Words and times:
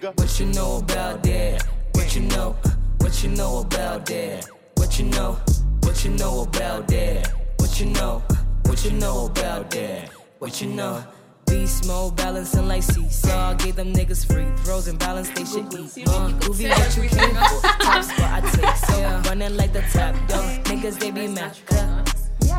What 0.00 0.40
you 0.40 0.46
know 0.46 0.78
about 0.78 1.22
that? 1.24 1.66
What 1.92 2.16
you 2.16 2.22
know? 2.22 2.56
What 2.98 3.22
you 3.22 3.28
know 3.28 3.58
about 3.58 4.06
that? 4.06 4.48
What 4.76 4.98
you 4.98 5.04
know? 5.04 5.38
What 5.82 6.02
you 6.02 6.10
know 6.12 6.40
about 6.40 6.88
that? 6.88 7.30
What 7.58 7.78
you 7.78 7.86
know? 7.86 8.22
What 8.64 8.82
you 8.82 8.92
know 8.92 9.26
about 9.26 9.70
that? 9.72 10.08
What 10.38 10.62
you 10.62 10.68
know? 10.68 11.04
Beast 11.44 11.86
mode, 11.86 12.16
balancing 12.16 12.66
like 12.66 12.82
seesaw. 12.82 13.52
Gave 13.54 13.76
them 13.76 13.92
niggas 13.92 14.24
free 14.24 14.48
throws 14.64 14.88
and 14.88 14.98
balance 14.98 15.28
they 15.30 15.44
should 15.44 15.70
eat. 15.74 16.08
Uh, 16.08 16.30
groovy 16.40 16.70
what 16.70 16.96
you 16.96 17.08
came 17.10 17.34
for. 17.34 17.60
Top 17.84 18.02
spot 18.02 18.42
I 18.42 18.50
take 18.54 18.76
so 18.76 19.28
running 19.28 19.54
like 19.58 19.74
the 19.74 19.82
top 19.92 20.14
dog. 20.28 20.64
Niggas 20.64 20.98
they 20.98 21.10
be 21.10 21.28
mad. 21.28 21.58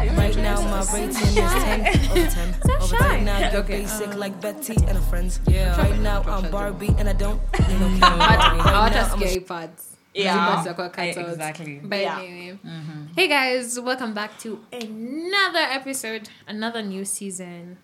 Right 0.01 0.35
now 0.35 0.59
my 0.61 0.83
rating 0.93 1.09
is 1.09 1.35
10 1.35 1.87
over 2.11 2.27
10. 2.27 2.55
Over 2.81 2.95
right 2.97 3.21
now 3.23 3.51
you're 3.51 3.61
basic 3.61 4.07
um, 4.09 4.17
like 4.19 4.41
Betty 4.41 4.73
and 4.75 4.97
her 4.97 5.01
friends. 5.09 5.39
Yeah. 5.47 5.77
Right 5.79 5.99
now 5.99 6.23
I'm 6.23 6.49
Barbie 6.49 6.95
and 6.97 7.07
I 7.07 7.13
don't 7.13 7.39
need 7.69 7.79
no 7.79 7.87
camera. 7.99 8.17
Right 8.17 8.61
Hata 8.61 8.95
now, 8.95 9.13
I'm 9.13 9.21
a 9.21 9.27
scary 9.27 9.39
parts. 9.41 9.95
Yeah. 10.15 10.33
Scary 10.33 10.45
parts 10.47 10.67
zitakuwa 10.67 10.91
cut 10.93 11.17
out. 11.17 11.29
exactly. 11.29 11.79
But 11.83 11.99
Yeah. 11.99 12.19
anyway. 12.19 12.57
Mm-hmm. 12.65 13.05
Hey 13.15 13.27
guys, 13.27 13.79
welcome 13.79 14.13
back 14.15 14.39
to 14.39 14.59
another 14.73 15.65
episode, 15.69 16.29
another 16.47 16.81
new 16.81 17.05
season. 17.05 17.77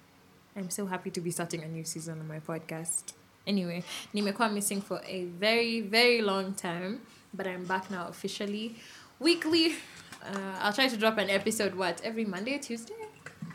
I'm 0.55 0.71
so 0.71 0.87
happy 0.87 1.11
to 1.11 1.21
be 1.21 1.29
starting 1.29 1.61
a 1.63 1.67
new 1.67 1.83
season 1.83 2.19
on 2.19 2.27
my 2.27 2.39
podcast. 2.39 3.13
Anyway, 3.45 3.83
nimekuwa 4.13 4.49
missing 4.51 4.81
for 4.81 5.01
a 5.05 5.25
very, 5.25 5.81
very 5.81 6.21
long 6.21 6.53
time, 6.55 6.99
but 7.31 7.45
I'm 7.45 7.65
back 7.65 7.91
now 7.91 8.07
officially. 8.07 8.75
Weekly, 9.19 9.75
uh, 10.23 10.59
I'll 10.59 10.73
try 10.73 10.87
to 10.87 10.97
drop 10.97 11.17
an 11.17 11.29
episode, 11.29 11.75
what, 11.75 12.01
every 12.03 12.25
Monday, 12.25 12.57
Tuesday? 12.57 12.93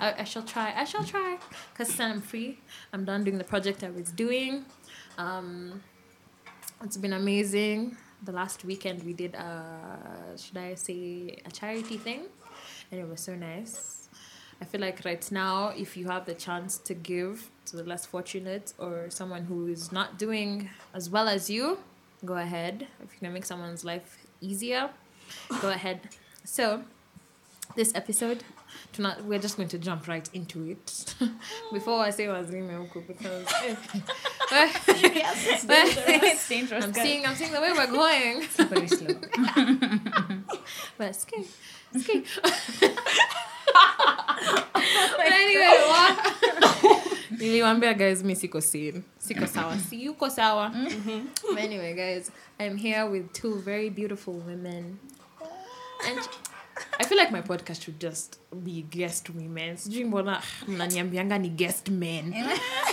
I, 0.00 0.14
I 0.18 0.24
shall 0.24 0.42
try. 0.42 0.72
I 0.76 0.84
shall 0.84 1.04
try. 1.04 1.38
Because 1.72 1.94
then 1.96 2.10
I'm 2.10 2.20
free. 2.20 2.58
I'm 2.92 3.04
done 3.04 3.24
doing 3.24 3.38
the 3.38 3.44
project 3.44 3.84
I 3.84 3.90
was 3.90 4.10
doing. 4.10 4.64
Um, 5.18 5.82
it's 6.82 6.96
been 6.96 7.12
amazing. 7.12 7.96
The 8.24 8.32
last 8.32 8.64
weekend 8.64 9.02
we 9.04 9.12
did 9.12 9.34
uh 9.34 10.36
should 10.36 10.56
I 10.56 10.74
say 10.74 11.38
a 11.44 11.50
charity 11.50 11.96
thing? 11.96 12.22
And 12.90 13.00
it 13.00 13.08
was 13.08 13.20
so 13.20 13.34
nice. 13.34 14.08
I 14.60 14.64
feel 14.64 14.80
like 14.80 15.04
right 15.04 15.30
now 15.32 15.72
if 15.76 15.96
you 15.96 16.06
have 16.06 16.24
the 16.26 16.34
chance 16.34 16.78
to 16.78 16.94
give 16.94 17.50
to 17.66 17.76
the 17.76 17.84
less 17.84 18.06
fortunate 18.06 18.74
or 18.78 19.10
someone 19.10 19.44
who 19.44 19.66
is 19.66 19.90
not 19.90 20.18
doing 20.18 20.70
as 20.94 21.10
well 21.10 21.28
as 21.28 21.50
you, 21.50 21.78
go 22.24 22.34
ahead. 22.34 22.86
If 23.02 23.12
you 23.14 23.18
can 23.20 23.32
make 23.32 23.44
someone's 23.44 23.84
life 23.84 24.18
easier, 24.40 24.90
go 25.60 25.70
ahead. 25.70 26.08
So 26.44 26.82
this 27.76 27.94
episode 27.94 28.42
tonight, 28.92 29.24
we're 29.24 29.38
just 29.38 29.56
going 29.56 29.68
to 29.68 29.78
jump 29.78 30.08
right 30.08 30.28
into 30.34 30.70
it 30.70 31.14
before 31.72 32.00
i 32.00 32.10
say 32.10 32.26
wazime 32.26 32.76
huku 32.76 33.06
because 33.06 33.46
eh. 33.62 33.76
it's 34.52 36.48
dangerous. 36.48 36.84
I'm 36.84 36.92
seeing 36.92 37.24
I'm 37.24 37.34
seeing 37.34 37.52
the 37.52 37.60
way 37.60 37.72
we're 37.72 37.86
going. 37.86 38.42
Very 38.42 38.88
slow. 38.88 39.14
But 40.98 41.16
ski. 41.16 41.44
Ski. 41.96 42.24
but 44.82 45.26
anyway, 45.26 45.68
oh. 45.70 45.88
what? 45.88 46.18
Niliwambia 47.38 47.94
guys 47.96 48.22
mi 48.22 48.34
siko 48.34 48.60
sane. 48.60 49.02
Siko 49.18 49.46
sawa. 49.48 49.78
Si 49.78 50.06
yuko 50.06 50.30
sawa. 50.30 50.70
Mm-hmm. 50.74 51.54
But 51.54 51.58
anyway, 51.58 51.94
guys, 51.94 52.30
I'm 52.60 52.76
here 52.76 53.08
with 53.08 53.32
two 53.32 53.60
very 53.60 53.88
beautiful 53.88 54.34
women. 54.34 54.98
And 56.06 56.18
I 57.00 57.04
feel 57.04 57.18
like 57.18 57.30
my 57.30 57.42
podcast 57.42 57.82
should 57.82 58.00
just 58.00 58.38
be 58.64 58.82
guest 58.82 59.30
women. 59.30 59.76
Sijui 59.76 60.04
mbona 60.04 60.38
ah, 60.38 60.42
mnaniambianga 60.68 61.38
ni 61.38 61.48
guest 61.48 61.88
men. 61.88 62.34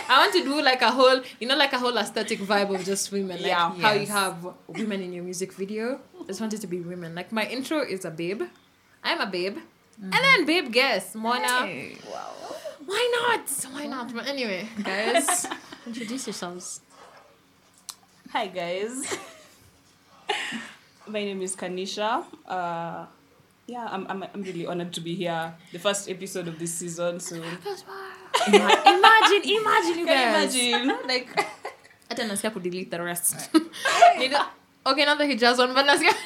I 0.10 0.20
want 0.20 0.34
to 0.34 0.44
do 0.44 0.62
like 0.62 0.82
a 0.82 0.92
whole, 0.92 1.22
you 1.40 1.48
know, 1.48 1.58
like 1.58 1.74
a 1.74 1.80
whole 1.80 1.98
aesthetic 1.98 2.40
vibe 2.40 2.76
of 2.76 2.86
just 2.86 3.12
women. 3.12 3.38
Like 3.38 3.48
Yeah. 3.48 3.72
how 3.82 3.94
you 3.94 4.08
have 4.08 4.36
women 4.68 5.02
in 5.02 5.14
your 5.14 5.24
music 5.24 5.54
video. 5.54 6.00
I 6.22 6.24
just 6.28 6.42
want 6.42 6.54
it 6.54 6.62
to 6.62 6.68
be 6.68 6.80
women. 6.82 7.16
Like 7.16 7.32
my 7.32 7.46
intro 7.46 7.82
is 7.82 8.06
a 8.06 8.12
babe. 8.12 8.44
I'm 9.04 9.22
a 9.22 9.26
babe. 9.28 9.58
And 10.02 10.14
then 10.14 10.46
babe 10.46 10.72
guest, 10.72 11.16
Mona. 11.16 11.66
Hey. 11.66 11.98
Why 12.86 13.12
not? 13.22 13.50
Why 13.74 13.86
not? 13.88 14.14
But 14.14 14.28
anyway, 14.28 14.68
guys, 14.84 15.46
introduce 15.88 16.26
yourselves. 16.28 16.82
Hi 18.32 18.48
guys. 18.48 19.18
My 21.10 21.26
name 21.26 21.42
is 21.42 21.56
Kanisha. 21.58 22.22
Uh, 22.46 23.06
yeah, 23.66 23.90
I'm, 23.90 24.06
I'm 24.10 24.22
I'm 24.30 24.42
really 24.46 24.66
honored 24.66 24.94
to 24.94 25.02
be 25.02 25.16
here. 25.18 25.54
The 25.74 25.80
first 25.82 26.06
episode 26.10 26.48
of 26.48 26.60
this 26.62 26.74
season. 26.74 27.20
So 27.20 27.36
Ima- 28.46 28.82
imagine, 28.86 29.42
imagine 29.42 29.96
you 30.00 30.06
guys. 30.06 30.54
Can 30.54 30.86
imagine 30.86 31.08
like 31.10 31.30
hata 32.10 32.26
nasikia 32.30 32.54
kudelete 32.54 32.90
the 32.94 33.02
rest 33.02 33.50
Nina- 34.22 34.50
okay 34.86 35.06
not 35.06 35.18
the 35.18 35.26
he 35.26 35.34
one 35.38 35.74
but 35.74 35.86
nasikia 35.86 36.14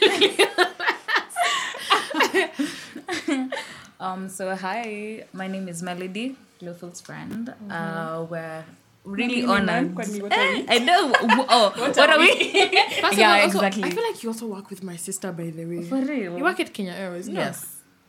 Um, 4.03 4.27
so 4.27 4.51
hi, 4.51 5.23
my 5.31 5.47
name 5.47 5.71
is 5.71 5.79
Melody, 5.79 6.35
Glowfield's 6.59 6.99
friend. 6.99 7.55
Uh, 7.71 8.27
we're 8.27 8.67
really 9.03 9.43
honored. 9.45 9.95
What 9.95 10.07
Eh. 10.31 10.65
I 10.67 10.79
know. 10.79 11.13
Oh, 11.49 11.73
what, 11.77 11.97
are 11.99 12.09
are 12.09 12.19
we? 12.19 12.29
First 13.01 13.17
Yeah, 13.17 13.35
all, 13.35 13.41
also, 13.43 13.57
exactly. 13.59 13.83
I 13.83 13.89
feel 13.91 14.03
like 14.03 14.23
you 14.23 14.29
also 14.29 14.47
work 14.47 14.69
with 14.69 14.81
my 14.83 14.95
sister 14.95 15.31
by 15.31 15.49
the 15.51 15.65
way 15.65 15.83
For 15.83 15.99
real? 16.01 16.37
you 16.37 16.43
work 16.43 16.59
at 16.59 16.73
Kenya 16.73 16.93
Airways 16.93 17.27
no? 17.27 17.39
Yes. 17.39 17.65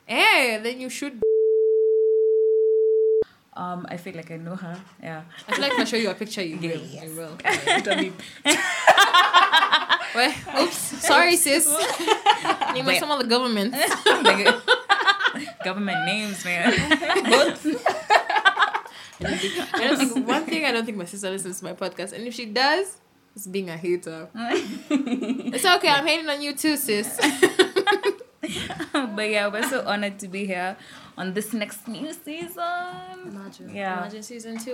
hey 0.06 0.60
then 0.62 0.81
you 0.81 0.88
should 0.88 1.21
Um, 3.56 3.87
I 3.88 3.99
feel 4.03 4.16
like 4.19 4.32
I 4.34 4.37
know 4.37 4.56
her. 4.59 4.75
Yeah. 5.00 5.22
I 5.47 5.53
feel 5.55 5.62
like 5.62 5.72
if 5.78 5.78
I 5.78 5.84
show 5.87 5.94
you 5.97 6.10
a 6.10 6.15
picture 6.19 6.43
you 6.43 6.56
will 6.59 6.82
Yes. 6.91 7.05
you 7.06 7.15
will 7.15 7.38
well, 10.19 10.34
oops 10.62 10.78
sorry 11.06 11.37
sis 11.38 11.71
name 12.75 12.82
of 12.88 12.97
some 12.99 13.12
of 13.15 13.21
the 13.22 13.28
government 13.31 13.71
government 15.65 16.05
names, 16.06 16.44
man. 16.44 16.72
I 19.25 19.87
don't 19.89 19.99
think 19.99 20.27
one 20.27 20.45
thing 20.45 20.65
I 20.65 20.73
don't 20.73 20.85
think 20.85 20.99
my 20.99 21.05
sister 21.05 21.31
listens 21.31 21.59
to 21.61 21.65
my 21.65 21.73
podcast, 21.73 22.12
and 22.12 22.27
if 22.27 22.35
she 22.35 22.47
does, 22.47 22.99
it's 23.35 23.47
being 23.47 23.71
a 23.71 23.77
hater. 23.77 24.29
it's 24.35 25.65
okay. 25.65 25.89
I'm 25.89 26.07
hating 26.07 26.29
on 26.29 26.41
you 26.41 26.55
too, 26.55 26.77
sis. 26.77 27.19
but 28.93 29.31
yeah, 29.31 29.49
we're 29.49 29.69
so 29.69 29.85
honored 29.87 30.19
to 30.21 30.29
be 30.29 30.47
here 30.47 30.77
on 31.17 31.35
this 31.35 31.53
next 31.53 31.89
new 31.89 32.12
season. 32.12 32.62
Imagine, 33.27 33.75
Yeah. 33.75 33.99
imagine 33.99 34.23
season 34.23 34.59
2 34.59 34.73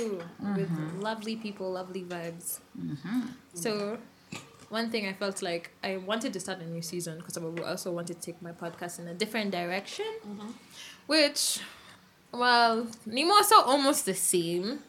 with 0.57 0.71
mm-hmm. 0.71 1.01
lovely 1.01 1.37
people, 1.37 1.73
lovely 1.73 2.03
vibes. 2.03 2.61
Mm-hmm. 2.79 3.21
So, 3.55 3.99
one 4.69 4.91
thing 4.91 5.07
I 5.07 5.13
felt 5.13 5.43
like 5.43 5.71
I 5.83 5.97
wanted 5.99 6.33
to 6.33 6.41
start 6.41 6.61
a 6.61 6.67
new 6.67 6.83
season 6.83 7.19
because 7.19 7.37
I 7.37 7.43
also 7.69 7.93
wanted 7.93 8.21
to 8.21 8.33
take 8.33 8.41
my 8.43 8.53
podcast 8.53 8.99
in 8.99 9.09
a 9.09 9.15
different 9.15 9.51
direction, 9.51 10.07
mm-hmm. 10.27 10.51
which, 11.07 11.61
well, 12.33 12.87
Nemo 13.07 13.35
also 13.35 13.61
almost 13.63 14.07
the 14.07 14.15
same. 14.15 14.81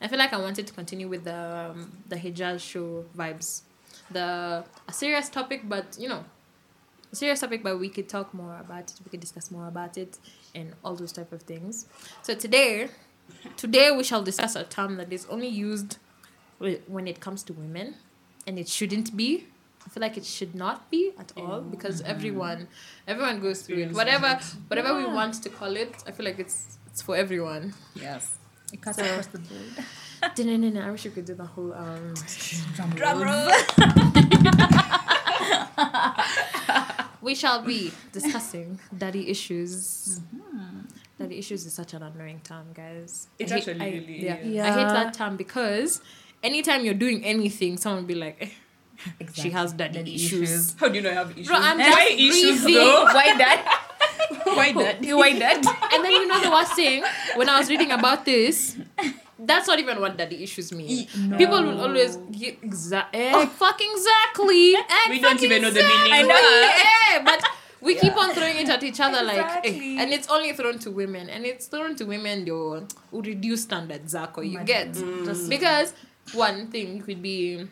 I 0.00 0.08
feel 0.08 0.18
like 0.18 0.32
I 0.32 0.38
wanted 0.38 0.66
to 0.66 0.72
continue 0.72 1.08
with 1.08 1.24
the 1.24 1.70
um, 1.72 1.98
the 2.08 2.16
Hijaz 2.16 2.60
show 2.60 3.04
vibes, 3.16 3.62
the 4.10 4.64
a 4.88 4.92
serious 4.92 5.28
topic, 5.28 5.62
but 5.68 5.96
you 5.98 6.08
know, 6.08 6.24
a 7.12 7.16
serious 7.16 7.40
topic, 7.40 7.62
but 7.62 7.78
we 7.78 7.88
could 7.88 8.08
talk 8.08 8.34
more 8.34 8.58
about 8.60 8.90
it. 8.90 9.00
We 9.04 9.10
could 9.10 9.20
discuss 9.20 9.50
more 9.50 9.68
about 9.68 9.96
it 9.96 10.18
and 10.54 10.74
all 10.84 10.94
those 10.94 11.12
type 11.12 11.32
of 11.32 11.42
things. 11.42 11.86
So 12.22 12.34
today, 12.34 12.88
today 13.56 13.90
we 13.90 14.04
shall 14.04 14.22
discuss 14.22 14.56
a 14.56 14.64
term 14.64 14.96
that 14.96 15.12
is 15.12 15.26
only 15.30 15.48
used 15.48 15.98
when 16.86 17.08
it 17.08 17.20
comes 17.20 17.42
to 17.44 17.52
women, 17.52 17.94
and 18.46 18.58
it 18.58 18.68
shouldn't 18.68 19.16
be. 19.16 19.46
I 19.86 19.90
feel 19.90 20.00
like 20.00 20.16
it 20.16 20.24
should 20.24 20.54
not 20.54 20.90
be 20.90 21.12
at 21.18 21.32
all 21.36 21.60
because 21.60 22.00
everyone, 22.02 22.68
everyone 23.06 23.40
goes 23.40 23.62
through 23.62 23.78
it. 23.78 23.92
Whatever, 23.92 24.38
it. 24.40 24.44
whatever 24.68 24.96
we 24.96 25.04
want 25.04 25.42
to 25.42 25.50
call 25.50 25.76
it, 25.76 26.02
I 26.06 26.10
feel 26.10 26.24
like 26.24 26.38
it's 26.38 26.78
it's 26.94 27.02
for 27.02 27.16
everyone. 27.16 27.74
Yes. 27.96 28.38
It 28.72 28.80
cuts 28.80 28.98
So- 28.98 29.04
across 29.04 29.26
the 29.26 29.38
board. 29.40 29.84
I 30.86 30.90
wish 30.92 31.04
you 31.04 31.10
could 31.10 31.24
do 31.26 31.34
the 31.34 31.44
whole 31.44 31.74
um. 31.74 32.14
Drum 32.94 33.20
roll. 33.20 33.50
we 37.20 37.34
shall 37.34 37.60
be 37.62 37.90
discussing 38.12 38.78
daddy 38.96 39.28
issues. 39.28 40.20
Daddy 41.18 41.36
issues 41.38 41.66
is 41.66 41.72
such 41.74 41.94
an 41.94 42.02
annoying 42.04 42.40
term, 42.44 42.66
guys. 42.72 43.26
It's 43.40 43.50
I 43.50 43.56
hate- 43.56 43.68
actually 43.68 43.84
I- 43.84 43.90
really 43.90 44.24
yeah. 44.24 44.36
is. 44.36 44.60
I 44.60 44.70
hate 44.70 44.88
that 44.94 45.14
term 45.14 45.36
because 45.36 46.00
anytime 46.44 46.84
you're 46.84 46.94
doing 46.94 47.24
anything, 47.24 47.76
someone 47.76 48.02
will 48.04 48.08
be 48.08 48.14
like, 48.14 48.36
eh, 48.40 48.48
Exactly. 49.18 49.42
she 49.42 49.50
has 49.50 49.72
daddy, 49.72 49.94
Daddy 49.98 50.14
issues. 50.14 50.42
issues. 50.50 50.74
How 50.78 50.88
do 50.88 50.94
you 50.94 51.02
know 51.02 51.10
I 51.10 51.14
have 51.14 51.32
issues? 51.32 51.48
Bro, 51.48 51.56
I'm 51.58 51.78
Why 51.78 51.90
just 52.16 52.20
issues 52.20 52.62
breathing. 52.62 52.80
though? 52.80 53.04
Why 53.12 53.36
that? 53.36 53.80
Why 54.44 54.72
that? 54.72 54.96
Why 55.20 55.38
that? 55.38 55.90
And 55.92 56.04
then 56.04 56.12
you 56.12 56.26
know 56.26 56.40
the 56.40 56.50
worst 56.50 56.74
thing 56.74 57.04
when 57.36 57.48
I 57.48 57.58
was 57.58 57.68
reading 57.68 57.90
about 57.92 58.24
this. 58.24 58.76
That's 59.38 59.66
not 59.66 59.78
even 59.78 60.00
what 60.00 60.16
daddy 60.16 60.42
issues 60.42 60.72
mean. 60.72 61.06
People 61.36 61.62
will 61.62 61.80
always 61.80 62.16
get 62.30 62.62
exa- 62.62 63.06
eh, 63.12 63.44
fucking 63.46 63.90
exactly. 63.92 64.76
We 65.10 65.20
don't 65.20 65.42
even 65.42 65.62
know 65.62 65.70
the 65.70 65.82
meaning. 65.82 66.12
I 66.12 66.22
know. 66.22 67.18
Eh, 67.18 67.22
but 67.24 67.42
we 67.80 67.94
keep 67.96 68.16
on 68.16 68.32
throwing 68.32 68.56
it 68.56 68.68
at 68.70 68.82
each 68.82 69.00
other 69.00 69.22
like 69.22 69.66
eh, 69.66 69.98
and 70.00 70.12
it's 70.12 70.28
only 70.30 70.52
thrown 70.54 70.78
to 70.78 70.90
women 70.90 71.28
and 71.28 71.44
it's 71.44 71.66
thrown 71.66 71.94
to 71.96 72.04
women 72.04 72.46
who 72.46 72.86
reduce 73.12 73.64
standards 73.64 74.14
zako 74.14 74.48
you 74.48 74.58
get 74.64 74.94
Just 75.26 75.50
because 75.50 75.92
one 76.32 76.68
thing 76.68 77.02
could 77.02 77.20
be 77.20 77.66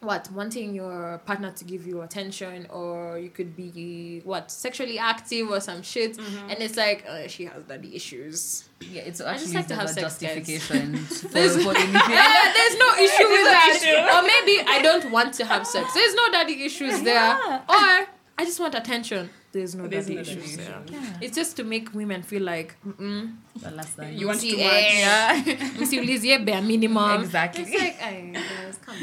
what 0.00 0.30
wanting 0.32 0.74
your 0.74 1.20
partner 1.26 1.50
to 1.50 1.64
give 1.64 1.84
you 1.86 2.02
attention 2.02 2.66
or 2.70 3.18
you 3.18 3.30
could 3.30 3.56
be 3.56 4.20
what 4.24 4.50
sexually 4.50 4.96
active 4.98 5.50
or 5.50 5.60
some 5.60 5.82
shit. 5.82 6.16
Mm-hmm. 6.16 6.50
and 6.50 6.60
it's 6.62 6.76
like 6.76 7.04
uh, 7.08 7.26
she 7.26 7.46
has 7.46 7.62
daddy 7.64 7.96
issues. 7.96 8.68
Yeah, 8.80 9.02
it's 9.02 9.20
I 9.20 9.34
just 9.38 9.46
actually 9.46 9.54
like 9.56 9.66
to 9.68 9.74
have 9.74 9.84
a 9.86 9.88
sex, 9.88 10.00
justification 10.20 10.96
for, 10.98 11.28
There's- 11.28 11.62
for 11.64 11.76
anything. 11.76 11.94
Yeah, 12.10 12.52
there's 12.54 12.78
no 12.78 12.94
issue 12.94 13.28
with 13.28 13.44
no 13.44 13.50
that. 13.50 13.74
issue. 13.76 13.98
or 14.14 14.22
maybe 14.22 14.64
i 14.68 14.80
don't 14.82 15.10
want 15.10 15.34
to 15.34 15.44
have 15.44 15.66
sex. 15.66 15.92
There's 15.94 16.14
no 16.14 16.30
daddy 16.30 16.64
issues 16.64 17.02
there. 17.10 17.34
Or 17.68 18.06
i 18.40 18.44
just 18.44 18.60
want 18.60 18.74
attention 18.76 19.30
there's 19.52 19.74
no 19.74 19.86
There's 19.88 20.06
daddy 20.06 20.16
no 20.18 20.22
daddy 20.24 20.38
issues 20.40 20.54
issue. 20.54 20.64
there 20.64 20.82
Yeah. 20.92 21.18
it's 21.20 21.36
just 21.36 21.56
to 21.56 21.64
make 21.64 21.94
women 21.94 22.22
feel 22.22 22.42
like 22.42 22.76
mm-mm, 22.86 23.32
The 23.56 23.70
last 23.70 23.96
time. 23.96 24.14
You 24.16 24.26
want 24.26 24.40
to 24.40 24.50
too 24.50 24.56
much. 24.56 24.94
yeah. 24.94 25.42
msiulizie 25.80 26.44
bare 26.44 26.62
minimum 26.62 27.22
Exactly. 27.22 27.62
it's 27.64 27.82
like 27.82 27.96
ay, 28.02 28.30
guys, 28.32 28.78
come 28.86 28.96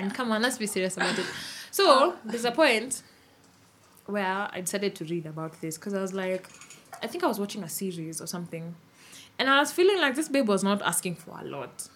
on 0.00 0.10
come 0.10 0.32
on 0.32 0.42
let's 0.42 0.58
be 0.58 0.66
serious 0.66 0.96
about 0.96 1.18
it 1.18 1.26
so 1.70 2.14
there's 2.24 2.44
a 2.44 2.52
point 2.52 3.02
where 4.06 4.48
i 4.52 4.60
decided 4.60 4.94
to 4.94 5.04
read 5.04 5.26
about 5.26 5.60
this 5.60 5.76
because 5.78 5.94
i 5.94 6.00
was 6.00 6.12
like 6.12 6.48
i 7.02 7.06
think 7.06 7.22
i 7.24 7.26
was 7.26 7.38
watching 7.38 7.62
a 7.64 7.68
series 7.68 8.20
or 8.20 8.26
something 8.26 8.74
and 9.38 9.48
i 9.48 9.58
was 9.60 9.72
feeling 9.72 10.00
like 10.00 10.14
this 10.14 10.28
babe 10.28 10.48
was 10.48 10.62
not 10.64 10.80
asking 10.82 11.14
for 11.14 11.38
a 11.40 11.44
lot 11.44 11.88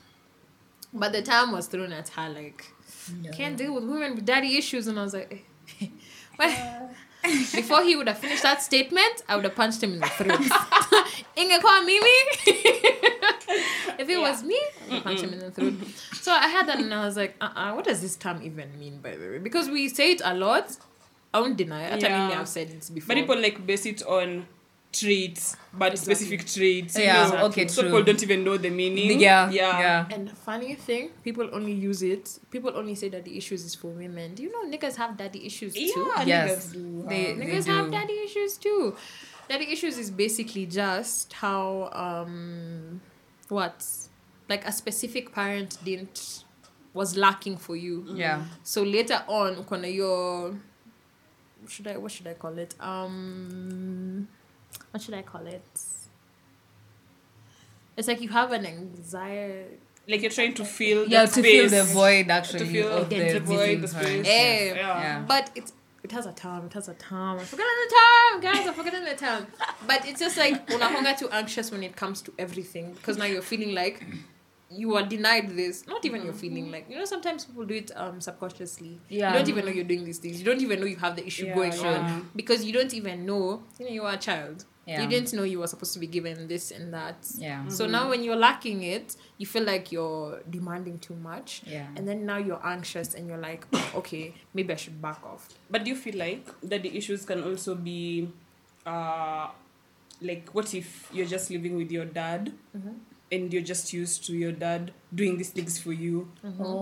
but 0.93 1.13
the 1.13 1.23
time 1.23 1.51
was 1.53 1.67
thrown 1.67 1.93
at 1.93 2.09
her 2.11 2.29
like 2.31 2.65
can't 3.33 3.57
deal 3.57 3.75
with 3.75 3.85
women 3.85 4.15
with 4.15 4.25
daddy 4.25 4.57
issues 4.57 4.87
and 4.87 4.99
i 4.99 5.03
was 5.03 5.15
like 5.15 5.45
eh. 5.81 5.87
well, 6.39 6.91
before 7.25 7.83
he 7.83 7.97
would 7.97 8.09
have 8.09 8.19
finished 8.19 8.43
that 8.43 8.63
statement, 8.63 9.23
I 9.29 9.37
would 9.37 9.45
have 9.45 9.55
punched 9.55 9.83
him 9.83 9.95
in 9.95 10.01
the 10.01 10.07
throat. 10.07 10.39
Ingekuwa 11.37 11.85
mimi. 11.85 12.17
if 13.99 14.09
it 14.09 14.21
was 14.21 14.43
me, 14.43 14.59
I 14.91 14.95
would 14.95 15.03
punched 15.05 15.25
him 15.25 15.33
in 15.33 15.39
the 15.41 15.51
throat. 15.51 15.75
So 16.15 16.33
I 16.33 16.49
had 16.49 16.67
that 16.69 16.79
and 16.79 16.93
I 16.93 17.05
was 17.05 17.17
like, 17.17 17.37
uh-uh, 17.41 17.75
what 17.75 17.85
does 17.85 18.01
this 18.03 18.17
term 18.17 18.41
even 18.43 18.79
mean, 18.79 19.01
by 19.01 19.17
the 19.17 19.27
way? 19.29 19.39
Because 19.39 19.69
we 19.69 19.89
say 19.89 20.13
it 20.13 20.23
a 20.25 20.35
lot. 20.35 20.77
I 21.33 21.41
won't 21.41 21.57
deny 21.57 21.85
it. 21.85 22.03
Yeah. 22.03 22.31
Yeah. 22.31 22.41
I've 22.41 22.49
said 22.49 22.71
it 22.71 22.89
before. 22.95 23.09
But 23.09 23.21
people 23.21 23.41
like 23.41 23.67
base 23.67 23.87
it 23.87 24.03
on 24.07 24.47
traits, 24.95 25.57
but 25.73 25.93
Exactly. 25.93 26.15
specific 26.15 26.41
traits. 26.47 26.97
you 26.97 27.05
Yeah, 27.05 27.29
know. 27.29 27.47
okay, 27.51 27.67
So 27.67 27.83
true. 27.83 27.91
people 27.91 28.03
don't 28.05 28.23
even 28.23 28.45
know 28.45 28.57
the 28.57 28.71
meaning. 28.71 29.19
Yeah, 29.21 29.51
yeah. 29.51 29.81
yeah. 29.81 30.07
And 30.15 30.31
funny 30.47 30.75
thing, 30.77 31.11
people 31.27 31.51
only 31.53 31.73
use 31.73 32.03
it. 32.03 32.39
People 32.55 32.73
only 32.77 32.95
say 32.95 33.09
that 33.11 33.25
the 33.25 33.37
issues 33.37 33.65
is 33.65 33.75
for 33.75 33.89
women. 33.91 34.35
Do 34.35 34.43
you 34.47 34.51
know 34.55 34.63
niggas 34.71 34.97
have 34.97 35.17
daddy 35.17 35.45
issues 35.45 35.75
too? 35.75 35.83
Yeah, 36.17 36.23
Yes. 36.25 36.49
niggas 36.49 36.73
do. 36.73 37.05
They- 37.09 37.25
have- 37.25 37.39
Niggas 37.43 37.65
do. 37.67 37.73
have 37.73 37.91
daddy 37.91 38.17
issues 38.25 38.57
too. 38.57 38.97
Daddy 39.49 39.67
issues 39.73 39.99
is 39.99 40.11
basically 40.11 40.65
just 40.67 41.33
how 41.35 41.91
um 41.93 43.01
what 43.49 43.85
like 44.49 44.65
a 44.67 44.73
specific 44.73 45.33
parent 45.33 45.77
didn't 45.85 46.45
was 46.95 47.17
lacking 47.17 47.57
for 47.59 47.75
you. 47.77 48.07
Yeah. 48.15 48.45
So 48.63 48.83
later 48.83 49.21
on, 49.29 49.57
uko 49.57 49.77
na 49.81 49.89
your 49.89 50.55
should 51.69 51.87
I 51.89 51.97
what 51.97 52.13
should 52.13 52.27
I 52.29 52.35
call 52.35 52.57
it? 52.59 52.75
Um 52.81 54.29
what 54.91 55.03
should 55.03 55.15
I 55.15 55.23
call 55.23 55.47
it? 55.47 55.63
It's 57.97 58.09
like 58.09 58.21
you 58.21 58.29
have 58.31 58.53
an 58.53 58.67
anxiety 58.67 59.79
like 60.07 60.21
you're 60.21 60.31
trying 60.31 60.53
to 60.55 60.65
fill 60.67 61.09
Yeah, 61.09 61.25
to 61.25 61.43
fill 61.43 61.69
space. 61.69 61.71
the 61.71 61.85
void 61.95 62.29
actually 62.31 62.67
fill 62.67 62.89
of 62.99 63.09
the 63.09 63.33
the 63.35 63.41
void, 63.41 63.81
the 63.81 63.89
space. 63.89 64.27
Eh, 64.29 64.67
Yeah. 64.75 64.75
Yeah. 64.77 65.25
But 65.27 65.51
it's 65.55 65.73
it 66.03 66.13
has 66.13 66.27
a 66.27 66.33
term. 66.33 66.67
It 66.67 66.75
has 66.75 66.89
a 66.89 66.95
term. 66.95 67.39
I'm 67.39 67.47
forgetting 67.47 67.79
the 67.85 67.95
term, 67.97 68.41
guys. 68.43 68.67
I'm 68.67 68.75
forgetting 68.75 69.05
the 69.05 69.15
term. 69.15 69.47
But 69.87 70.07
it's 70.07 70.21
just 70.21 70.37
like 70.37 70.67
unahonga 70.75 71.15
too 71.19 71.31
anxious 71.31 71.71
when 71.71 71.83
it 71.83 71.97
comes 71.97 72.21
to 72.23 72.35
everything 72.39 72.93
because 72.93 73.17
now 73.17 73.25
you're 73.25 73.41
feeling 73.41 73.75
like 73.75 74.05
you 74.75 74.97
are 74.97 75.03
denied 75.05 75.49
this. 75.57 75.87
Not 75.87 76.05
even 76.05 76.25
you're 76.25 76.33
feeling 76.33 76.71
like 76.71 76.89
you 76.91 76.99
know. 76.99 77.05
Sometimes 77.05 77.45
people 77.45 77.65
do 77.65 77.75
it 77.75 77.91
um 77.97 78.21
subconsciously. 78.21 79.01
Yeah. 79.09 79.33
You 79.33 79.39
don't 79.39 79.49
even 79.49 79.65
know 79.67 79.71
you're 79.73 79.85
doing 79.85 80.05
these 80.05 80.19
things. 80.19 80.39
You 80.39 80.45
don't 80.45 80.61
even 80.61 80.81
know 80.81 80.87
you 80.87 80.97
have 80.97 81.17
the 81.17 81.27
issue 81.27 81.47
Yeah, 81.47 81.55
going 81.55 81.73
yeah. 81.73 81.99
on 81.99 82.31
because 82.37 82.65
you 82.65 82.73
don't 82.73 82.93
even 82.95 83.25
know. 83.27 83.63
You 83.79 83.87
know 83.87 83.93
you 83.93 84.03
are 84.05 84.15
a 84.15 84.19
child. 84.19 84.65
Yeah. 84.87 85.01
You 85.01 85.09
didn't 85.09 85.33
know 85.33 85.45
you 85.45 85.61
were 85.61 85.67
supposed 85.67 85.95
to 85.95 85.99
be 85.99 86.07
given 86.07 86.47
this 86.47 86.71
and 86.71 86.93
that. 86.93 87.17
Yeah. 87.39 87.69
So 87.69 87.87
now 87.87 88.11
when 88.11 88.23
you're 88.23 88.37
lacking 88.37 88.83
it, 88.83 89.17
you 89.39 89.47
feel 89.47 89.63
like 89.65 89.91
you're 89.91 90.43
demanding 90.51 90.99
too 90.99 91.15
much. 91.15 91.63
Yeah. 91.67 91.87
And 91.97 92.07
then 92.07 92.27
now 92.27 92.37
you're 92.37 92.61
anxious 92.63 93.15
and 93.15 93.27
you're 93.27 93.39
like, 93.39 93.65
"Oh, 93.73 93.93
okay, 94.01 94.35
maybe 94.53 94.75
I 94.75 94.77
should 94.77 95.01
back 95.01 95.25
off. 95.25 95.49
But 95.71 95.85
do 95.85 95.91
you 95.91 95.97
feel 95.97 96.19
like 96.19 96.47
that 96.65 96.83
the 96.83 96.95
issues 96.95 97.25
can 97.25 97.43
also 97.45 97.75
be, 97.75 98.29
uh, 98.85 99.49
like 100.21 100.51
what 100.53 100.75
if 100.75 101.09
you're 101.15 101.27
just 101.27 101.51
living 101.51 101.77
with 101.77 101.91
your 101.91 102.05
dad, 102.05 102.53
Mm-hmm. 102.77 102.91
And 103.33 103.53
you're 103.53 103.63
just 103.63 103.93
used 103.93 104.25
to 104.27 104.33
your 104.35 104.53
dad 104.53 104.93
doing 105.15 105.37
these 105.39 105.51
things 105.51 105.79
for 105.79 105.93
you? 105.93 106.31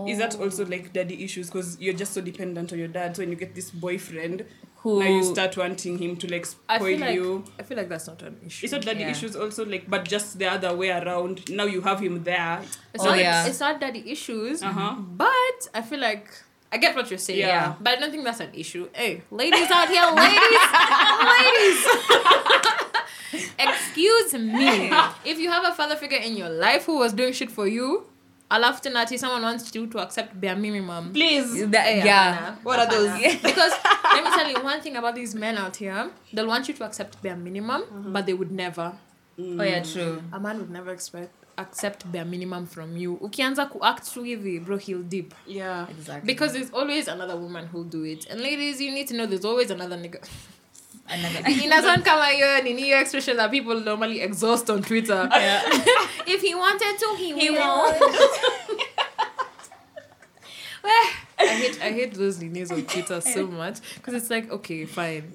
Is 0.07 0.17
that 0.19 0.39
also 0.39 0.65
like 0.65 0.93
daddy 0.93 1.23
issues 1.23 1.47
because 1.49 1.79
you're 1.79 1.93
just 1.93 2.13
so 2.13 2.21
dependent 2.21 2.71
on 2.71 2.79
your 2.79 2.87
dad? 2.87 3.15
So 3.15 3.21
when 3.23 3.29
you 3.29 3.35
get 3.35 3.55
this 3.55 3.71
boyfriend, 3.71 4.45
Who- 4.77 4.99
now 4.99 5.07
you 5.07 5.23
start 5.23 5.55
wanting 5.57 5.97
him 5.97 6.15
to 6.17 6.27
like 6.31 6.45
I 6.67 6.77
spoil 6.77 6.87
feel 6.89 6.99
like 6.99 7.15
you. 7.15 7.43
I 7.57 7.63
feel 7.63 7.77
like 7.77 7.89
that's 7.89 8.07
not 8.07 8.21
an 8.21 8.37
issue. 8.45 8.65
It's 8.65 8.73
not 8.73 8.81
daddy 8.83 8.99
Yeah. 9.01 9.11
issues 9.11 9.35
also 9.35 9.65
like, 9.65 9.89
but 9.89 10.03
just 10.05 10.37
the 10.39 10.47
other 10.51 10.75
way 10.75 10.89
around. 10.89 11.49
Now 11.49 11.63
you 11.65 11.81
have 11.81 11.99
him 12.01 12.23
there. 12.23 12.61
It's 12.93 13.03
Oh, 13.03 13.07
not 13.09 13.17
yeah. 13.19 13.45
it's 13.47 13.59
not 13.61 13.79
daddy 13.79 14.03
issues, 14.11 14.61
Uh-huh. 14.61 14.95
but 14.99 15.67
I 15.73 15.81
feel 15.81 15.99
like 16.01 16.27
I 16.71 16.77
get 16.77 16.95
what 16.95 17.09
you're 17.09 17.19
saying. 17.19 17.39
Yeah. 17.39 17.75
But 17.79 17.93
I 17.93 17.95
don't 18.01 18.11
think 18.11 18.23
that's 18.25 18.39
an 18.41 18.49
issue. 18.53 18.89
Hey, 18.93 19.21
ladies 19.31 19.69
out 19.71 19.87
here, 19.89 20.05
ladies, 20.11 20.63
ladies. 21.39 22.79
Excuse 23.59 24.33
me. 24.33 24.91
If 25.25 25.39
you 25.39 25.49
have 25.49 25.65
a 25.65 25.73
father 25.73 25.95
figure 25.95 26.17
in 26.19 26.37
your 26.37 26.49
life 26.49 26.85
who 26.85 26.97
was 26.97 27.13
doing 27.13 27.33
shit 27.33 27.51
for 27.51 27.67
you, 27.67 28.05
alafutanati 28.51 29.17
someone 29.17 29.41
wants 29.41 29.73
you 29.75 29.87
to 29.87 29.99
accept 29.99 30.39
bare 30.39 30.55
minimum. 30.55 31.11
Please. 31.13 31.67
That- 31.67 31.85
Hey, 31.85 32.05
yeah. 32.05 32.55
What 32.63 32.79
are 32.79 32.89
those? 32.89 33.09
Hapana. 33.09 33.41
because 33.43 33.73
let 34.13 34.23
me 34.23 34.29
tell 34.31 34.49
you 34.49 34.63
one 34.63 34.81
thing 34.81 34.95
about 34.97 35.15
these 35.15 35.35
men 35.35 35.57
out 35.57 35.75
here. 35.75 36.11
They'll 36.31 36.47
want 36.47 36.67
you 36.67 36.73
to 36.75 36.83
accept 36.85 37.21
bare 37.21 37.35
minimum, 37.35 37.81
mm-hmm. 37.83 38.13
but 38.13 38.25
they 38.25 38.33
would 38.33 38.51
never. 38.51 38.93
Mm. 39.39 39.59
Oh 39.59 39.63
yeah, 39.63 39.81
true. 39.81 40.21
A 40.31 40.39
man 40.39 40.59
would 40.59 40.69
never 40.69 40.91
expect 40.91 41.33
accept 41.57 42.11
bare 42.11 42.25
minimum 42.25 42.65
from 42.65 42.97
you. 42.97 43.17
Ukianza 43.21 43.69
kuact 43.69 44.11
tu 44.13 44.23
hivi, 44.23 44.63
bro, 44.63 44.77
he'll 44.77 45.03
dip. 45.03 45.33
Yeah. 45.45 45.87
Exactly. 45.89 46.27
Because 46.27 46.53
there's 46.53 46.71
always 46.71 47.07
another 47.07 47.35
woman 47.37 47.67
who'll 47.67 47.83
do 47.83 48.03
it. 48.03 48.25
And 48.29 48.41
ladies, 48.41 48.81
you 48.81 48.91
need 48.91 49.07
to 49.09 49.15
know 49.15 49.25
there's 49.25 49.45
always 49.45 49.69
another 49.71 49.97
nigga. 49.97 50.27
Another- 51.07 51.49
Inazon 51.63 52.01
kama 52.03 52.25
hiyo 52.27 52.61
ni 52.61 52.73
new 52.73 52.95
expression 52.97 53.37
that 53.37 53.51
people 53.51 53.75
normally 53.79 54.21
exhaust 54.21 54.69
on 54.69 54.81
Twitter. 54.81 55.29
if 56.25 56.41
he 56.41 56.55
wanted 56.55 56.97
to, 56.99 57.15
he, 57.17 57.33
He 57.33 57.49
will. 57.49 57.59
won't. 57.59 57.97
Well, 60.83 61.03
I 61.43 61.55
hate 61.55 61.79
I 61.81 61.91
hate 61.91 62.13
those 62.13 62.39
linears 62.39 62.71
on 62.71 62.83
Twitter 62.85 63.21
so 63.21 63.47
much 63.47 63.77
because 63.95 64.13
it's 64.15 64.29
like 64.29 64.51
okay, 64.51 64.85
fine. 64.85 65.33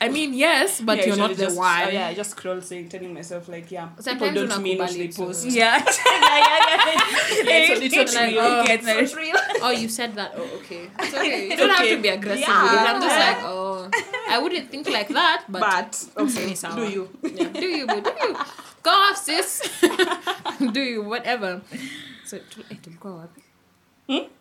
I 0.00 0.08
mean, 0.08 0.34
yes, 0.34 0.80
but 0.80 0.98
Yeah, 0.98 1.06
you're 1.06 1.16
not 1.16 1.30
usually 1.30 1.48
the 1.48 1.54
one. 1.56 1.82
uh, 1.82 1.88
yeah, 1.90 2.08
I 2.08 2.14
just 2.14 2.30
scroll 2.32 2.60
saying, 2.60 2.88
telling 2.90 3.14
myself 3.14 3.48
like, 3.48 3.70
yeah, 3.70 3.88
Sometimes 3.98 4.32
people 4.32 4.46
don't 4.46 4.62
mean 4.62 4.78
what 4.78 4.90
they 4.92 5.08
post. 5.08 5.46
yeah. 5.46 5.78
yeah, 5.78 5.84
yeah, 5.84 6.66
yeah. 7.44 7.54
It's- 7.64 7.80
it's 7.82 7.94
It's 7.96 8.14
like, 8.14 8.30
real. 8.32 8.40
oh, 8.44 8.64
it's 8.68 8.84
not 8.86 9.14
real. 9.16 9.36
Oh, 9.62 9.70
you 9.70 9.88
said 9.88 10.14
that. 10.16 10.32
Oh, 10.36 10.42
okay. 10.60 10.90
It's 10.98 11.14
okay. 11.14 11.48
You 11.50 11.56
don't 11.56 11.70
okay. 11.70 11.88
have 11.88 11.96
to 11.96 12.02
be 12.02 12.08
aggressive 12.08 12.40
Yeah. 12.48 12.62
with 12.62 12.72
it. 12.72 12.88
I'm 12.90 13.00
just 13.00 13.18
like, 13.18 13.38
oh, 13.44 13.90
I 14.28 14.38
wouldn't 14.38 14.70
think 14.70 14.88
like 14.90 15.08
that, 15.08 15.44
but, 15.48 15.60
But 15.60 16.06
okay, 16.28 16.54
do 16.76 16.84
you? 16.88 17.08
Yeah, 17.24 17.48
do 17.48 17.66
you, 17.66 17.86
boo, 17.86 18.00
do 18.02 18.12
you? 18.20 18.36
Go 18.82 18.90
off, 18.90 19.16
sis. 19.16 19.60
do 20.72 20.80
you, 20.80 21.02
whatever. 21.02 21.60
So, 22.26 22.38
tu- 22.38 22.64
eh, 22.70 22.76
tulikuwa 22.82 23.14
wapi? 23.16 23.40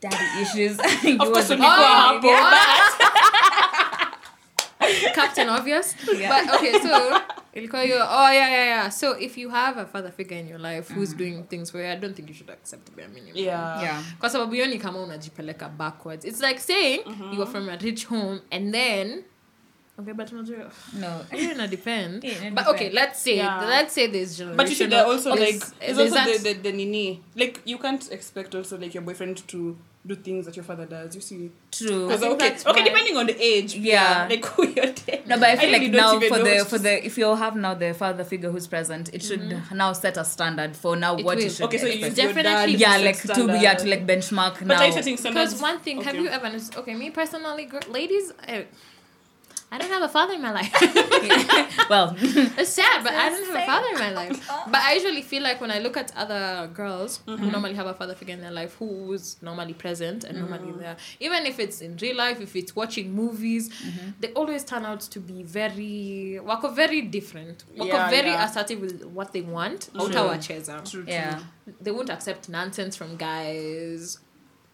Daddy 0.02 0.26
issues. 0.42 0.78
Of 1.22 1.32
course, 1.34 1.52
Oh, 1.52 1.58
hapo. 1.58 2.30
Captain 5.14 5.50
Obvious. 5.50 5.96
Yeah. 6.14 6.30
But 6.30 6.56
okay, 6.56 6.80
so 6.80 7.22
ilikuwa 7.54 7.82
hiyo, 7.84 7.98
oh 8.10 8.32
yeah, 8.32 8.52
yeah, 8.52 8.66
yeah. 8.66 8.90
So 8.92 9.20
if 9.20 9.38
you 9.38 9.50
have 9.50 9.78
a 9.82 9.86
father 9.86 10.12
figure 10.12 10.38
in 10.40 10.48
your 10.48 10.60
life 10.60 10.90
who's 10.94 11.14
doing 11.14 11.44
things 11.44 11.72
for 11.72 11.82
you, 11.82 11.88
I 11.88 11.96
don't 11.96 12.16
think 12.16 12.30
you 12.30 12.36
should 12.36 12.50
accept 12.50 12.96
bare 12.96 13.08
minimum. 13.08 13.36
Yeah. 13.38 13.82
yeah. 13.84 14.02
kwa 14.20 14.30
sababu 14.30 14.56
yoni 14.56 14.78
kama 14.80 15.00
unajipeleka 15.00 15.70
backwards 15.70 16.26
it's 16.26 16.42
like 16.42 16.60
saying 16.60 17.00
you 17.34 17.42
are 17.42 17.52
from 17.52 17.70
a 17.70 17.76
rich 17.76 18.06
home 18.08 18.42
and 18.52 18.74
then 18.74 19.24
okay 20.00 20.14
but 20.14 20.32
unajua 20.32 20.72
No. 21.00 21.26
hiyo 21.38 21.52
ina 21.52 21.68
depend 21.68 22.24
Yeah, 22.24 22.42
ina 22.46 22.52
but 22.52 22.68
okay 22.68 22.90
let's 22.90 23.24
say 23.24 23.36
Yeah. 23.38 23.70
let's 23.70 23.94
say 23.94 24.08
there's 24.08 24.38
generational 24.38 24.58
But 24.58 24.70
you 24.70 24.76
should 24.76 24.94
also 24.94 25.36
there's- 25.36 25.52
like 25.54 25.80
there's 25.80 25.92
it's 25.92 26.00
also 26.00 26.16
that- 26.16 26.44
the, 26.44 26.54
the 26.54 26.62
the 26.62 26.72
nini 26.72 27.22
like 27.36 27.60
you 27.66 27.78
can't 27.78 28.12
expect 28.12 28.56
also 28.56 28.78
like 28.78 28.94
your 28.98 29.04
boyfriend 29.06 29.48
to 29.48 29.76
do 30.06 30.16
things 30.16 30.46
that 30.46 30.56
your 30.56 30.64
father 30.64 30.86
does. 30.86 31.14
You 31.16 31.22
see, 31.22 31.52
True. 31.72 32.08
because 32.08 32.24
okay, 32.24 32.52
okay, 32.52 32.64
why- 32.72 32.84
depending 32.84 33.18
on 33.18 33.26
the 33.28 33.36
age, 33.54 33.76
Yeah. 33.76 34.28
like 34.30 34.46
who 34.46 34.64
you're 34.66 34.86
dating. 34.86 35.28
No, 35.28 35.36
but 35.38 35.50
I 35.50 35.56
feel 35.58 35.72
really 35.72 35.88
like 35.92 35.98
now 36.02 36.20
for 36.20 36.40
the 36.40 36.66
for 36.70 36.78
the 36.80 37.06
if 37.06 37.18
you 37.18 37.36
have 37.36 37.56
now 37.58 37.74
the 37.74 37.94
father 37.94 38.24
figure 38.24 38.50
who's 38.50 38.66
present, 38.68 39.10
it 39.14 39.22
should 39.22 39.42
mm-hmm. 39.42 39.76
now 39.78 39.92
set 39.94 40.16
a 40.18 40.24
standard 40.24 40.76
for 40.76 40.96
now 40.96 41.18
It 41.18 41.26
what 41.26 41.36
will. 41.36 41.44
you 41.44 41.50
should 41.50 41.58
do. 41.58 41.66
Okay, 41.66 41.78
so 41.80 41.86
you 41.88 41.92
expect. 42.06 42.18
use 42.18 42.24
your 42.24 42.34
Definitely. 42.44 42.76
yeah, 42.76 42.98
like 42.98 43.16
set 43.16 43.36
to 43.36 43.44
yeah 43.62 43.74
to 43.74 43.88
like 43.90 44.06
benchmark 44.08 44.54
But 44.60 44.68
now. 44.68 44.80
are 44.82 44.88
you 44.88 44.94
setting 44.94 45.18
because 45.18 45.62
one 45.62 45.80
thing 45.80 46.02
have 46.02 46.16
you 46.16 46.30
ever 46.30 46.48
noticed 46.50 46.78
okay 46.78 46.96
me 46.96 47.10
personally 47.12 47.66
gr- 47.66 47.92
ladies 47.92 48.32
I, 48.48 48.66
I 49.72 49.78
don't 49.78 49.92
have 49.92 50.02
a 50.02 50.10
father 50.10 50.34
in 50.34 50.42
my 50.42 50.52
life. 50.52 50.74
well, 51.90 52.16
it's 52.22 52.72
sad, 52.72 53.04
but 53.04 53.14
I 53.14 53.30
don't 53.30 53.46
have 53.46 53.56
a 53.64 53.66
father 53.66 53.88
in 53.94 54.00
my 54.00 54.12
life. 54.12 54.50
But 54.68 54.82
I 54.82 54.94
usually 54.94 55.22
feel 55.22 55.44
like 55.44 55.62
when 55.62 55.70
I 55.72 55.80
look 55.80 55.96
at 55.98 56.12
other 56.16 56.70
girls 56.74 57.20
Mm-hmm. 57.28 57.44
who 57.44 57.52
normally 57.52 57.76
have 57.76 57.86
a 57.88 57.94
father 57.94 58.16
figure 58.16 58.34
in 58.34 58.42
their 58.42 58.52
life 58.52 58.76
who's 58.80 59.38
normally 59.42 59.74
present 59.74 60.24
and 60.24 60.38
Mm-hmm. 60.38 60.50
normally 60.50 60.80
there, 60.80 60.98
even 61.20 61.46
if 61.46 61.60
it's 61.60 61.82
in 61.82 61.98
real 61.98 62.16
life, 62.16 62.42
if 62.42 62.56
it's 62.56 62.76
watching 62.76 63.14
movies, 63.14 63.70
Mm-hmm. 63.70 64.10
they 64.22 64.30
always 64.34 64.64
turn 64.64 64.86
out 64.86 65.02
to 65.02 65.20
be 65.20 65.44
very, 65.44 66.40
wako 66.44 66.70
very 66.70 67.02
different. 67.02 67.64
Wako 67.78 67.86
Yeah, 67.86 68.10
very 68.10 68.30
yeah. 68.32 68.46
assertive 68.46 68.80
with 68.82 69.04
what 69.06 69.34
they 69.34 69.42
want. 69.42 69.90
True. 69.94 70.02
Hautawacheza. 70.08 70.76
True, 70.90 71.04
true. 71.04 71.14
yeah. 71.14 71.40
They 71.80 71.92
won't 71.92 72.10
accept 72.10 72.50
nonsense 72.50 72.96
from 72.96 73.18
guys. 73.18 74.20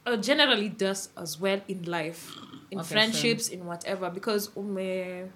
Or 0.08 0.16
generally 0.18 0.70
does 0.70 1.10
as 1.18 1.40
well 1.40 1.60
in 1.68 1.82
life, 1.84 2.32
in 2.76 2.82
Okay, 2.82 2.94
friendships, 2.94 3.50
in 3.50 3.66
whatever. 3.66 4.10
Because 4.10 4.50
ume, 4.56 5.30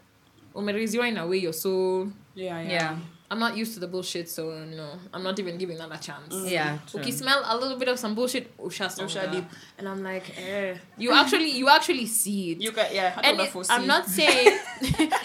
umeriziwa 0.56 1.08
in 1.08 1.18
a 1.18 1.26
way 1.28 1.38
you're 1.38 1.54
so 1.54 2.12
Yeah, 2.36 2.62
yeah. 2.62 2.70
Yeah. 2.72 2.98
I'm 3.32 3.38
not 3.38 3.56
used 3.56 3.76
to 3.76 3.80
the 3.80 3.86
bullshit, 3.88 4.28
so 4.28 4.66
no, 4.66 4.98
I'm 5.14 5.22
not 5.22 5.38
even 5.38 5.56
giving 5.60 5.78
that 5.78 5.92
a 5.94 6.00
chance. 6.02 6.34
Yeah. 6.50 6.80
True. 6.90 7.00
Okay, 7.02 7.12
smell 7.12 7.44
a 7.46 7.56
little 7.56 7.78
bit 7.78 7.88
of 7.88 8.00
some 8.00 8.16
bullshit, 8.16 8.58
usha 8.58 8.88
Usha 8.88 9.08
songa. 9.10 9.32
deep. 9.32 9.44
and 9.78 9.88
I'm 9.88 10.02
like, 10.02 10.26
eh. 10.36 10.74
You 10.98 11.12
actually, 11.14 11.52
you 11.52 11.70
actually 11.70 12.08
see 12.08 12.54
it. 12.54 12.62
You 12.62 12.72
can, 12.72 12.88
yeah, 12.92 13.20
and 13.24 13.40
it- 13.40 13.56
I'm 13.70 13.86
not 13.86 14.08
saying, 14.20 14.58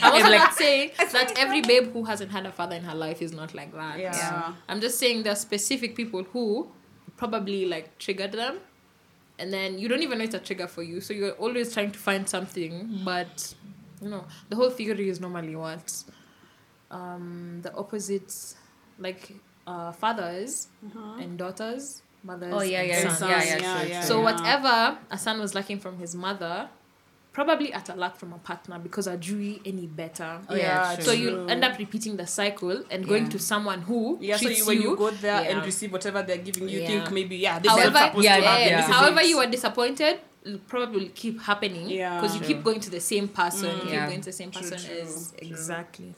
I'm 0.02 0.12
also 0.12 0.28
like- 0.28 0.38
not 0.38 0.52
saying 0.54 0.90
that 1.12 1.32
every 1.38 1.62
babe 1.62 1.94
who 1.94 2.04
hasn't 2.04 2.30
had 2.30 2.44
a 2.44 2.52
father 2.52 2.76
in 2.76 2.84
her 2.84 2.94
life 2.94 3.22
is 3.22 3.32
not 3.32 3.54
like 3.54 3.72
that. 3.72 3.98
Yeah. 3.98 4.12
Yeah. 4.14 4.52
I'm 4.68 4.82
just 4.82 4.98
saying 4.98 5.22
there 5.22 5.32
are 5.32 5.36
specific 5.36 5.96
people 5.96 6.24
who 6.24 6.70
probably 7.16 7.64
like 7.64 7.96
triggered 7.98 8.32
them, 8.32 8.58
and 9.38 9.52
then 9.52 9.78
you 9.78 9.88
don't 9.88 10.02
even 10.02 10.18
know 10.18 10.24
it's 10.24 10.34
a 10.34 10.38
trigger 10.38 10.66
for 10.66 10.82
you. 10.82 11.00
So 11.00 11.12
you're 11.14 11.32
always 11.32 11.72
trying 11.72 11.90
to 11.92 11.98
find 11.98 12.28
something, 12.28 13.00
but 13.04 13.54
you 14.02 14.08
know 14.08 14.24
the 14.48 14.56
whole 14.56 14.70
theory 14.70 15.08
is 15.08 15.20
normally 15.20 15.56
what 15.56 16.04
um, 16.90 17.60
the 17.62 17.74
opposites, 17.74 18.56
like 18.98 19.34
uh, 19.66 19.92
fathers 19.92 20.68
and 21.18 21.38
daughters, 21.38 22.02
mothers. 22.22 22.54
Oh, 22.54 22.62
yeah, 22.62 22.80
and 22.80 22.88
yeah, 22.88 23.08
sons. 23.08 23.30
yeah, 23.30 23.44
yeah, 23.44 23.80
true, 23.80 23.92
true. 23.92 24.02
So 24.02 24.18
yeah. 24.18 24.24
whatever 24.24 24.98
a 25.10 25.18
son 25.18 25.40
was 25.40 25.54
lacking 25.54 25.80
from 25.80 25.98
his 25.98 26.14
mother, 26.14 26.68
probably 27.34 27.72
at 27.72 27.88
a 27.90 27.94
lack 27.94 28.16
from 28.16 28.32
a 28.32 28.38
partner 28.38 28.78
because 28.78 29.06
a 29.08 29.16
Jewy 29.18 29.60
any 29.66 29.86
better. 29.86 30.40
Oh, 30.48 30.54
yeah, 30.54 30.94
true. 30.94 31.04
So 31.04 31.12
you 31.12 31.46
end 31.48 31.62
up 31.64 31.76
repeating 31.78 32.16
the 32.16 32.26
cycle 32.26 32.84
and 32.90 33.06
going 33.06 33.28
to 33.28 33.38
someone 33.38 33.82
who 33.82 34.16
Yeah, 34.20 34.36
so 34.36 34.46
treats 34.46 34.60
you, 34.60 34.66
when 34.66 34.80
you 34.80 34.96
go 34.96 35.10
there 35.10 35.42
yeah. 35.42 35.50
and 35.50 35.66
receive 35.66 35.92
whatever 35.92 36.22
they're 36.22 36.38
giving 36.38 36.68
you, 36.68 36.80
Yeah. 36.80 36.86
think 36.86 37.10
maybe, 37.10 37.36
yeah, 37.36 37.58
this 37.58 37.70
however, 37.70 37.88
is 37.88 37.92
what's 37.94 38.06
supposed 38.06 38.24
yeah, 38.24 38.36
to 38.36 38.42
yeah, 38.42 38.48
happen. 38.50 38.68
yeah. 38.68 38.76
This 38.80 38.88
is 38.88 38.94
however 38.94 39.20
it. 39.20 39.26
you 39.28 39.36
were 39.38 39.46
disappointed, 39.46 40.20
it'll 40.44 40.58
probably 40.60 41.08
keep 41.08 41.40
happening 41.42 41.88
Yeah. 41.90 42.20
because 42.20 42.34
you 42.36 42.40
True. 42.40 42.54
keep 42.54 42.64
going 42.64 42.80
to 42.80 42.90
the 42.90 43.00
same 43.00 43.28
person. 43.28 43.70
Mm. 43.70 43.74
You 43.76 43.80
keep 43.82 43.90
Yeah. 43.92 44.06
going 44.06 44.20
to 44.20 44.26
the 44.26 44.32
same 44.32 44.50
True, 44.52 44.62
person 44.62 44.78
true, 44.78 44.94
is 44.96 45.34
true. 45.36 45.48
exactly. 45.48 46.14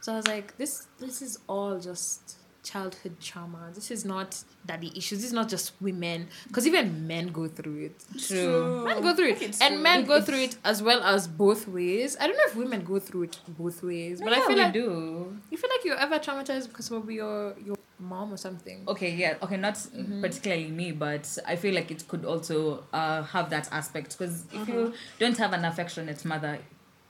So 0.00 0.12
I 0.12 0.16
was 0.16 0.26
like, 0.28 0.56
this 0.58 0.86
this 0.98 1.22
is 1.22 1.38
all 1.48 1.78
just 1.80 2.37
childhood 2.70 3.14
trauma. 3.20 3.70
This 3.74 3.90
is 3.90 4.04
not 4.04 4.30
daddy 4.66 4.90
issues. 4.96 5.18
This 5.20 5.28
is 5.28 5.32
not 5.40 5.48
just 5.48 5.72
women 5.80 6.28
because 6.48 6.66
even 6.66 7.06
men 7.06 7.28
go 7.28 7.48
through 7.48 7.78
it. 7.86 8.04
True. 8.26 8.84
Men 8.84 9.02
go 9.02 9.14
through 9.16 9.28
it, 9.34 9.42
and 9.42 9.74
true. 9.74 9.78
men 9.88 10.04
go 10.04 10.20
through 10.20 10.42
it 10.48 10.56
as 10.64 10.82
well 10.82 11.02
as 11.02 11.26
both 11.28 11.66
ways. 11.68 12.16
I 12.20 12.26
don't 12.26 12.36
know 12.36 12.48
if 12.48 12.56
women 12.56 12.80
go 12.84 12.98
through 12.98 13.24
it 13.24 13.38
both 13.48 13.82
ways, 13.82 14.20
but 14.20 14.32
I 14.32 14.40
feel 14.46 14.56
like 14.58 14.72
do. 14.72 15.36
you 15.50 15.56
feel 15.56 15.70
like 15.74 15.84
you're 15.84 15.98
ever 16.06 16.18
traumatized 16.18 16.68
because 16.68 16.90
of 16.90 17.10
your 17.10 17.54
your 17.64 17.76
mom 18.00 18.32
or 18.32 18.36
something. 18.36 18.84
Okay, 18.86 19.10
yeah, 19.14 19.34
okay, 19.42 19.56
not 19.56 19.74
Mm-hmm. 19.74 20.20
particularly 20.20 20.70
me, 20.70 20.92
but 20.92 21.24
I 21.46 21.56
feel 21.56 21.74
like 21.74 21.90
it 21.90 22.06
could 22.08 22.24
also 22.24 22.84
uh, 22.92 23.22
have 23.34 23.50
that 23.50 23.68
aspect 23.72 24.16
because 24.16 24.44
if 24.52 24.60
Mm-hmm. 24.60 24.72
you 24.72 24.92
don't 25.18 25.38
have 25.38 25.52
an 25.52 25.64
affectionate 25.64 26.24
mother, 26.24 26.58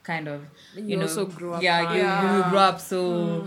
kind 0.03 0.27
of, 0.27 0.41
you, 0.75 0.83
you 0.89 0.95
know, 0.97 1.03
also 1.03 1.25
grow 1.27 1.53
up 1.53 1.61
yeah, 1.61 1.83
hard. 1.83 1.95
you, 1.95 2.01
you 2.01 2.07
Yeah. 2.39 2.49
grow 2.49 2.59
up 2.71 2.79
so 2.79 3.45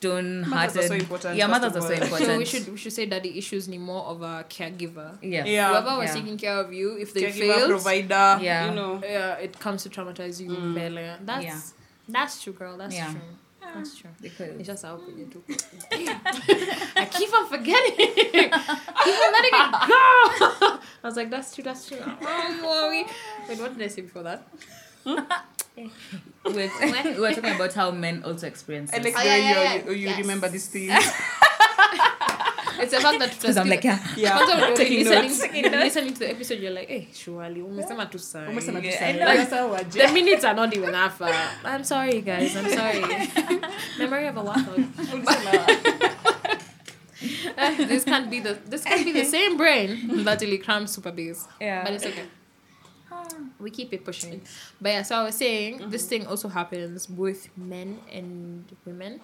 stone 0.00 0.40
Mothers 0.48 0.52
are 0.52 0.56
hearted. 0.56 0.88
so 0.88 0.94
important, 0.94 1.36
yeah, 1.36 1.46
mothers 1.46 1.74
are 1.76 1.78
of 1.78 1.84
so 1.84 1.92
important. 1.92 2.26
So 2.30 2.38
we 2.38 2.44
should 2.52 2.66
we 2.74 2.78
should 2.82 2.92
say 2.98 3.04
daddy 3.06 3.36
issues 3.36 3.68
need 3.68 3.82
more 3.92 4.04
of 4.12 4.22
a 4.22 4.44
caregiver. 4.48 5.08
yeah, 5.22 5.44
Yeah. 5.44 5.68
Whoever 5.68 5.98
was 5.98 6.08
yeah. 6.08 6.14
taking 6.20 6.38
care 6.38 6.58
of 6.64 6.72
you, 6.72 6.96
if 7.04 7.12
they 7.14 7.24
Caregiver, 7.24 7.54
failed, 7.54 7.70
provider, 7.70 8.38
Yeah. 8.42 8.68
you 8.68 8.74
know. 8.78 8.92
yeah, 9.02 9.34
it 9.46 9.58
comes 9.64 9.82
to 9.84 9.88
traumatize 9.90 10.40
you. 10.40 10.50
Mm. 10.50 10.74
Mbele. 10.74 11.06
That's 11.26 11.44
Yeah. 11.44 11.60
that's 12.16 12.42
true, 12.42 12.54
girl. 12.54 12.76
That's 12.78 12.94
Yeah. 12.94 13.10
true. 13.12 13.20
That's 13.74 13.94
true. 13.98 14.10
Because 14.20 14.58
It's 14.58 14.66
just 14.72 14.82
how 14.84 14.98
you 15.18 15.26
do. 15.34 15.40
I 17.02 17.06
keep 17.18 17.30
on 17.38 17.46
forgetting. 17.54 17.96
keep 19.04 19.18
on 19.26 19.30
letting 19.36 19.56
it 19.60 19.70
go. 19.92 20.78
I 21.02 21.06
was 21.10 21.16
like, 21.20 21.30
that's 21.30 21.54
true. 21.54 21.62
That's 21.68 21.86
true. 21.88 22.02
Oh, 22.02 22.48
worry. 22.64 23.04
Wait, 23.48 23.58
what 23.60 23.70
did 23.76 23.82
I 23.84 23.88
say 23.88 24.02
before 24.02 24.24
that? 24.24 24.40
We're, 25.76 26.70
we 27.14 27.20
were 27.20 27.30
talking 27.34 27.54
about 27.54 27.72
how 27.74 27.90
men 27.90 28.22
also 28.24 28.46
experience 28.46 28.90
I 28.92 28.98
this. 28.98 29.14
like 29.14 29.24
Oh, 29.24 29.28
the 29.28 29.28
yeah, 29.28 29.34
way 29.34 29.52
yeah, 29.64 29.84
you, 29.86 29.92
you 29.92 30.08
Yes. 30.08 30.18
remember 30.18 30.48
these 30.48 30.66
things. 30.68 30.92
It's 32.82 32.92
the 32.92 33.00
fact 33.00 33.18
that 33.18 33.30
Because 33.38 33.58
I'm 33.58 33.68
like, 33.68 33.84
yeah, 33.84 33.98
yeah, 34.16 34.38
Kwanza 34.38 34.48
when 34.56 34.68
you're 34.68 34.76
taking 34.76 35.04
listening, 35.04 35.62
notes. 35.64 35.74
listening 35.84 36.14
to 36.14 36.18
the 36.20 36.30
episode, 36.30 36.60
you're 36.60 36.70
like, 36.72 36.88
hey, 36.88 37.08
surely, 37.12 37.60
umesema 37.60 38.10
tu 38.10 38.16
sahi." 38.18 38.48
Umesema 38.48 38.80
tu 38.80 38.86
Yeah, 38.88 38.98
sahi. 38.98 39.20
I. 39.20 39.68
Like. 39.68 39.90
The 39.90 40.08
minutes 40.14 40.44
are 40.44 40.54
not 40.54 40.74
even 40.74 40.90
that 40.92 41.12
far. 41.12 41.30
I'm 41.64 41.84
sorry, 41.84 42.22
guys. 42.22 42.56
I'm 42.56 42.70
sorry. 42.70 43.04
Memory 43.98 44.28
of 44.28 44.36
a 44.38 44.42
waffle. 44.42 44.82
this 47.90 48.04
can't 48.04 48.30
be 48.30 48.40
the 48.40 48.56
this 48.66 48.84
can't 48.84 49.04
be 49.04 49.12
the 49.12 49.24
same 49.24 49.56
brain 49.58 50.24
that 50.24 50.40
really 50.40 50.58
crams 50.58 50.92
super 50.92 51.12
bass. 51.12 51.46
Yeah. 51.60 51.84
But 51.84 51.92
it's 51.94 52.06
okay. 52.06 52.24
We 53.60 53.70
keep 53.70 53.92
it 53.92 54.04
pushing. 54.04 54.42
But 54.80 54.88
yeah, 54.88 55.02
so 55.02 55.16
I 55.16 55.24
was 55.24 55.34
saying 55.34 55.90
this 55.90 56.06
thing 56.06 56.26
also 56.26 56.48
happens 56.48 57.08
with 57.08 57.48
men 57.56 57.98
and 58.10 58.64
women. 58.84 59.20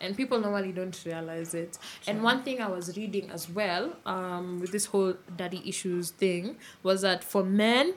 And 0.00 0.16
people 0.16 0.38
normally 0.40 0.72
don't 0.72 0.98
realize 1.04 1.54
it. 1.54 1.78
And 2.06 2.22
one 2.22 2.42
thing 2.42 2.60
I 2.60 2.68
was 2.68 2.96
reading 2.96 3.30
as 3.30 3.48
well, 3.48 3.96
um, 4.06 4.60
with 4.60 4.72
this 4.72 4.86
whole 4.86 5.14
daddy 5.36 5.62
issues 5.66 6.10
thing, 6.10 6.56
was 6.82 7.02
that 7.02 7.24
for 7.24 7.42
men, 7.44 7.94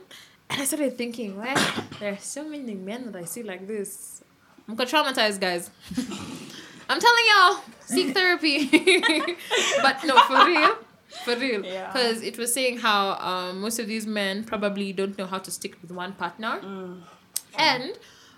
and 0.50 0.62
I 0.62 0.66
started 0.66 0.98
thinking, 0.98 1.38
why 1.38 1.56
there 2.00 2.14
are 2.14 2.18
so 2.18 2.44
many 2.44 2.76
men 2.76 3.12
that 3.12 3.16
I 3.16 3.26
see 3.26 3.44
like 3.44 3.68
this. 3.68 4.22
I'm 4.68 4.76
traumatized, 4.78 5.40
guys. 5.40 5.70
I'm 6.90 7.00
telling 7.00 7.26
y'all, 7.32 7.64
seek 7.86 8.14
therapy. 8.14 8.68
but 9.82 10.04
no, 10.04 10.18
for 10.24 10.46
real. 10.46 10.76
For 11.26 11.36
real. 11.36 11.66
Yeah. 11.66 11.88
Because 11.92 12.22
it 12.24 12.38
was 12.38 12.54
saying 12.54 12.80
how 12.80 13.12
um, 13.20 13.62
most 13.62 13.80
of 13.80 13.88
these 13.88 14.08
men 14.08 14.44
probably 14.44 14.94
don't 14.94 15.18
know 15.18 15.26
how 15.26 15.40
to 15.40 15.52
stick 15.52 15.76
with 15.82 15.92
one 15.92 16.14
partner. 16.14 16.60
Mm. 16.64 17.02
And 17.58 17.94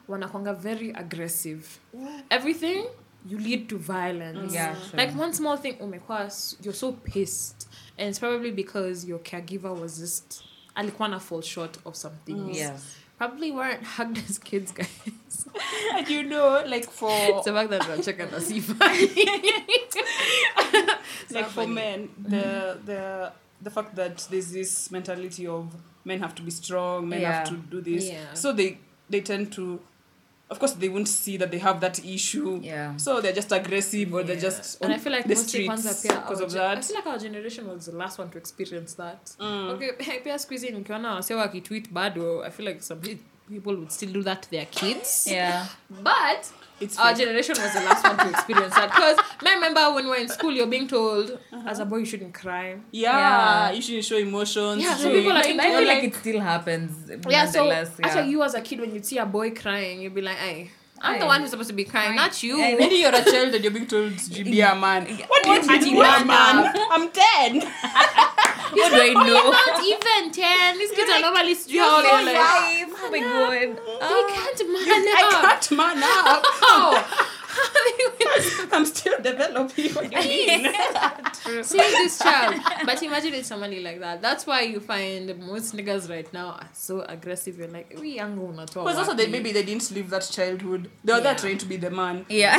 wanakwanga 0.09 0.57
very 0.57 0.89
aggressive. 0.91 1.79
Everything 2.31 2.87
you 3.25 3.37
lead 3.37 3.69
to 3.69 3.77
violence. 3.77 4.51
Mm. 4.51 4.55
Yeah, 4.55 4.75
sure. 4.75 4.97
Like 4.97 5.15
one 5.15 5.33
small 5.33 5.55
thing, 5.57 5.77
oh 5.79 5.87
my 5.87 5.99
s- 6.25 6.55
you're 6.61 6.73
so 6.73 6.91
pissed. 6.91 7.67
And 7.97 8.09
it's 8.09 8.19
probably 8.19 8.51
because 8.51 9.05
your 9.05 9.19
caregiver 9.19 9.73
was 9.79 9.97
just 9.99 10.43
alikuwa 10.75 11.09
na 11.09 11.19
fall 11.19 11.41
short 11.41 11.77
of 11.85 11.95
something. 11.95 12.35
Mm. 12.37 12.55
Yes. 12.55 12.97
Probably 13.17 13.51
weren't 13.51 13.83
hugged 13.83 14.19
as 14.29 14.37
kids, 14.37 14.71
guys. 14.71 14.89
And 15.95 16.09
you 16.09 16.23
know, 16.23 16.63
like 16.65 16.89
for 16.89 17.09
it's 17.11 17.45
the 17.45 17.53
fact 17.53 17.69
that 17.69 17.87
we're 17.87 18.01
checking 18.01 18.29
the 18.29 18.41
see 18.41 18.59
like 21.31 21.47
for 21.47 21.67
men, 21.67 22.09
the 22.17 22.79
the 22.83 23.31
the 23.61 23.69
fact 23.69 23.95
that 23.95 24.27
there's 24.29 24.51
this 24.51 24.91
mentality 24.91 25.47
of 25.47 25.73
men 26.05 26.19
have 26.19 26.35
to 26.35 26.41
be 26.41 26.51
strong, 26.51 27.09
men 27.09 27.21
have 27.21 27.49
to 27.49 27.57
do 27.57 27.81
this. 27.81 28.09
Yeah. 28.09 28.33
So 28.33 28.51
they 28.51 28.79
they 29.09 29.21
tend 29.21 29.51
to 29.53 29.79
of 30.53 30.59
course 30.59 30.73
they 30.73 30.89
won't 30.89 31.07
see 31.07 31.37
that 31.37 31.49
they 31.51 31.57
have 31.57 31.79
that 31.81 31.97
issue. 32.05 32.59
Yeah. 32.61 32.95
So 32.97 33.21
they're 33.21 33.33
just 33.41 33.51
aggressive 33.51 34.13
or 34.13 34.23
they're 34.23 34.43
just 34.49 34.81
and 34.83 34.93
I 34.93 34.97
feel 34.99 35.11
like 35.11 35.27
the 35.27 35.35
streets 35.35 36.03
because 36.03 36.41
of 36.41 36.51
that 36.51 36.77
I 36.77 36.81
feel 36.81 36.95
like 36.95 37.07
our 37.07 37.17
generation 37.17 37.67
was 37.67 37.85
the 37.87 37.95
last 37.95 38.19
one 38.19 38.29
to 38.29 38.37
experience 38.37 38.93
that. 38.95 39.31
Mm. 39.39 39.69
Okay, 39.73 39.91
pia 40.23 40.37
hizi 40.49 40.69
nikiona 40.71 41.15
wase 41.15 41.35
wakitweet 41.35 41.89
bado 41.91 42.43
I 42.43 42.49
feel 42.51 42.65
like 42.65 42.81
some 42.81 42.99
people 43.49 43.75
would 43.75 43.91
still 43.91 44.13
do 44.13 44.23
that 44.23 44.41
to 44.43 44.51
their 44.51 44.65
kids. 44.65 45.27
Yeah. 45.27 45.65
But 46.03 46.51
It's 46.79 46.97
our 46.99 47.09
fake. 47.15 47.25
generation 47.25 47.55
was 47.57 47.73
the 47.73 47.79
last 47.81 48.03
one 48.03 48.17
to 48.17 48.29
experience 48.29 48.73
that. 48.75 48.89
Because 48.91 49.17
I 49.45 49.53
remember 49.53 49.93
when 49.93 50.03
we 50.05 50.09
were 50.09 50.15
in 50.17 50.27
school, 50.27 50.51
you're 50.51 50.67
being 50.67 50.87
told 50.87 51.37
as 51.65 51.79
a 51.79 51.85
boy 51.85 51.97
you 51.97 52.05
shouldn't 52.05 52.33
cry. 52.33 52.77
yeah, 52.91 53.11
Yeah. 53.69 53.71
you 53.71 53.81
shouldn't 53.81 54.05
show 54.05 54.17
emotions. 54.17 54.81
Yeah, 54.83 54.95
so 54.95 55.11
people 55.11 55.31
are 55.31 55.37
I 55.37 55.43
feel 55.43 55.57
like 55.57 55.87
like- 55.87 56.03
it 56.03 56.15
still 56.15 56.39
happens. 56.41 57.09
Yeah, 57.29 57.45
so 57.45 57.65
yeah. 57.65 57.85
actually, 58.03 58.29
you 58.31 58.43
as 58.43 58.53
a 58.55 58.61
kid, 58.61 58.79
when 58.81 58.93
you 58.93 59.01
see 59.03 59.17
a 59.17 59.25
boy 59.25 59.51
crying, 59.51 60.01
you'd 60.01 60.15
be 60.15 60.21
like, 60.21 60.37
"Hey, 60.37 60.71
I'm 61.01 61.19
the 61.19 61.25
one 61.25 61.41
who's 61.41 61.51
supposed 61.51 61.69
to 61.69 61.75
be 61.75 61.83
crying, 61.85 62.15
not 62.15 62.41
you." 62.43 62.57
Maybe 62.57 62.95
you're 62.95 63.13
a 63.15 63.23
child 63.23 63.53
and 63.55 63.63
you're 63.63 63.71
being 63.73 63.87
told 63.87 64.17
to 64.17 64.43
be 64.43 64.61
a 64.61 64.75
man. 64.75 65.05
What 65.27 65.43
do 65.43 65.51
you 65.89 65.93
mean, 65.93 66.27
man? 66.27 66.73
I'm 66.95 67.09
ten. 67.11 67.61
what 68.77 68.91
do 68.91 69.01
I 69.01 69.13
know? 69.13 69.51
Not 69.51 69.83
even 69.85 70.31
ten. 70.31 70.77
These 70.77 70.91
kids 70.91 71.11
are 71.11 71.21
normally 71.21 71.55
strong. 71.55 71.75
You're 71.75 72.01
They're 72.03 72.25
like. 72.25 72.37
Oh, 72.37 72.99
oh 73.03 73.11
my 73.11 73.19
god. 73.19 73.51
they 74.09 74.23
can't 74.33 74.61
man 74.73 75.07
up. 75.07 75.43
I 75.43 75.57
can't 75.57 75.71
man 75.71 76.03
up. 76.03 76.43
Oh. 76.65 77.29
oh. 77.29 77.29
I'm 78.71 78.85
still 78.85 79.21
developing. 79.21 79.91
What 79.93 80.09
do 80.09 80.19
you 80.19 80.47
mean? 80.47 80.73
Seeing 81.63 81.91
this 81.91 82.19
child. 82.19 82.61
But 82.85 83.01
imagine 83.03 83.33
it's 83.33 83.47
somebody 83.47 83.81
like 83.81 83.99
that. 83.99 84.21
That's 84.21 84.47
why 84.47 84.61
you 84.61 84.79
find 84.79 85.37
most 85.39 85.75
niggas 85.75 86.09
right 86.09 86.31
now 86.33 86.47
are 86.47 86.69
so 86.73 87.01
aggressive. 87.01 87.57
You're 87.57 87.67
like, 87.67 87.95
we 87.99 88.15
young 88.15 88.37
unatoa 88.37 88.85
Because 88.85 88.97
also 88.97 89.13
they 89.13 89.27
maybe 89.27 89.51
they 89.51 89.63
didn't 89.63 89.89
live 89.91 90.09
that 90.09 90.29
childhood. 90.31 90.89
They 91.03 91.13
were 91.13 91.21
there 91.21 91.35
trying 91.35 91.59
to 91.59 91.65
be 91.65 91.77
the 91.77 91.91
man. 91.91 92.25
Yeah. 92.29 92.57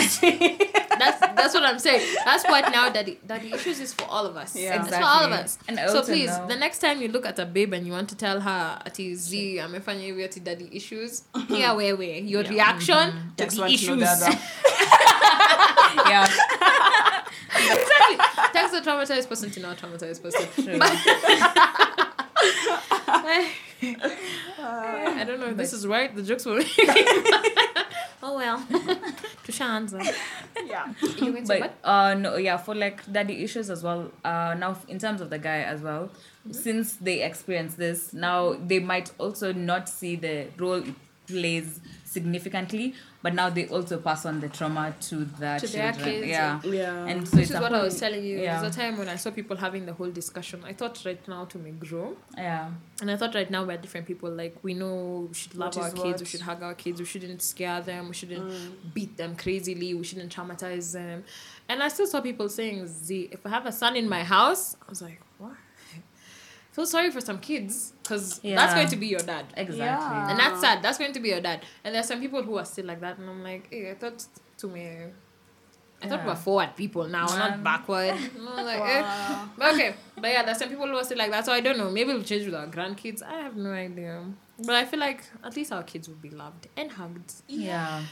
That's 0.98 1.18
that's 1.20 1.54
what 1.54 1.62
I'm 1.64 1.78
saying. 1.78 2.02
That's 2.24 2.44
what 2.44 2.70
now 2.72 2.88
that 2.90 3.06
that 3.28 3.42
the 3.42 3.52
issues 3.54 3.80
is 3.80 3.92
for 3.92 4.04
all 4.04 4.26
of 4.26 4.36
us. 4.36 4.54
Yeah. 4.56 4.80
It's 4.84 4.94
for 4.96 5.02
all 5.02 5.24
of 5.24 5.32
us. 5.32 5.58
And 5.68 5.78
so 5.90 6.02
please, 6.02 6.28
know- 6.30 6.46
the 6.48 6.56
next 6.56 6.78
time 6.78 7.00
you 7.02 7.08
look 7.08 7.26
at 7.26 7.38
a 7.38 7.46
babe 7.46 7.72
and 7.72 7.86
you 7.86 7.92
want 7.92 8.08
to 8.10 8.16
tell 8.16 8.40
her 8.40 8.78
ati 8.86 9.14
z 9.14 9.58
amefanya 9.58 10.04
hivi 10.06 10.24
ati 10.24 10.40
daddy 10.40 10.68
issues, 10.72 11.22
here 11.48 11.68
wewe 11.78 12.28
your 12.28 12.42
Yeah. 12.44 12.50
reaction 12.50 13.32
Takes 13.36 13.56
daddy 13.56 13.72
one 13.72 13.78
to 13.78 13.96
know 13.96 14.02
issues. 14.02 14.20
the 14.20 14.26
other. 14.26 14.38
yeah. 16.10 16.26
exactly. 17.56 18.16
Text 18.52 18.72
the 18.72 18.80
traumatized 18.80 19.28
person 19.28 19.50
to 19.50 19.60
not 19.60 19.76
traumatized 19.78 20.22
person. 20.22 20.46
True. 20.64 20.78
I 24.66 25.24
don't 25.26 25.40
know 25.40 25.46
if 25.48 25.56
this 25.56 25.72
is 25.72 25.86
right. 25.86 26.14
The 26.14 26.22
jokes 26.22 26.44
were. 26.46 26.62
Oh 28.26 28.36
well. 28.36 28.58
to 28.70 29.52
Tushaanza. 29.52 30.00
Yeah. 30.66 30.92
You 31.18 31.32
went 31.34 31.46
to 31.46 31.58
but 31.60 31.74
uh 31.84 32.14
no 32.14 32.36
yeah 32.36 32.56
for 32.56 32.74
like 32.74 32.98
daddy 33.12 33.44
issues 33.44 33.68
as 33.70 33.82
well 33.82 34.10
uh 34.24 34.54
now 34.58 34.76
in 34.88 34.98
terms 34.98 35.20
of 35.20 35.28
the 35.30 35.38
guy 35.38 35.60
as 35.74 35.80
well 35.80 36.10
Mm-hmm. 36.46 36.52
since 36.66 36.96
they 36.96 37.22
experience 37.22 37.74
this 37.76 38.12
now 38.12 38.52
they 38.52 38.78
might 38.78 39.10
also 39.16 39.50
not 39.54 39.88
see 39.88 40.14
the 40.14 40.48
role 40.58 40.82
it 40.90 40.94
plays 41.26 41.80
significantly 42.14 42.86
but 43.24 43.32
now 43.40 43.48
they 43.56 43.66
also 43.76 43.96
pass 44.06 44.24
on 44.30 44.40
the 44.44 44.48
trauma 44.56 44.84
to 45.08 45.16
the 45.40 45.50
To 45.62 45.66
their 45.76 45.92
children 45.92 46.04
kids, 46.04 46.26
yeah 46.36 46.60
Yeah. 46.62 47.10
and 47.10 47.18
so 47.28 47.36
This 47.36 47.44
it's 47.44 47.50
is 47.52 47.56
a 47.56 47.62
what 47.64 47.72
I 47.80 47.82
was 47.88 47.98
telling 48.04 48.24
you. 48.30 48.36
yeah. 48.38 48.60
There's 48.60 48.74
a 48.74 48.78
time 48.80 48.94
when 49.00 49.08
I 49.14 49.16
saw 49.22 49.30
people 49.40 49.56
having 49.66 49.84
the 49.90 49.94
whole 49.98 50.10
discussion. 50.22 50.58
I 50.70 50.74
thought 50.80 50.96
right 51.08 51.22
now 51.34 51.42
to 51.52 51.58
me 51.64 51.70
grow. 51.86 52.08
yeah 52.36 52.70
And 53.00 53.10
I 53.12 53.16
thought 53.20 53.34
right 53.40 53.50
now 53.56 53.62
we're 53.68 53.80
different 53.86 54.06
people. 54.12 54.30
Like 54.42 54.54
we 54.66 54.72
know 54.82 54.96
we 55.30 55.34
should 55.40 55.54
love 55.62 55.74
What 55.76 55.82
our 55.84 55.92
is 55.94 56.02
kids, 56.04 56.18
we 56.24 56.28
should 56.32 56.44
hug 56.50 56.60
our 56.68 56.74
kids, 56.84 56.96
we 57.04 57.08
shouldn't 57.12 57.40
scare 57.52 57.80
them, 57.90 58.02
we 58.12 58.14
shouldn't 58.20 58.44
Mm. 58.50 58.94
beat 58.96 59.12
them 59.22 59.32
crazily, 59.44 59.90
we 60.00 60.04
shouldn't 60.08 60.30
traumatize 60.36 60.92
them. 61.00 61.18
And 61.70 61.76
I 61.86 61.88
still 61.94 62.08
saw 62.12 62.20
people 62.30 62.48
saying, 62.60 62.78
Z, 62.86 63.30
if 63.36 63.40
I 63.46 63.50
have 63.56 63.66
a 63.72 63.74
son 63.82 63.92
in 64.02 64.06
my 64.16 64.22
house, 64.36 64.62
I 64.86 64.86
was 64.94 65.00
like, 65.08 65.20
what? 65.42 65.56
feel 66.72 66.86
sorry 66.86 67.10
for 67.16 67.22
some 67.30 67.38
kids 67.50 67.93
because 68.04 68.38
that's 68.40 68.74
going 68.74 68.88
to 68.88 68.96
be 68.96 69.06
your 69.08 69.20
dad. 69.20 69.46
exactly 69.56 69.78
Yeah. 69.78 70.30
And 70.30 70.38
that's 70.38 70.60
sad. 70.60 70.82
That's 70.82 70.98
going 70.98 71.12
to 71.14 71.20
be 71.20 71.30
your 71.30 71.40
dad. 71.40 71.64
And 71.82 71.94
there's 71.94 72.06
some 72.06 72.20
people 72.20 72.42
who 72.42 72.56
are 72.58 72.64
still 72.64 72.84
like 72.86 73.00
that. 73.00 73.18
And 73.18 73.28
I'm 73.28 73.42
like, 73.42 73.66
hey, 73.70 73.90
I 73.90 73.94
thought 73.94 74.22
to 74.58 74.68
me, 74.68 74.86
I 76.02 76.06
thought 76.08 76.18
Yeah. 76.20 76.26
we're 76.26 76.34
forward 76.36 76.76
people 76.76 77.08
now, 77.08 77.24
not 77.26 77.64
backward. 77.64 78.14
And 78.14 78.46
I 78.48 78.56
was 78.56 78.66
like, 78.66 78.80
eh. 78.80 79.46
But 79.56 79.74
okay, 79.74 79.94
but 80.16 80.30
yeah, 80.30 80.42
there's 80.44 80.58
some 80.58 80.68
people 80.68 80.86
who 80.86 80.96
are 80.96 81.04
still 81.04 81.16
like 81.18 81.30
that. 81.30 81.46
So 81.46 81.52
I 81.52 81.60
don't 81.60 81.78
know. 81.78 81.90
Maybe 81.90 82.12
we'll 82.12 82.22
change 82.22 82.44
with 82.44 82.54
our 82.54 82.66
grandkids. 82.66 83.22
I 83.22 83.40
have 83.40 83.56
no 83.56 83.70
idea. 83.72 84.22
But 84.58 84.74
I 84.76 84.84
feel 84.84 85.00
like 85.00 85.24
at 85.42 85.56
least 85.56 85.72
our 85.72 85.82
kids 85.82 86.06
will 86.08 86.16
be 86.16 86.30
loved 86.30 86.68
and 86.76 86.92
hugged. 86.92 87.32
yeah 87.48 88.02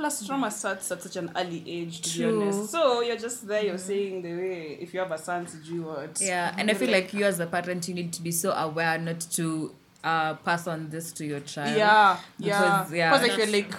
Plus, 0.00 0.26
trauma 0.26 0.50
starts 0.50 0.90
at 0.92 1.02
such 1.02 1.16
an 1.16 1.30
early 1.36 1.62
age, 1.66 2.00
to 2.00 2.10
True. 2.10 2.40
be 2.40 2.46
honest. 2.46 2.70
So 2.70 3.02
you're 3.02 3.18
just 3.18 3.46
there, 3.46 3.62
you're 3.66 3.76
saying 3.76 4.22
the 4.22 4.32
way, 4.32 4.78
if 4.80 4.94
you 4.94 5.00
have 5.00 5.10
a 5.12 5.18
son, 5.18 5.44
to 5.44 5.56
do 5.58 5.82
what? 5.82 6.18
yeah 6.22 6.54
and 6.56 6.70
i 6.70 6.74
feel 6.74 6.90
like 6.90 7.12
you 7.12 7.24
as 7.26 7.38
a 7.38 7.46
parent 7.46 7.86
you 7.88 7.94
need 7.94 8.10
to 8.14 8.22
be 8.22 8.30
so 8.32 8.50
aware 8.52 8.96
not 8.98 9.20
to 9.38 9.74
uh 10.02 10.32
pass 10.46 10.66
on 10.66 10.88
this 10.88 11.12
to 11.12 11.26
your 11.26 11.40
child 11.40 11.76
Yeah, 11.76 12.16
yeah. 12.38 12.60
Because, 12.84 12.92
yeah. 12.94 13.10
Because 13.12 13.24
I 13.24 13.36
feel 13.36 13.52
That's 13.52 13.52
like 13.52 13.74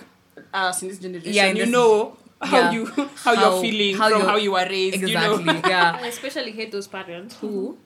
us 0.53 0.81
in 0.83 0.87
this 0.89 0.99
generation, 0.99 1.33
Yeah, 1.33 1.45
in 1.47 1.55
you 1.57 1.63
this- 1.65 1.71
know 1.73 2.17
how 2.41 2.57
yeah. 2.57 2.71
you 2.71 2.85
how, 2.85 3.07
How- 3.15 3.33
you're 3.41 3.61
feeling 3.63 3.97
how 3.97 4.09
from 4.09 4.17
you're- 4.19 4.29
how 4.31 4.37
you 4.37 4.51
were 4.51 4.67
raised. 4.69 4.95
exactly 5.01 5.39
You 5.39 5.45
know? 5.45 5.61
yeah 5.67 5.99
I 6.03 6.07
especially 6.07 6.51
hate 6.51 6.71
those 6.71 6.87
parents 6.87 7.35
who. 7.41 7.77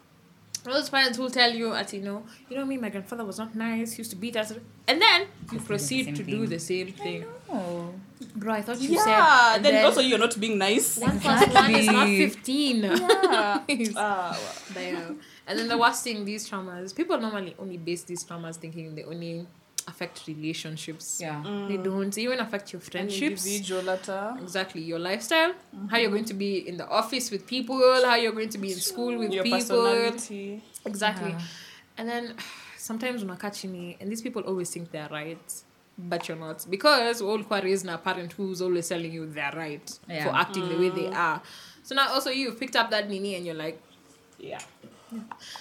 Those 0.66 0.90
parents 0.90 1.18
who 1.18 1.30
tell 1.30 1.52
you, 1.54 1.74
at 1.74 1.94
you 1.94 2.02
know, 2.02 2.24
you 2.50 2.58
know 2.58 2.66
me, 2.66 2.78
my 2.78 2.90
grandfather 2.90 3.24
was 3.24 3.38
not 3.38 3.56
nice, 3.56 3.94
he 3.94 3.98
used 4.00 4.10
to 4.12 4.16
beat 4.18 4.36
us, 4.36 4.52
and 4.88 5.02
then 5.02 5.28
you 5.52 5.60
proceed 5.60 6.06
same 6.06 6.16
to 6.16 6.24
do 6.24 6.40
thing. 6.42 6.50
the 6.50 6.60
same 6.60 6.92
thing. 6.92 7.26
oh 7.50 7.94
Bro, 8.36 8.54
I 8.54 8.62
thought 8.62 8.80
you 8.82 8.98
said. 8.98 9.08
Yeah. 9.10 9.56
and 9.56 9.66
Then, 9.66 9.86
also 9.86 10.02
you're 10.02 10.18
not 10.20 10.40
being 10.40 10.58
nice. 10.58 10.98
one 10.98 11.20
plus 11.20 11.48
one 11.54 11.76
is 11.76 11.86
not 11.88 12.08
fifteen. 12.08 12.84
Yeah. 12.84 13.64
It's- 13.68 13.94
Ah, 13.96 14.38
yeah. 14.76 15.12
And 15.48 15.60
then 15.60 15.68
the 15.68 15.78
worst 15.78 16.04
thing, 16.04 16.26
these 16.26 16.50
traumas, 16.50 16.96
people 16.96 17.18
normally 17.20 17.56
only 17.60 17.78
base 17.78 18.04
these 18.04 18.24
traumas 18.24 18.56
thinking 18.56 18.96
they 18.96 19.04
only 19.04 19.46
affect 19.88 20.24
relationships. 20.28 21.20
yeah 21.22 21.42
mm. 21.46 21.68
They 21.68 21.78
don't. 21.78 22.18
Even 22.18 22.40
affect 22.40 22.74
your 22.74 22.82
an 22.82 22.90
friendships. 22.92 23.46
individual 23.46 23.84
letter. 23.84 24.36
Exactly. 24.42 24.82
Your 24.82 25.00
lifestyle, 25.00 25.54
how 25.90 25.98
you're 25.98 26.08
mm-hmm. 26.08 26.16
going 26.16 26.26
to 26.26 26.34
be 26.34 26.68
in 26.68 26.78
the 26.78 26.88
office 26.88 27.32
with 27.32 27.46
people, 27.48 27.80
how 28.04 28.16
you're 28.16 28.32
going 28.32 28.50
to 28.50 28.58
be 28.58 28.72
in 28.72 28.78
school 28.78 29.18
with 29.18 29.32
Your 29.34 29.44
people. 29.44 29.60
personality. 29.60 30.64
Exactly. 30.86 31.32
Yeah. 31.32 31.42
And 31.98 32.10
then 32.10 32.36
sometimes 32.78 33.22
when 33.22 33.32
I 33.32 33.36
catch 33.36 33.64
me, 33.66 33.98
and 34.00 34.12
these 34.12 34.22
people 34.22 34.42
always 34.44 34.70
think 34.70 34.92
they're 34.92 35.10
right, 35.10 35.64
but 35.98 36.28
you're 36.28 36.38
not. 36.38 36.66
Because 36.70 37.22
all 37.22 37.40
raised 37.40 37.86
in 37.86 37.90
a 37.90 37.98
parent 37.98 38.34
who's 38.34 38.62
always 38.62 38.88
telling 38.90 39.12
you 39.12 39.26
they're 39.26 39.54
right 39.56 40.00
Yeah. 40.10 40.26
for 40.26 40.36
acting 40.36 40.68
the 40.68 40.78
way 40.78 40.90
they 40.90 41.10
mm. 41.10 41.16
are. 41.16 41.42
So 41.84 41.96
now 41.96 42.14
also 42.14 42.30
you've 42.30 42.60
picked 42.60 42.76
up 42.76 42.90
that 42.92 43.10
nini 43.10 43.36
and 43.36 43.46
you're 43.46 43.56
like, 43.56 43.82
Yeah. 44.40 44.62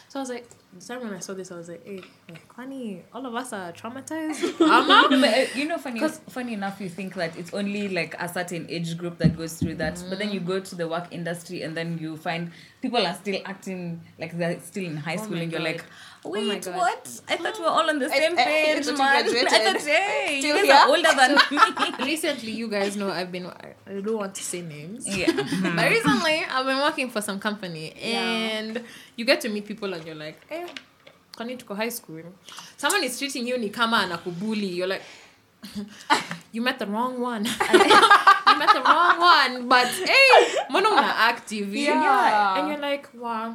so 0.08 0.18
I 0.18 0.22
was 0.22 0.30
like, 0.30 0.48
the 0.78 0.84
time 0.84 1.02
when 1.02 1.14
I 1.14 1.20
saw 1.20 1.34
this, 1.34 1.52
I 1.52 1.56
was 1.56 1.68
like, 1.68 1.84
hey, 1.87 2.02
Kwani, 2.48 3.02
all 3.12 3.24
of 3.26 3.34
us 3.34 3.52
are 3.52 3.72
traumatized. 3.72 4.58
But 4.58 5.56
you 5.56 5.66
know 5.66 5.78
funny 5.78 6.00
funny 6.28 6.54
enough 6.54 6.80
you 6.80 6.88
think 6.88 7.14
that 7.14 7.37
it's 7.37 7.52
only 7.54 7.88
like 7.88 8.14
a 8.18 8.28
certain 8.28 8.66
age 8.68 8.96
group 8.96 9.18
that 9.18 9.37
goes 9.37 9.54
through 9.54 9.76
that 9.76 10.02
but 10.08 10.18
then 10.18 10.30
you 10.30 10.40
go 10.40 10.60
to 10.60 10.74
the 10.74 10.87
work 10.88 11.06
industry 11.10 11.62
and 11.62 11.76
then 11.76 11.98
you 11.98 12.16
find 12.16 12.50
people 12.82 13.04
are 13.06 13.14
still 13.14 13.40
acting 13.44 14.00
like 14.18 14.37
they're 14.37 14.60
still 14.60 14.84
in 14.84 14.96
high 14.96 15.16
Oh 15.18 15.24
school 15.24 15.38
and 15.38 15.50
you're 15.52 15.60
God. 15.60 15.64
like 15.72 15.84
wait 16.24 16.66
oh 16.68 16.72
what 16.72 17.20
i 17.28 17.37
thought 17.37 17.58
we 17.58 17.64
were 17.64 17.70
all 17.70 17.88
on 17.90 17.98
the 17.98 18.08
same 18.08 18.32
I- 18.38 18.42
I 18.42 18.44
page 18.44 18.84
thought 18.87 18.92
you 18.92 18.98
man 18.98 19.16
i 19.16 19.22
graduated. 19.22 19.50
thought 19.50 19.80
hey 19.82 20.40
you 20.40 20.52
guys 20.56 20.64
here? 20.64 20.74
are 20.74 20.88
older 20.88 21.12
than 21.20 21.32
me 21.98 22.04
Recently, 22.04 22.52
you 22.52 22.68
guys 22.68 22.96
know 22.96 23.10
I've 23.10 23.30
been, 23.32 23.46
I 23.46 23.92
don't 24.00 24.16
want 24.16 24.34
to 24.34 24.42
say 24.42 24.60
names. 24.62 25.04
yeah 25.06 25.30
But 25.32 25.90
recently, 25.90 26.44
I've 26.50 26.66
been 26.66 26.78
working 26.78 27.10
for 27.10 27.20
some 27.20 27.38
company, 27.38 27.92
Yeah. 28.00 28.78
you 29.16 29.24
get 29.24 29.40
to 29.42 29.48
meet 29.48 29.66
people, 29.66 29.92
and 29.94 30.04
you're 30.06 30.14
like, 30.26 30.38
"Eh, 30.50 30.66
kwani 31.37 31.56
tuko 31.58 31.74
high 31.76 31.88
school?" 31.90 32.22
Someone 32.76 33.04
is 33.04 33.18
treating 33.18 33.46
you 33.46 33.56
ni 33.58 33.68
kama 33.70 33.96
anakubuli. 34.04 34.76
You're 34.76 34.88
like, 34.88 35.02
"You 36.52 36.62
met 36.62 36.78
the 36.78 36.87
wrong 36.87 37.20
one. 37.20 37.44
you 37.44 38.56
met 38.58 38.70
the 38.72 38.82
wrong 38.82 39.18
one." 39.20 39.68
But 39.68 39.88
hey, 39.88 40.56
mbona 40.70 40.90
una 40.92 41.14
active? 41.30 41.74
Yeah. 41.74 42.58
And 42.58 42.68
you're 42.68 42.80
like, 42.90 43.08
"Wow." 43.14 43.54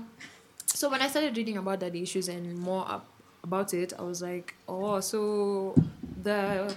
So 0.80 0.88
when 0.88 1.02
I 1.02 1.10
started 1.10 1.36
reading 1.36 1.58
about 1.58 1.82
that 1.82 1.94
issues 1.94 2.30
and 2.30 2.58
more 2.58 2.90
up 2.90 3.06
about 3.44 3.74
it, 3.74 3.92
I 4.00 4.02
was 4.02 4.22
like, 4.22 4.56
"Oh, 4.66 5.02
so 5.02 5.76
the." 6.24 6.74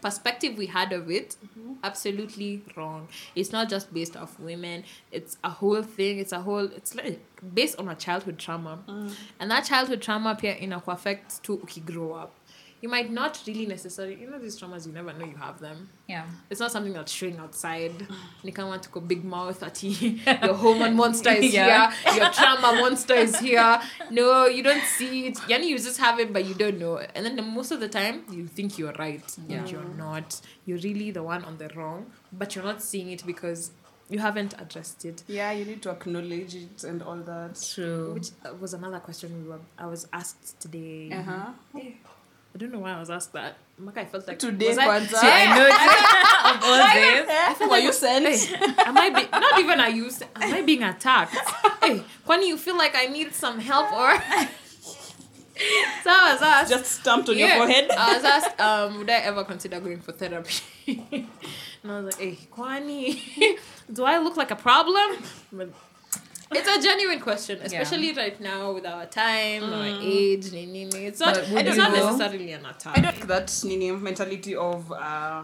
perspective 0.00 0.56
we 0.56 0.66
had 0.66 0.92
of 0.92 1.10
it 1.10 1.34
mm-hmm. 1.44 1.72
absolutely 1.82 2.62
wrong. 2.76 3.08
It's 3.34 3.50
not 3.50 3.68
just 3.68 3.92
based 3.92 4.16
off 4.16 4.38
women 4.38 4.84
it's 5.10 5.36
a 5.42 5.50
whole 5.50 5.82
thing 5.82 6.20
it's 6.20 6.30
a 6.30 6.40
whole 6.40 6.66
it's 6.66 6.94
like 6.94 7.18
based 7.52 7.80
on 7.80 7.88
a 7.88 7.96
childhood 7.96 8.38
trauma. 8.38 8.78
Mm. 8.86 9.12
And 9.40 9.50
that 9.50 9.64
childhood 9.64 10.00
trauma 10.00 10.36
pia 10.36 10.54
to 10.54 11.80
grow 11.80 12.12
up 12.12 12.32
you 12.80 12.88
might 12.88 13.10
not 13.10 13.40
really 13.46 13.66
necessarily 13.66 14.14
you 14.20 14.28
know 14.30 14.38
these 14.38 14.58
traumas 14.60 14.86
you 14.86 14.92
never 14.92 15.12
know 15.12 15.24
you 15.24 15.36
have 15.36 15.58
them 15.60 15.88
yeah 16.06 16.24
it's 16.50 16.60
not 16.60 16.70
something 16.70 16.92
that's 16.92 17.12
showing 17.12 17.36
outside. 17.38 17.92
You 18.44 18.52
can't 18.52 18.68
want 18.68 18.82
to 18.84 18.88
go 18.90 19.00
big 19.00 19.24
mouth 19.24 19.62
at 19.62 19.82
your 20.46 20.54
hormone 20.54 20.94
monster 20.96 21.30
is 21.30 21.52
Yeah. 21.52 21.90
here, 21.92 22.14
your 22.22 22.30
trauma 22.30 22.80
monster 22.80 23.14
is 23.14 23.38
here. 23.40 23.80
No, 24.10 24.46
you 24.46 24.62
don't 24.62 24.84
see 24.84 25.26
it. 25.26 25.34
Yani, 25.50 25.64
you 25.66 25.76
just 25.78 25.98
have 25.98 26.18
it, 26.20 26.32
but 26.32 26.44
you 26.44 26.54
don't 26.54 26.78
know. 26.78 26.98
And 27.14 27.26
then 27.26 27.34
the, 27.36 27.42
most 27.42 27.70
of 27.72 27.80
the 27.80 27.88
time, 27.88 28.24
you 28.30 28.46
think 28.46 28.78
you're 28.78 28.92
right, 28.94 29.22
Yeah. 29.48 29.60
but 29.60 29.72
you're 29.72 29.84
not. 30.06 30.40
You're 30.66 30.78
really 30.78 31.10
the 31.10 31.22
one 31.22 31.44
on 31.44 31.58
the 31.58 31.68
wrong, 31.76 32.06
but 32.32 32.54
you're 32.54 32.64
not 32.64 32.80
seeing 32.80 33.10
it 33.10 33.26
because 33.26 33.72
you 34.08 34.18
haven't 34.20 34.54
addressed 34.58 35.04
it. 35.04 35.24
Yeah, 35.26 35.50
you 35.52 35.64
need 35.66 35.82
to 35.82 35.90
acknowledge 35.90 36.54
it 36.54 36.84
and 36.84 37.02
all 37.02 37.16
that. 37.32 37.52
true 37.74 38.14
Which 38.14 38.28
uh, 38.46 38.54
was 38.62 38.72
another 38.72 39.00
question 39.00 39.28
we 39.42 39.48
were, 39.50 39.60
I 39.76 39.86
was 39.86 40.08
asked 40.12 40.60
today. 40.60 41.10
Uh 41.12 41.22
huh. 41.22 41.50
Eh, 41.78 41.90
I 42.58 42.60
don't 42.60 42.72
know 42.72 42.80
why 42.80 42.94
I 42.94 42.98
was 42.98 43.08
asked 43.08 43.34
that. 43.34 43.54
Maka, 43.78 44.00
I 44.00 44.04
felt 44.06 44.26
like 44.26 44.40
Today, 44.40 44.70
was 44.70 44.78
I- 44.78 44.88
Kwanzaa. 44.88 45.20
See, 45.20 45.28
I 45.30 45.44
know 45.54 45.68
of 46.50 47.60
all 47.60 47.60
this 47.60 47.70
Were 47.70 47.78
you 47.78 47.92
sent? 47.92 48.26
Hey, 48.26 48.74
am 48.84 48.98
I 48.98 49.10
be- 49.10 49.30
not 49.30 49.60
even 49.60 49.78
are 49.78 49.90
you 49.90 50.10
am 50.34 50.54
I 50.54 50.62
being 50.62 50.82
attacked? 50.82 51.36
hey, 51.84 52.02
Kwani, 52.26 52.48
you 52.48 52.58
feel 52.58 52.76
like 52.76 52.96
I 52.96 53.06
need 53.06 53.32
some 53.32 53.60
help 53.60 53.92
or 53.92 54.10
so 56.02 56.10
I 56.10 56.32
was 56.32 56.42
asked. 56.42 56.70
Just 56.70 56.86
stamped 56.86 57.28
on 57.28 57.38
yeah, 57.38 57.46
your 57.46 57.56
forehead. 57.58 57.90
I 57.92 58.14
was 58.14 58.24
asked, 58.24 58.60
um, 58.60 58.98
would 58.98 59.10
I 59.10 59.18
ever 59.18 59.44
consider 59.44 59.78
going 59.78 60.00
for 60.00 60.10
therapy? 60.10 61.04
and 61.14 61.28
I 61.92 62.00
was 62.00 62.06
like, 62.06 62.18
hey, 62.18 62.38
Kwani, 62.52 63.56
do 63.92 64.02
I 64.02 64.18
look 64.18 64.36
like 64.36 64.50
a 64.50 64.56
problem? 64.56 65.22
But 65.52 65.68
it's 66.52 66.68
a 66.68 66.80
genuine 66.82 67.20
question, 67.20 67.58
especially 67.62 68.12
right 68.14 68.38
now 68.40 68.72
with 68.72 68.86
our 68.86 69.06
time, 69.06 69.64
our 69.64 69.84
age. 70.00 70.50
ni- 70.52 70.66
ni- 70.66 70.84
ni. 70.86 71.06
It's 71.06 71.20
not, 71.20 71.34
But 71.34 71.48
would 71.50 71.66
it's 71.66 71.76
not 71.76 71.94
go? 71.94 72.06
necessarily 72.06 72.52
an 72.52 72.64
attack. 72.66 72.96
I 72.98 73.00
don't 73.00 73.14
like 73.16 73.26
that 73.26 73.60
nini 73.64 73.90
mentality 73.92 74.54
of 74.56 74.90
uh, 74.92 75.42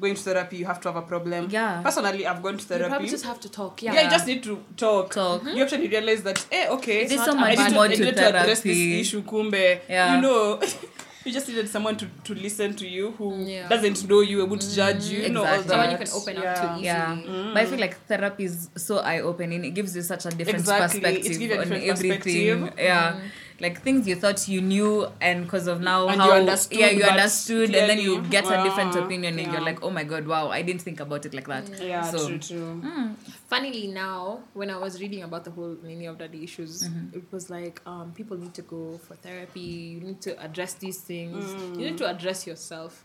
going 0.00 0.14
to 0.14 0.22
therapy 0.22 0.56
you 0.58 0.64
have 0.66 0.80
to 0.80 0.88
have 0.88 0.96
a 0.96 1.02
problem 1.02 1.48
Yeah. 1.50 1.82
personally 1.82 2.24
i've 2.24 2.40
gone 2.40 2.56
to 2.56 2.62
You 2.62 2.68
therapy 2.68 2.88
probably 2.90 3.08
just 3.08 3.24
have 3.24 3.40
to 3.40 3.48
talk. 3.50 3.82
Yeah. 3.82 3.94
yeah. 3.94 4.02
you 4.04 4.10
just 4.10 4.26
need 4.28 4.42
to 4.44 4.62
talk 4.76 5.10
Talk. 5.12 5.42
you 5.44 5.60
actually 5.60 5.88
realize 5.88 6.22
that 6.22 6.46
eh, 6.52 6.68
okay 6.76 6.98
There's 6.98 7.12
it's 7.14 7.24
so 7.24 7.32
not- 7.32 7.40
much 7.40 7.58
I 7.58 7.64
need 7.66 7.74
more 7.74 7.84
I 7.86 7.94
to 7.96 8.04
need 8.04 8.18
address 8.18 8.60
this 8.60 8.76
issue 8.78 9.22
kumbe 9.22 9.80
Yeah. 9.88 10.14
you 10.14 10.20
know 10.22 10.60
you 11.28 11.34
just 11.34 11.48
needed 11.48 11.68
someone 11.68 11.96
to, 12.02 12.06
to 12.24 12.34
listen 12.34 12.74
to 12.80 12.86
you 12.96 13.10
who 13.18 13.26
Yeah. 13.44 13.68
doesn't 13.68 14.08
know 14.08 14.20
you 14.20 14.38
won't 14.46 14.62
mm. 14.62 14.74
judge 14.74 15.04
you 15.12 15.18
you 15.24 15.28
know 15.36 15.44
all 15.44 15.60
Exactly. 15.60 15.70
Someone 15.70 15.90
you 15.94 15.98
can 16.04 16.12
open 16.18 16.34
up 16.38 16.54
to 16.60 16.66
easily. 16.72 16.84
Yeah, 16.84 17.16
mm. 17.16 17.52
but 17.54 17.62
I 17.62 17.66
feel 17.70 17.80
like 17.86 17.94
therapy 18.06 18.44
is 18.44 18.70
so 18.76 18.94
eye 19.10 19.20
opening. 19.20 19.64
It 19.64 19.74
gives 19.78 19.94
you 19.96 20.02
such 20.02 20.24
a 20.26 20.30
different 20.30 20.60
Exactly. 20.60 21.00
It 21.00 21.02
perspective 21.02 21.22
gives 21.24 21.40
you 21.40 21.48
a 21.52 21.56
on 21.56 21.60
different 21.62 21.84
everything. 21.84 22.58
perspective. 22.58 22.86
Yeah, 22.88 23.12
mm. 23.12 23.20
Like 23.60 23.82
things 23.82 24.06
you 24.06 24.14
thought 24.14 24.46
you 24.46 24.60
knew, 24.60 25.08
and 25.20 25.44
because 25.44 25.66
of 25.66 25.80
now 25.80 26.08
And 26.08 26.20
how 26.20 26.28
you 26.28 26.32
understood, 26.32 26.78
yeah 26.78 26.90
you 26.90 27.00
but 27.00 27.10
understood, 27.10 27.74
and 27.74 27.90
then 27.90 27.98
you 27.98 28.14
clearly, 28.14 28.28
get 28.30 28.44
a 28.44 28.62
different 28.62 28.94
wow, 28.94 29.04
opinion, 29.04 29.38
and 29.38 29.52
you're 29.52 29.60
like, 29.60 29.82
oh 29.82 29.90
my 29.90 30.04
god, 30.04 30.26
wow, 30.26 30.48
I 30.48 30.62
didn't 30.62 30.82
think 30.82 31.00
about 31.00 31.26
it 31.26 31.34
like 31.34 31.48
that. 31.48 31.82
yeah 31.82 32.02
so 32.02 32.26
true 32.28 32.38
true 32.38 32.82
mm. 32.84 33.14
Funnily 33.48 33.86
now, 33.86 34.40
when 34.52 34.70
I 34.70 34.76
was 34.76 35.00
reading 35.00 35.22
about 35.22 35.44
the 35.44 35.50
whole 35.50 35.76
many 35.82 36.06
of 36.06 36.18
daddy 36.18 36.44
issues, 36.44 36.82
mm-hmm. 36.82 37.16
it 37.16 37.24
was 37.32 37.48
like 37.48 37.80
um, 37.86 38.12
people 38.12 38.36
need 38.36 38.54
to 38.54 38.62
go 38.62 38.98
for 38.98 39.14
therapy. 39.14 39.60
You 39.60 40.00
need 40.00 40.20
to 40.22 40.40
address 40.42 40.74
these 40.74 40.98
things. 40.98 41.50
You 41.78 41.86
need 41.86 41.94
mm. 41.94 41.98
to 41.98 42.10
address 42.10 42.46
yourself. 42.46 43.04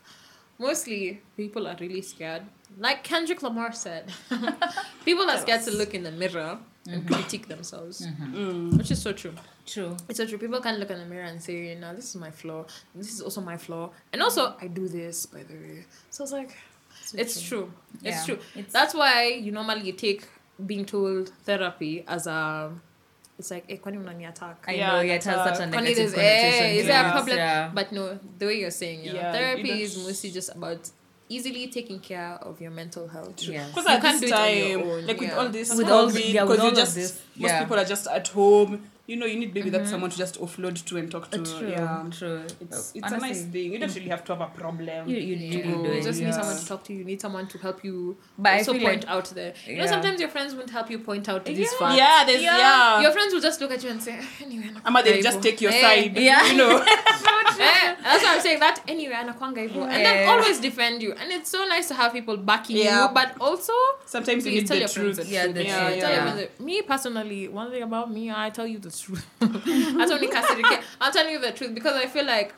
Mostly, 0.60 1.22
people 1.36 1.66
are 1.68 1.78
really 1.80 2.02
scared. 2.02 2.44
Like 2.78 3.04
Kendrick 3.04 3.42
Lamar 3.42 3.72
said, 3.72 4.12
people 5.06 5.30
are 5.30 5.38
scared 5.38 5.64
to 5.64 5.72
look 5.72 5.94
in 5.94 6.04
the 6.04 6.12
mirror 6.12 6.60
and 6.90 7.08
critique 7.08 7.48
themselves, 7.48 8.06
which 8.78 8.92
is 8.92 9.02
so 9.02 9.14
true. 9.14 9.34
true. 9.66 9.96
It's 10.10 10.18
so 10.18 10.26
true. 10.26 10.38
People 10.38 10.60
can 10.62 10.80
look 10.80 10.90
in 10.92 11.00
the 11.00 11.06
mirror 11.06 11.24
and 11.26 11.42
say, 11.42 11.76
"No, 11.76 11.96
this 11.96 12.10
is 12.10 12.16
my 12.18 12.32
flaw. 12.32 12.66
This 12.94 13.14
is 13.14 13.22
also 13.22 13.42
my 13.42 13.58
flaw." 13.58 13.92
And 14.12 14.22
also, 14.22 14.56
I 14.62 14.68
do 14.68 14.88
this, 14.88 15.26
by 15.26 15.44
the 15.44 15.54
way. 15.54 15.86
So 16.10 16.24
it's 16.24 16.34
like, 16.34 16.52
it's 17.14 17.42
true. 17.42 17.72
It's 18.04 18.04
Yeah. 18.04 18.26
true. 18.26 18.40
It's- 18.56 18.74
That's 18.74 18.94
why 18.94 19.28
you 19.46 19.52
normally 19.52 19.94
take 19.94 20.28
being 20.66 20.86
told 20.86 21.30
therapy 21.46 22.04
as 22.08 22.28
a. 22.28 22.72
It's 23.40 23.50
like, 23.50 23.66
eh, 23.68 23.78
kwani 23.78 23.98
unani 23.98 24.28
attack? 24.30 24.64
I 24.68 24.74
Yeah, 24.74 24.88
know 24.92 25.02
yeah, 25.02 25.14
it 25.14 25.26
like, 25.26 25.36
has 25.36 25.58
such 25.58 25.68
a 25.68 25.72
Kwani 25.72 25.72
negative 25.84 26.12
there's, 26.12 26.14
eh, 26.14 26.42
connotation. 26.52 26.78
is 26.80 26.86
there 26.86 27.06
a 27.08 27.12
problem? 27.12 27.38
Yeah. 27.38 27.72
But 27.74 27.92
no, 27.92 28.20
the 28.38 28.46
way 28.46 28.60
you're 28.60 28.70
saying, 28.84 29.06
you 29.06 29.14
know, 29.14 29.20
Yeah, 29.20 29.32
you 29.32 29.38
therapy 29.40 29.68
don't- 29.70 29.80
is 29.80 29.98
mostly 29.98 30.32
just 30.32 30.50
about 30.56 30.90
easily 31.36 31.68
taking 31.78 32.00
care 32.00 32.34
of 32.48 32.62
your 32.64 32.72
mental 32.72 33.08
health. 33.08 33.42
Yeah. 33.44 33.68
Because 33.68 33.86
You 33.86 33.92
at 33.96 34.02
can't 34.02 34.22
this 34.22 34.30
do 34.30 34.36
it 34.36 34.40
on 34.40 34.58
your 34.58 34.80
time, 34.80 34.90
own, 34.90 35.08
like 35.08 35.20
with 35.20 35.30
yeah. 35.30 35.38
all 35.40 35.50
this 35.50 35.76
With 35.76 35.90
all- 35.90 36.12
yeah, 36.12 36.44
with 36.44 36.60
all 36.60 36.66
you 36.68 36.72
of 36.72 36.78
just 36.78 36.96
this, 36.96 37.12
most 37.36 37.50
yeah. 37.52 37.60
people 37.64 37.78
are 37.80 37.86
just 37.94 38.08
at 38.08 38.28
home. 38.40 38.72
You 39.06 39.18
know, 39.18 39.26
you 39.26 39.38
need 39.38 39.54
maybe 39.54 39.70
that 39.70 39.86
someone 39.86 40.10
to 40.12 40.18
just 40.18 40.40
offload 40.40 40.84
to 40.86 40.96
and 40.98 41.12
talk 41.12 41.30
to. 41.32 41.42
Uh, 41.42 41.44
True, 41.60 41.70
Yeah, 41.70 42.06
true. 42.10 42.42
it's, 42.62 42.94
it's 42.96 43.04
Honestly, 43.04 43.18
a 43.18 43.20
nice 43.20 43.42
thing. 43.44 43.74
You 43.74 43.80
don't 43.80 43.94
really 43.96 44.08
have 44.08 44.24
to 44.24 44.34
have 44.36 44.42
a 44.42 44.52
problem. 44.58 45.10
You, 45.10 45.18
you 45.18 45.36
You 45.36 45.58
really 45.64 45.84
do. 45.84 45.92
it, 45.92 46.04
just 46.04 46.22
need 46.22 46.34
someone 46.34 46.56
to 46.56 46.66
talk 46.66 46.84
to. 46.86 46.94
You 46.94 47.04
need 47.04 47.20
someone 47.20 47.48
to 47.48 47.58
help 47.58 47.84
you. 47.84 48.16
But 48.38 48.54
I 48.54 48.58
also 48.60 48.72
feel 48.72 48.82
point 48.84 49.04
like- 49.04 49.12
out 49.14 49.26
there. 49.36 49.54
You 49.68 49.76
know, 49.80 49.88
sometimes 49.88 50.22
your 50.22 50.30
friends 50.30 50.56
won't 50.56 50.70
help 50.70 50.90
you 50.90 51.00
point 51.00 51.28
out 51.28 51.44
these 51.44 51.60
Yeah. 51.60 51.80
facts. 51.80 51.98
yeah, 51.98 52.24
there's 52.26 52.42
yeah. 52.42 53.02
Your 53.02 53.12
friends 53.12 53.34
will 53.34 53.42
just 53.42 53.60
look 53.60 53.72
at 53.72 53.84
you 53.84 53.90
and 53.90 54.02
say, 54.02 54.18
anyway, 54.42 54.70
Ama 54.86 55.04
they 55.04 55.12
anakwanga 55.20 55.24
just 55.24 55.42
take 55.42 55.60
your 55.60 55.74
Eh, 55.74 55.82
side. 55.82 56.18
Yeah. 56.18 56.48
You 56.48 56.58
know. 56.58 56.78
eh, 57.60 57.96
that's 58.04 58.24
what 58.24 58.36
I'm 58.36 58.42
saying. 58.42 58.60
That 58.62 58.82
anyway, 58.88 59.16
anakwanga 59.16 59.62
hivyo. 59.68 59.84
and 59.84 60.06
then 60.06 60.30
always 60.30 60.60
defend 60.62 61.02
you. 61.04 61.12
And 61.12 61.30
it's 61.32 61.50
so 61.50 61.66
nice 61.66 61.90
to 61.90 61.94
have 61.94 62.14
people 62.14 62.38
backing 62.38 62.78
Yeah. 62.78 63.08
you, 63.10 63.14
but 63.14 63.36
also 63.42 63.74
Sometimes 64.06 64.46
you 64.46 64.52
need 64.54 64.68
tell 64.68 64.76
the 64.78 64.82
your 64.82 64.90
truth. 64.90 65.28
Yeah, 65.30 65.46
Yeah, 65.46 65.52
truth, 65.54 65.68
Tell 66.00 66.14
your 66.36 66.40
yeah. 66.40 66.48
me 66.60 66.82
personally, 66.84 67.48
one 67.50 67.70
thing 67.72 67.84
about 67.84 68.10
me, 68.12 68.32
I 68.32 68.50
tell 68.50 68.66
you 68.68 68.80
the 68.80 68.93
truth. 69.02 69.26
That's 69.40 70.12
only 70.12 70.28
Kasirike. 70.28 70.84
I'll 71.02 71.12
tell 71.12 71.28
you 71.30 71.40
the 71.40 71.52
truth 71.52 71.74
because 71.74 71.96
I 71.96 72.08
feel 72.08 72.26
like 72.26 72.54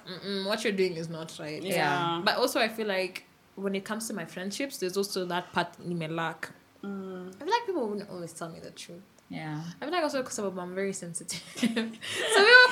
what 0.45 0.63
you're 0.63 0.73
doing 0.73 0.95
is 0.95 1.09
not 1.09 1.35
right. 1.39 1.61
Yeah. 1.61 2.21
But 2.23 2.37
also, 2.37 2.59
I 2.59 2.67
feel 2.67 2.87
like 2.87 3.25
when 3.55 3.75
it 3.75 3.85
comes 3.85 4.07
to 4.07 4.13
my 4.13 4.25
friendships, 4.25 4.77
there's 4.77 4.97
also 4.97 5.25
that 5.25 5.51
part 5.53 5.69
in 5.83 5.97
my 5.97 6.07
lack. 6.07 6.51
Mm. 6.83 7.33
I 7.35 7.39
feel 7.39 7.49
like 7.51 7.65
people 7.65 7.87
wouldn't 7.87 8.09
always 8.09 8.33
tell 8.33 8.49
me 8.49 8.59
the 8.59 8.71
truth. 8.71 9.01
Yeah. 9.27 9.59
I 9.81 9.85
feel 9.85 9.91
like 9.93 10.03
also 10.03 10.21
because 10.21 10.37
I'm 10.37 10.75
very 10.75 10.93
sensitive. 10.93 11.41
so 11.55 11.67
people, 11.67 11.93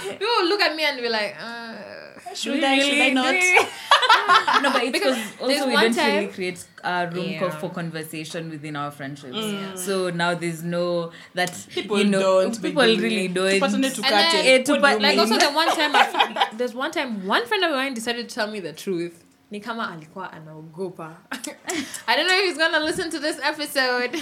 people 0.04 0.28
will 0.28 0.50
look 0.50 0.62
at 0.62 0.76
me 0.76 0.84
and 0.84 1.02
be 1.02 1.10
like, 1.10 1.36
uh, 1.42 2.34
Should 2.36 2.64
I? 2.64 2.80
Should 2.80 3.02
I 3.02 3.10
not? 3.10 3.34
no, 4.62 4.72
but 4.72 4.84
it's 4.84 4.92
Because 4.92 5.18
because 5.18 5.42
also 5.42 5.68
we 5.68 5.74
one 5.74 5.92
don't 5.92 6.06
really 6.16 6.28
create 6.28 6.64
a 6.84 7.10
room 7.12 7.26
Yeah. 7.26 7.50
for 7.50 7.70
conversation 7.72 8.52
within 8.52 8.76
our 8.76 8.92
friendships. 8.92 9.36
Yeah. 9.36 9.74
So 9.76 10.12
now 10.12 10.36
there's 10.36 10.62
no 10.64 11.12
that 11.34 11.66
People 11.72 11.98
you 12.00 12.06
know 12.06 12.44
don't. 12.44 12.62
people 12.62 12.84
really 12.84 13.28
don't. 13.30 13.50
Tupatane 13.60 13.74
And 13.74 13.86
tukate. 13.86 14.10
then- 14.10 14.46
Eh, 14.46 14.64
tupa- 14.64 14.82
What 14.82 14.98
do 14.98 15.04
like 15.04 15.18
also 15.18 15.38
the 15.40 15.50
one 15.52 15.68
time 15.70 15.92
I, 15.96 16.50
there's 16.54 16.76
one 16.76 16.92
time 16.92 17.26
one 17.26 17.46
friend 17.48 17.64
of 17.64 17.72
mine 17.72 17.96
decided 17.96 18.30
to 18.30 18.36
tell 18.36 18.48
me 18.48 18.60
the 18.60 18.74
truth 18.74 19.23
ni 19.54 19.60
kama 19.60 19.92
alikuwa 19.92 20.34
anaogopa. 20.34 21.16
I 22.08 22.16
don't 22.16 22.28
know 22.28 22.38
if 22.40 22.46
he's 22.46 22.58
gonna 22.58 22.80
listen 22.80 23.12
to 23.12 23.20
this 23.20 23.38
episode. 23.40 24.12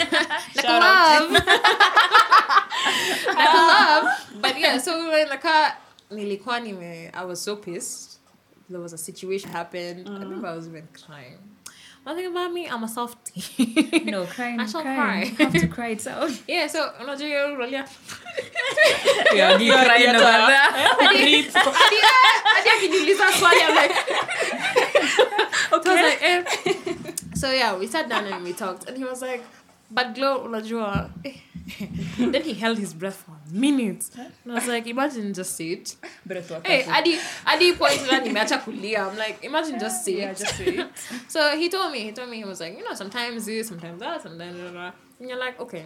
Like 0.55 0.61
Shout 0.61 0.81
love. 0.83 1.31
Like 1.31 1.45
love. 3.37 4.09
But 4.41 4.59
yeah 4.59 4.77
so 4.77 4.99
we 4.99 5.07
were 5.07 5.21
in 5.21 5.29
the 5.29 5.37
car 5.37 5.77
nilikuwa 6.09 6.59
nime 6.59 7.11
i 7.13 7.25
was 7.25 7.43
so 7.43 7.55
pissed. 7.55 8.19
There 8.69 8.81
was 8.81 8.93
a 8.93 8.97
situation 8.97 9.51
happened 9.51 10.07
i 10.09 10.19
remember 10.19 10.49
i 10.49 10.55
was 10.55 10.67
even 10.67 10.87
crying 11.05 11.39
one 12.03 12.15
thing 12.15 12.25
about 12.27 12.51
me 12.53 12.67
i'm 12.67 12.83
a 12.83 12.87
softie 12.87 14.03
no 14.05 14.25
crying. 14.35 14.59
I 14.59 14.65
shall 14.67 14.81
crying. 14.81 15.35
cry. 15.35 15.45
have 15.45 15.53
to 15.53 15.67
cry 15.67 15.89
it 15.89 16.07
out. 16.07 16.31
yeah 16.47 16.67
so 16.69 16.79
unajua 17.03 17.27
hiyo 17.27 17.55
role 17.55 17.73
ya 17.73 17.85
Yeah, 19.35 19.61
you 19.61 19.67
Yeah, 19.73 19.83
crying 19.85 20.15
over. 20.15 21.13
Breathe. 21.13 21.51
hadi 21.53 22.69
akiniuliza 22.69 23.31
swali 23.39 23.59
i'm 23.61 23.75
like 23.75 23.95
So 25.71 25.77
I 25.85 25.93
was 25.93 26.01
like, 26.01 26.21
eh. 26.21 26.43
So 27.35 27.47
yeah, 27.51 27.79
we 27.79 27.87
sat 27.87 28.09
down 28.09 28.25
and 28.27 28.43
we 28.43 28.53
talked, 28.53 28.89
and 28.89 28.97
he 28.97 29.03
was 29.05 29.21
like, 29.21 29.41
"But 29.91 30.15
Glow, 30.15 30.45
unajua." 30.47 31.09
eh." 31.25 31.33
then 32.17 32.41
he 32.43 32.53
held 32.53 32.77
his 32.77 32.93
breath 32.93 33.23
for 33.25 33.31
minutes 33.51 34.11
minute. 34.15 34.31
And 34.43 34.51
I 34.51 34.55
was 34.55 34.67
like, 34.67 34.87
imagine 34.87 35.33
just 35.33 35.55
say 35.55 35.69
it. 35.71 35.95
Hey, 36.65 36.83
Adi, 36.89 37.17
Adi 37.45 37.73
point 37.73 38.01
na 38.07 38.19
nimeacha 38.19 38.59
kulia. 38.63 39.07
I'm 39.11 39.17
like, 39.17 39.43
imagine 39.43 39.79
just 39.79 40.03
say 40.03 40.17
Yeah, 40.19 40.31
it. 40.31 40.37
just 40.37 40.55
say 40.57 40.65
it. 40.65 40.87
So 41.27 41.55
he 41.57 41.69
told 41.69 41.91
me, 41.91 41.99
he 41.99 42.11
told 42.11 42.29
me, 42.29 42.37
he 42.37 42.43
was 42.45 42.59
like, 42.59 42.77
you 42.77 42.83
know, 42.83 42.93
sometimes 42.95 43.45
this, 43.45 43.67
sometimes 43.67 43.99
that, 43.99 44.21
sometimes 44.21 44.57
blah. 44.71 44.91
And 45.19 45.29
you're 45.29 45.39
like, 45.39 45.59
okay. 45.59 45.85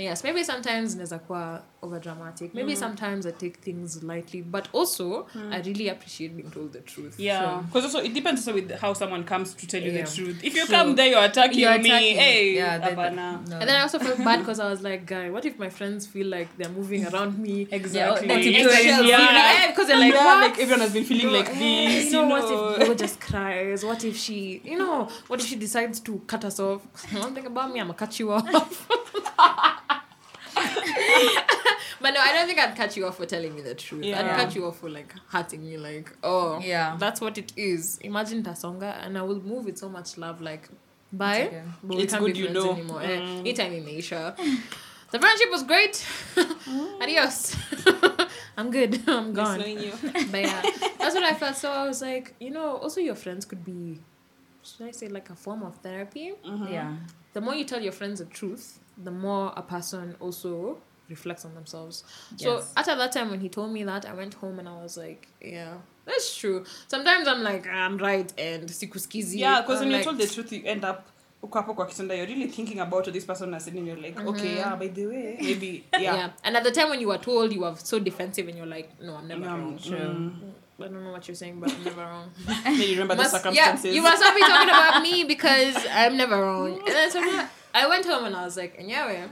Yes, 0.00 0.24
maybe 0.24 0.44
sometimes 0.44 0.94
naweza 0.96 1.18
kuwa 1.18 1.62
over 1.82 2.00
dramatic. 2.00 2.54
Maybe 2.54 2.72
mm. 2.72 2.78
sometimes 2.78 3.26
I 3.26 3.32
take 3.32 3.56
things 3.60 4.02
lightly, 4.02 4.42
but 4.42 4.68
also 4.72 5.26
mm. 5.34 5.52
I 5.52 5.60
really 5.60 5.88
appreciate 5.88 6.36
being 6.36 6.50
told 6.50 6.72
the 6.72 6.80
truth. 6.80 7.14
Yeah, 7.20 7.62
because 7.66 7.92
so. 7.92 7.98
also 7.98 8.08
it 8.10 8.14
depends 8.14 8.40
also 8.48 8.54
with 8.54 8.80
how 8.80 8.94
someone 8.94 9.24
comes 9.24 9.54
to 9.54 9.66
tell 9.66 9.82
you 9.82 9.92
Yeah. 9.92 10.04
the 10.04 10.10
truth. 10.16 10.44
If 10.44 10.54
you 10.54 10.66
True. 10.66 10.76
come 10.76 10.96
there, 10.96 11.06
you're 11.06 11.24
attacking 11.24 11.60
You're 11.60 11.72
attacking 11.72 11.92
me. 11.92 12.14
Hey, 12.14 12.54
Yeah, 12.56 12.78
then, 12.78 13.16
no. 13.16 13.40
And 13.60 13.68
then 13.68 13.76
I 13.76 13.82
also 13.82 13.98
felt 13.98 14.18
bad 14.18 14.40
because 14.40 14.60
I 14.60 14.68
was 14.70 14.82
like, 14.82 15.06
guy, 15.06 15.30
what 15.30 15.44
if 15.44 15.58
my 15.58 15.70
friends 15.70 16.06
feel 16.06 16.26
like 16.26 16.48
they're 16.56 16.68
moving 16.68 17.06
around 17.06 17.38
me? 17.38 17.66
Exactly. 17.70 18.26
because 18.28 18.46
you 18.46 18.52
Eggshells, 18.52 18.84
yeah. 18.84 19.18
yeah. 19.18 19.72
they're 19.76 19.98
like, 19.98 20.12
yeah, 20.14 20.24
what? 20.24 20.40
like 20.50 20.58
everyone 20.58 20.80
has 20.80 20.92
been 20.92 21.04
feeling 21.04 21.32
like 21.32 21.48
Eh, 21.48 21.58
this. 21.58 22.04
You 22.06 22.12
know, 22.12 22.22
you 22.22 22.28
know 22.28 22.34
what 22.34 22.78
if 22.80 22.86
Glow 22.86 22.94
just 22.94 23.20
cries? 23.20 23.84
What 23.84 24.04
if 24.04 24.16
she, 24.16 24.60
you 24.64 24.78
know, 24.78 25.08
what 25.28 25.40
if 25.40 25.46
she 25.46 25.56
decides 25.56 26.00
to 26.00 26.18
cut 26.26 26.44
us 26.44 26.60
off? 26.60 26.82
One 27.12 27.34
thing 27.34 27.46
about 27.46 27.72
me, 27.72 27.80
I'm 27.80 27.86
gonna 27.86 27.98
cut 27.98 28.18
you 28.18 28.32
off. 28.32 28.88
but 32.00 32.10
no, 32.14 32.20
I 32.20 32.32
don't 32.32 32.46
think 32.46 32.58
I'd 32.58 32.76
cut 32.76 32.96
you 32.96 33.06
off 33.06 33.16
for 33.16 33.26
telling 33.26 33.54
me 33.54 33.60
the 33.62 33.74
truth. 33.74 34.04
I'd 34.04 34.08
Yeah. 34.08 34.36
cut 34.36 34.54
you 34.54 34.66
off 34.66 34.78
for 34.80 34.88
like 34.90 35.12
hurting 35.28 35.64
me, 35.64 35.76
like, 35.78 36.16
oh, 36.22 36.60
Yeah. 36.60 36.96
that's 36.98 37.20
what 37.20 37.38
it 37.38 37.52
is. 37.56 37.98
Imagine 37.98 38.42
Tasonga, 38.42 39.04
and 39.04 39.16
I 39.18 39.22
will 39.22 39.40
move 39.40 39.64
with 39.64 39.78
so 39.78 39.88
much 39.88 40.16
love, 40.18 40.40
like, 40.40 40.68
bye. 41.12 41.46
okay. 41.46 41.62
But 41.82 41.96
we 41.96 42.02
It's 42.02 42.12
can't 42.12 42.24
good 42.24 42.34
be 42.34 42.38
you 42.40 42.44
friends 42.46 42.64
know. 42.64 42.72
anymore. 42.72 43.02
Eh, 43.02 43.18
Mm. 43.20 43.38
anytime 43.40 43.72
in 43.72 43.88
Asia. 43.88 44.34
The 45.10 45.18
friendship 45.18 45.50
was 45.50 45.62
great. 45.62 46.04
Adios. 47.00 47.56
I'm 48.58 48.70
good. 48.70 49.00
I'm 49.08 49.32
gone. 49.32 49.58
knowing 49.58 49.78
you. 49.80 49.92
But 50.02 50.40
yeah, 50.42 50.62
that's 50.98 51.14
what 51.14 51.22
I 51.24 51.32
felt. 51.34 51.56
So 51.56 51.70
I 51.72 51.86
was 51.86 52.02
like, 52.02 52.34
you 52.40 52.50
know, 52.50 52.76
also 52.76 53.00
your 53.00 53.14
friends 53.14 53.44
could 53.46 53.64
be, 53.64 54.00
should 54.62 54.86
I 54.86 54.90
say, 54.90 55.08
like 55.08 55.30
a 55.30 55.34
form 55.34 55.62
of 55.62 55.76
therapy. 55.78 56.34
Yeah. 56.44 56.96
The 57.32 57.40
more 57.40 57.54
you 57.54 57.64
tell 57.64 57.80
your 57.80 57.92
friends 57.92 58.18
the 58.18 58.26
truth, 58.26 58.80
the 59.02 59.10
more 59.10 59.52
a 59.56 59.62
person 59.62 60.16
also 60.20 60.78
reflects 61.08 61.44
on 61.44 61.54
themselves. 61.54 62.04
So 62.36 62.56
Yes. 62.56 62.72
after 62.76 62.94
that 62.96 63.12
time 63.12 63.30
when 63.30 63.40
he 63.40 63.48
told 63.48 63.72
me 63.72 63.82
that, 63.84 64.04
I 64.06 64.12
went 64.14 64.34
home 64.34 64.58
and 64.58 64.68
I 64.68 64.82
was 64.82 64.96
like, 64.96 65.28
yeah, 65.40 65.74
that's 66.04 66.36
true. 66.36 66.64
Sometimes 66.88 67.26
I'm 67.28 67.42
like, 67.42 67.66
I'm 67.66 67.96
right 67.98 68.30
and 68.38 68.68
sikuskizi. 68.68 69.38
Yeah, 69.38 69.60
because 69.62 69.80
when 69.80 69.88
I'm 69.88 69.94
you're 69.94 70.04
told 70.04 70.18
the 70.18 70.26
truth, 70.26 70.52
you 70.52 70.62
end 70.64 70.84
up 70.84 71.06
uko 71.42 71.52
hapo 71.62 71.74
kwa 71.74 71.86
kitanda 71.86 72.16
you're 72.16 72.26
really 72.26 72.48
thinking 72.48 72.80
about 72.80 73.06
what 73.06 73.12
this 73.12 73.24
person 73.24 73.52
has 73.52 73.64
said 73.64 73.74
and 73.74 73.86
you're 73.86 73.96
like 73.96 74.18
okay 74.26 74.56
yeah 74.56 74.74
by 74.74 74.88
the 74.88 75.06
way 75.06 75.38
maybe 75.40 75.84
yeah. 75.92 76.00
yeah, 76.14 76.30
And 76.42 76.56
at 76.56 76.64
the 76.64 76.72
time 76.72 76.90
when 76.90 77.00
you 77.00 77.06
were 77.06 77.18
told, 77.18 77.52
you 77.52 77.60
were 77.60 77.76
so 77.76 78.00
defensive 78.00 78.48
and 78.48 78.56
you're 78.56 78.66
like, 78.66 79.00
no, 79.00 79.14
I'm 79.14 79.28
never 79.28 79.42
Yeah, 79.42 79.54
wrong. 79.54 79.78
True. 79.78 79.96
mm. 79.98 80.32
I 80.80 80.82
don't 80.88 81.04
know 81.04 81.12
what 81.12 81.26
you're 81.28 81.36
saying, 81.36 81.60
but 81.60 81.72
I'm 81.72 81.84
never 81.84 82.02
wrong. 82.02 82.30
Then 82.64 82.80
you 82.80 82.90
remember 82.90 83.14
the 83.14 83.24
circumstances 83.24 83.84
Yeah, 83.84 83.92
you 83.92 84.02
must 84.02 84.20
not 84.20 84.34
be 84.34 84.40
talking 84.42 84.68
about 84.68 85.02
me 85.02 85.24
because 85.24 85.76
I'm 85.92 86.16
never 86.16 86.40
wrong. 86.42 86.78
And 86.78 86.86
then 86.88 87.10
so 87.10 87.20
yeah, 87.20 87.48
I 87.74 87.86
went 87.88 88.06
home 88.06 88.24
and 88.24 88.34
I 88.36 88.44
was 88.44 88.56
like, 88.56 88.76
yeah, 88.80 89.28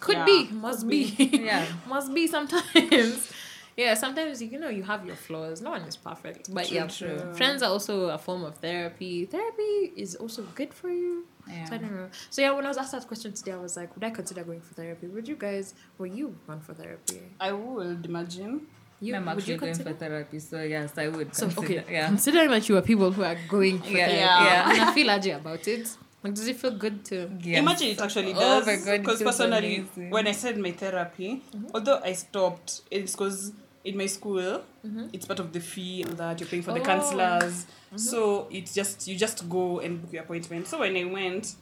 could 0.00 0.16
Yeah, 0.16 0.24
be, 0.24 0.48
must 0.52 0.88
be, 0.88 1.04
Yeah. 1.32 1.66
must 1.88 2.12
be 2.14 2.26
sometimes. 2.26 3.32
yeah, 3.76 3.94
sometimes 3.94 4.42
you 4.42 4.58
know 4.58 4.68
you 4.68 4.82
have 4.82 5.06
your 5.06 5.16
flaws. 5.16 5.60
No 5.60 5.70
one 5.70 5.82
is 5.82 5.96
perfect, 5.96 6.52
but 6.52 6.66
True, 6.68 6.76
yeah, 6.76 6.86
true. 6.86 7.32
friends 7.34 7.62
are 7.62 7.70
also 7.70 8.08
a 8.10 8.18
form 8.18 8.44
of 8.44 8.56
therapy. 8.58 9.24
Therapy 9.26 9.92
is 9.96 10.14
also 10.16 10.42
good 10.54 10.72
for 10.74 10.88
you. 10.90 11.24
So 11.46 11.52
I 11.52 11.54
Yeah. 11.54 11.78
don't 11.78 11.96
know. 11.96 12.08
So 12.30 12.42
yeah, 12.42 12.50
when 12.52 12.64
I 12.64 12.68
was 12.68 12.76
asked 12.78 12.92
that 12.92 13.06
question 13.06 13.32
today, 13.32 13.52
I 13.52 13.56
was 13.56 13.76
like, 13.76 13.94
would 13.94 14.04
I 14.04 14.10
consider 14.10 14.42
going 14.44 14.60
for 14.60 14.74
therapy? 14.74 15.06
Would 15.06 15.28
you 15.28 15.36
guys? 15.36 15.74
Will 15.98 16.06
you 16.06 16.36
run 16.46 16.60
for 16.60 16.74
therapy? 16.74 17.20
I 17.40 17.52
would 17.52 18.04
imagine. 18.06 18.66
You 18.98 19.14
I'm 19.14 19.28
would 19.28 19.36
actually 19.38 19.54
you 19.54 19.60
going 19.60 19.74
for 19.74 19.92
therapy, 19.92 20.38
so 20.38 20.62
yes, 20.62 20.96
I 20.96 21.08
would. 21.08 21.34
So 21.34 21.46
consider, 21.48 21.80
okay, 21.82 21.92
yeah. 21.92 22.06
considering 22.06 22.50
that 22.50 22.66
you 22.68 22.78
are 22.78 22.82
people 22.82 23.10
who 23.12 23.22
are 23.24 23.34
going 23.46 23.78
for 23.78 23.90
Yeah, 23.90 24.06
therapy, 24.06 24.44
yeah. 24.44 24.70
and 24.70 24.80
I 24.80 24.94
feel 24.94 25.10
edgy 25.10 25.30
about 25.32 25.68
it. 25.68 25.86
Like, 26.26 26.34
does 26.34 26.48
it 26.48 26.56
feel 26.56 26.72
good 26.72 27.04
to? 27.06 27.30
Yes. 27.40 27.58
Imagine 27.60 27.88
it 27.88 28.00
actually 28.00 28.32
Oh 28.34 28.40
does. 28.40 28.66
my 28.66 28.76
God, 28.76 28.88
it 28.94 29.00
Because 29.02 29.18
feels 29.20 29.30
personally, 29.36 29.76
amazing. 29.76 30.10
when 30.10 30.26
I 30.26 30.32
said 30.32 30.58
my 30.58 30.72
therapy, 30.72 31.42
mm-hmm. 31.54 31.66
although 31.72 32.00
I 32.02 32.12
stopped, 32.14 32.82
it's 32.90 33.12
because 33.12 33.52
in 33.84 33.96
my 33.96 34.06
school, 34.06 34.62
mm-hmm. 34.84 35.06
it's 35.12 35.24
part 35.24 35.38
of 35.38 35.52
the 35.52 35.60
fee 35.60 36.02
and 36.02 36.16
that 36.18 36.40
you're 36.40 36.48
paying 36.48 36.64
for 36.64 36.72
the 36.72 36.80
Oh. 36.80 36.84
counselors. 36.84 37.66
Mm-hmm. 37.66 37.98
So 37.98 38.48
it's 38.50 38.74
just 38.74 39.06
you 39.06 39.16
just 39.16 39.48
go 39.48 39.78
and 39.78 40.02
book 40.02 40.12
your 40.12 40.22
appointment. 40.24 40.66
So 40.66 40.80
when 40.80 40.96
I 40.96 41.04
went, 41.04 41.54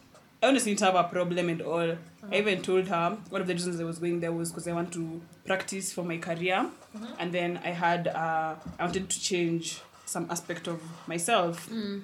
I 0.43 0.49
honestly 0.49 0.73
didn't 0.75 0.87
have 0.93 0.95
a 0.95 1.05
problem 1.09 1.51
at 1.51 1.61
all. 1.61 1.91
Uh-huh. 1.91 2.27
I 2.33 2.37
even 2.37 2.63
told 2.63 2.89
her 2.89 3.19
one 3.29 3.41
of 3.43 3.47
the 3.47 3.53
reasons 3.53 3.79
I 3.81 3.85
was 3.85 3.99
going 3.99 4.21
there 4.21 4.33
was 4.33 4.51
because 4.51 4.67
I 4.67 4.73
want 4.73 4.93
to 4.95 5.21
practice 5.45 5.93
for 5.93 6.05
my 6.05 6.17
career, 6.17 6.71
and 7.19 7.33
then 7.33 7.61
I 7.63 7.69
had 7.85 8.09
uh, 8.09 8.55
I 8.79 8.85
wanted 8.85 9.11
to 9.11 9.21
change 9.21 9.81
some 10.07 10.31
aspect 10.31 10.69
of 10.69 10.81
myself. 11.07 11.69
Mm. 11.71 12.03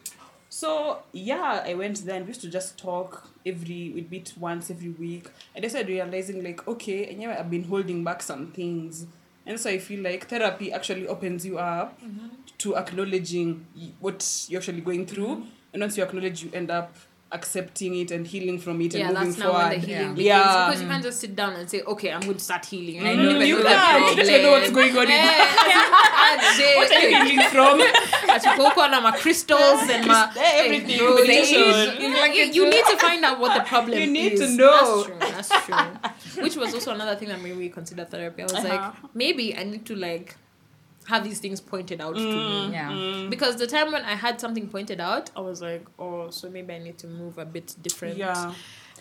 So 0.52 0.98
yeah, 1.12 1.62
I 1.64 1.74
went 1.74 2.04
there 2.04 2.16
and 2.16 2.26
we 2.26 2.30
used 2.30 2.40
to 2.40 2.50
just 2.50 2.76
talk 2.76 3.28
every 3.46 3.92
we'd 3.94 4.10
meet 4.10 4.34
once 4.36 4.68
every 4.68 4.90
week. 4.90 5.30
And 5.54 5.64
I 5.64 5.68
started 5.68 5.88
realizing 5.88 6.42
like, 6.42 6.66
okay, 6.66 7.08
and 7.08 7.22
yeah, 7.22 7.36
I've 7.38 7.50
been 7.50 7.64
holding 7.64 8.02
back 8.02 8.20
some 8.20 8.48
things. 8.48 9.06
And 9.46 9.58
so 9.58 9.70
I 9.70 9.78
feel 9.78 10.02
like 10.02 10.26
therapy 10.28 10.72
actually 10.72 11.06
opens 11.06 11.46
you 11.46 11.58
up 11.58 12.00
mm-hmm. 12.02 12.28
to 12.58 12.76
acknowledging 12.76 13.64
what 14.00 14.46
you're 14.48 14.60
actually 14.60 14.80
going 14.80 15.06
through. 15.06 15.36
Mm-hmm. 15.36 15.72
And 15.72 15.82
once 15.82 15.96
you 15.96 16.02
acknowledge, 16.02 16.42
you 16.42 16.50
end 16.52 16.70
up 16.70 16.94
accepting 17.32 17.94
it 17.94 18.10
and 18.10 18.26
healing 18.26 18.58
from 18.58 18.80
it 18.80 18.94
Yeah, 18.94 19.06
and 19.08 19.14
moving 19.14 19.28
that's 19.28 19.38
now 19.38 19.52
forward. 19.52 19.68
when 19.70 19.80
the 19.80 19.86
healing 19.86 20.02
Yeah. 20.02 20.12
begins. 20.12 20.26
Yeah. 20.26 20.66
Because 20.66 20.80
you 20.80 20.86
mm. 20.86 20.90
can't 20.90 21.02
just 21.04 21.20
sit 21.20 21.36
down 21.36 21.52
and 21.54 21.70
say, 21.70 21.82
okay, 21.82 22.12
I'm 22.12 22.20
going 22.20 22.34
to 22.36 22.44
start 22.44 22.66
healing. 22.66 23.00
I 23.00 23.02
mm, 23.02 23.10
You 23.10 23.16
know, 23.16 23.22
don't 23.24 23.36
even 23.36 23.48
you 23.48 23.58
know 23.58 23.64
can't. 23.64 24.16
You 24.18 24.24
don't 24.24 24.42
know 24.42 24.50
what's 24.50 24.70
going 24.70 24.98
on 24.98 25.10
in 25.10 25.10
What 26.76 26.90
are 26.92 27.08
you 27.08 27.24
healing 27.24 27.48
from? 27.50 27.78
achukoko 28.34 28.90
na 28.90 29.00
my 29.00 29.12
crystals 29.12 29.88
and 29.90 30.06
my 30.06 30.26
Crys- 30.32 30.36
everything, 30.64 30.98
bro, 30.98 31.14
meditation. 31.14 31.60
you, 32.00 32.08
you- 32.08 32.14
like, 32.14 32.34
you, 32.34 32.44
you 32.44 32.70
need 32.70 32.84
to 32.86 32.96
find 32.98 33.24
out 33.24 33.38
what 33.40 33.54
the 33.56 33.64
problem 33.68 33.98
is. 33.98 34.06
You 34.06 34.12
need 34.12 34.32
is. 34.34 34.40
to 34.40 34.56
know. 34.56 35.02
That's 35.04 35.48
true. 35.48 35.74
That's 35.74 36.32
true. 36.34 36.42
Which 36.44 36.56
was 36.56 36.74
also 36.74 36.92
another 36.94 37.16
thing 37.16 37.28
that 37.28 37.40
made 37.40 37.56
me 37.56 37.68
consider 37.68 38.04
therapy. 38.04 38.42
I 38.42 38.44
was 38.44 38.54
Uh-huh. 38.54 38.68
like, 38.68 39.14
maybe 39.14 39.56
I 39.56 39.64
need 39.64 39.84
to 39.86 39.94
like 39.94 40.36
have 41.06 41.24
these 41.24 41.40
things 41.40 41.60
pointed 41.60 42.00
out 42.00 42.14
to 42.14 42.20
me. 42.22 42.70
Yeah. 42.72 43.26
Because 43.28 43.56
the 43.56 43.66
time 43.66 43.90
when 43.90 44.04
I 44.04 44.14
had 44.14 44.40
something 44.40 44.68
pointed 44.68 45.00
out, 45.00 45.30
I 45.36 45.40
was 45.40 45.60
like, 45.60 45.84
oh, 45.98 46.30
so 46.30 46.48
maybe 46.50 46.72
I 46.74 46.78
need 46.78 46.98
to 46.98 47.06
move 47.08 47.38
a 47.38 47.44
bit 47.44 47.74
different. 47.82 48.16
Yeah. 48.16 48.52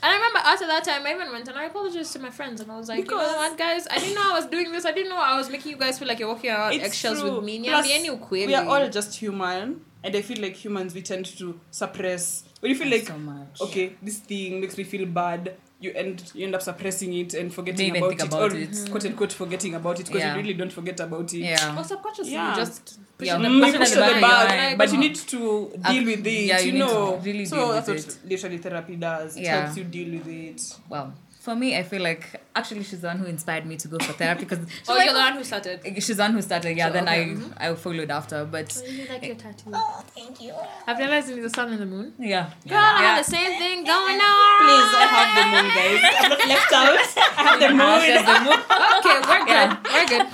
And 0.01 0.11
I 0.13 0.15
remember 0.15 0.39
after 0.39 0.67
that 0.67 0.83
time, 0.83 1.05
I 1.05 1.11
even 1.13 1.31
went 1.31 1.47
and 1.47 1.57
I 1.57 1.65
apologized 1.65 2.13
to 2.13 2.19
my 2.19 2.29
friends, 2.29 2.61
and 2.61 2.71
I 2.71 2.77
was 2.77 2.87
like, 2.87 2.99
you 2.99 3.05
know 3.05 3.17
what, 3.17 3.57
guys, 3.57 3.85
I 3.91 3.99
didn't 3.99 4.15
know 4.15 4.31
I 4.31 4.33
was 4.33 4.45
doing 4.45 4.71
this. 4.71 4.85
I 4.85 4.91
didn't 4.91 5.09
know 5.09 5.17
I 5.17 5.37
was 5.37 5.49
making 5.49 5.71
you 5.71 5.77
guys 5.77 5.99
feel 5.99 6.07
like 6.07 6.19
you're 6.19 6.29
walking 6.29 6.51
around 6.51 6.73
eggshells 6.73 7.21
with 7.21 7.43
me. 7.43 7.59
Plus, 7.59 7.85
Niambie 7.85 8.01
ni 8.01 8.09
ukweli. 8.09 8.47
we 8.47 8.55
are 8.55 8.67
all 8.67 8.89
just 8.89 9.15
human 9.19 9.81
and 10.03 10.15
i 10.15 10.21
feel 10.21 10.41
like 10.41 10.55
humans 10.55 10.93
we 10.95 11.01
tend 11.01 11.25
to 11.37 11.59
suppress 11.71 12.43
when 12.59 12.71
you 12.71 12.77
feel 12.77 12.89
like 12.89 13.05
so 13.07 13.17
much. 13.17 13.61
okay 13.61 13.95
this 14.01 14.19
thing 14.19 14.61
makes 14.61 14.77
me 14.77 14.83
feel 14.83 15.05
bad 15.05 15.53
you 15.81 15.91
end 15.93 16.23
you 16.35 16.45
end 16.45 16.53
up 16.55 16.61
suppressing 16.61 17.13
it 17.13 17.33
and 17.33 17.53
forgetting 17.53 17.95
about, 17.95 18.09
think 18.09 18.21
it, 18.21 18.27
about 18.27 18.51
or 18.51 18.55
it. 18.55 18.87
quote 18.91 19.05
unquote 19.05 19.31
forgetting 19.31 19.75
about 19.75 19.99
it 19.99 20.07
because 20.07 20.21
Yeah. 20.21 20.33
you 20.35 20.41
really 20.41 20.53
don't 20.53 20.71
forget 20.73 20.99
about 20.99 21.33
it 21.33 21.37
Yeah. 21.39 21.77
Or 21.79 21.83
subconsciously, 21.83 22.33
Yeah. 22.33 22.53
just 22.55 22.99
push 23.17 23.27
Yeah, 23.27 23.37
it 23.39 23.41
back 23.43 23.71
push 23.71 23.79
push 23.79 23.89
the 23.91 23.95
the 23.95 24.01
back, 24.01 24.21
back, 24.21 24.49
yeah, 24.51 24.69
but 24.71 24.77
but 24.79 24.91
you 24.93 24.99
need 24.99 25.15
to 25.15 25.71
uh, 25.83 25.91
deal 25.93 26.05
with 26.05 26.27
it 26.27 26.31
yeah, 26.45 26.59
you 26.59 26.65
you, 26.67 26.71
need 26.73 26.79
to 26.79 26.85
know 26.93 27.15
really 27.23 27.45
so 27.45 27.55
deal 27.55 27.71
that's 27.73 27.87
with 27.87 28.05
what 28.07 28.29
literally 28.31 28.57
therapy 28.57 28.95
does 28.97 29.37
it 29.37 29.43
Yeah. 29.43 29.61
helps 29.61 29.77
you 29.77 29.83
deal 29.85 30.11
with 30.19 30.27
it 30.27 30.61
Well, 30.89 31.13
for 31.49 31.55
me, 31.55 31.75
I 31.75 31.83
feel 31.91 32.03
like 32.03 32.23
actually 32.55 32.83
she's 32.83 33.01
the 33.01 33.07
one 33.07 33.17
who 33.21 33.25
inspired 33.25 33.65
me 33.65 33.75
to 33.83 33.87
go 33.87 33.97
for 34.07 34.13
therapy 34.13 34.43
because 34.45 34.59
Oh, 34.87 34.97
you're 35.03 35.13
the 35.19 35.19
one 35.27 35.33
who 35.37 35.43
started. 35.43 35.79
Eh, 35.83 35.93
she's 35.95 36.17
the 36.17 36.23
one 36.27 36.33
who 36.33 36.41
started. 36.49 36.77
Yeah, 36.77 36.87
So, 36.87 36.93
then 36.93 37.07
okay. 37.07 37.21
I 37.21 37.25
mm-hmm. 37.25 37.65
I 37.65 37.75
followed 37.85 38.11
after, 38.19 38.39
but 38.45 38.69
oh, 38.77 38.89
You 38.97 39.07
like 39.11 39.23
your 39.29 39.35
eh, 39.35 39.45
tattoo. 39.45 39.71
Oh, 39.73 40.03
thank 40.17 40.41
you. 40.43 40.53
I've 40.87 40.99
realized 41.03 41.29
it's 41.29 41.41
the 41.47 41.53
sun 41.57 41.71
and 41.73 41.81
the 41.85 41.89
moon. 41.95 42.13
yeah, 42.19 42.51
Girl, 42.67 42.77
I 42.99 43.01
have 43.07 43.25
the 43.25 43.31
same 43.37 43.53
thing 43.61 43.77
going 43.95 44.19
on. 44.31 44.59
please 44.65 44.91
i 45.03 45.05
have 45.15 45.29
the 45.39 45.45
moon 45.53 45.67
guys 45.77 46.01
i'm 46.21 46.29
not 46.33 46.47
left 46.53 46.73
out 46.81 46.99
i 47.39 47.43
have 47.47 47.59
the 47.65 47.71
moon 47.79 47.97
She 48.05 48.11
has 48.17 48.25
the 48.31 48.37
moon. 48.47 48.59
Okay, 48.99 49.17
we're 49.29 49.45
good. 49.51 49.69
Yeah. 49.69 49.93
We're 49.93 50.09
good. 50.13 50.25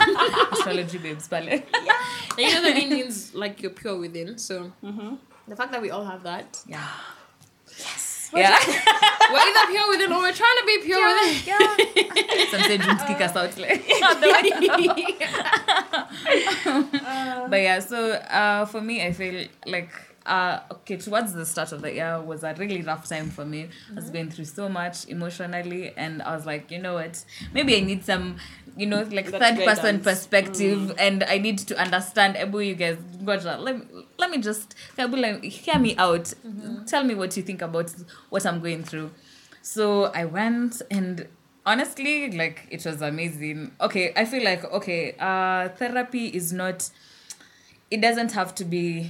Astrology 0.53 0.97
babes, 1.05 1.27
pale. 1.27 1.47
And 1.49 1.63
you 2.37 2.53
know 2.53 2.61
the 2.67 2.73
moon 2.79 2.89
means 2.97 3.33
like 3.43 3.61
you're 3.61 3.77
pure 3.81 3.97
within. 4.05 4.37
So 4.37 4.71
mm-hmm. 4.83 5.15
the 5.51 5.55
fact 5.55 5.71
that 5.73 5.81
we 5.85 5.89
all 5.95 6.05
have 6.13 6.23
that, 6.23 6.49
Yeah. 6.75 6.89
Yeah. 8.35 8.59
we're 9.31 9.39
either 9.39 9.71
pure 9.71 9.89
within 9.89 10.11
or 10.11 10.19
we're 10.19 10.33
trying 10.33 10.57
to 10.59 10.65
be 10.65 10.77
pure 10.83 11.01
within. 11.07 11.35
Some 12.51 12.61
say 12.63 12.77
dreams 12.77 13.01
kick 13.03 13.21
us 13.21 13.35
out. 13.35 13.57
Like. 13.57 13.85
but 17.49 17.61
yeah, 17.61 17.79
so 17.79 18.11
uh, 18.11 18.65
for 18.65 18.81
me, 18.81 19.05
I 19.05 19.11
feel 19.13 19.47
like 19.65 19.89
uh, 20.25 20.59
okay, 20.71 20.97
towards 20.97 21.33
the 21.33 21.45
start 21.45 21.71
of 21.71 21.81
the 21.81 21.93
year 21.93 22.19
was 22.19 22.43
a 22.43 22.53
really 22.55 22.81
rough 22.81 23.07
time 23.07 23.29
for 23.29 23.45
me. 23.45 23.69
I 23.91 23.95
was 23.95 24.09
going 24.09 24.31
through 24.31 24.45
so 24.45 24.67
much 24.67 25.07
emotionally, 25.07 25.93
and 25.95 26.21
I 26.21 26.35
was 26.35 26.45
like, 26.45 26.71
you 26.71 26.79
know 26.79 26.95
what, 26.95 27.23
maybe 27.53 27.77
I 27.77 27.81
need 27.81 28.03
some, 28.03 28.37
you 28.77 28.85
know, 28.85 29.03
like 29.03 29.27
third 29.29 29.39
person 29.41 29.65
guidance. 29.65 30.03
perspective, 30.03 30.93
and 30.99 31.23
I 31.23 31.37
need 31.37 31.57
to 31.59 31.77
understand. 31.77 32.35
Ebu, 32.37 32.59
you 32.59 32.75
guys, 32.75 32.97
Goja, 33.23 33.59
let 33.59 33.77
me 33.79 34.05
let 34.17 34.29
me 34.31 34.37
just, 34.39 34.75
Ebu, 34.97 35.15
like, 35.17 35.43
hear 35.43 35.79
me 35.79 35.95
out. 35.97 36.33
Tell 36.85 37.03
me 37.03 37.15
what 37.15 37.35
you 37.37 37.43
think 37.43 37.61
about 37.61 37.93
what 38.29 38.45
I'm 38.45 38.59
going 38.59 38.83
through. 38.83 39.11
So 39.61 40.05
I 40.05 40.25
went 40.25 40.81
and 40.91 41.27
honestly 41.67 42.29
like 42.31 42.67
it 42.69 42.85
was 42.85 43.01
amazing 43.01 43.71
okay 43.81 44.13
i 44.15 44.23
feel 44.23 44.43
like 44.43 44.63
okay 44.65 45.15
uh 45.19 45.67
therapy 45.69 46.27
is 46.27 46.53
not 46.53 46.87
it 47.89 48.01
doesn't 48.01 48.31
have 48.33 48.53
to 48.53 48.63
be 48.63 49.09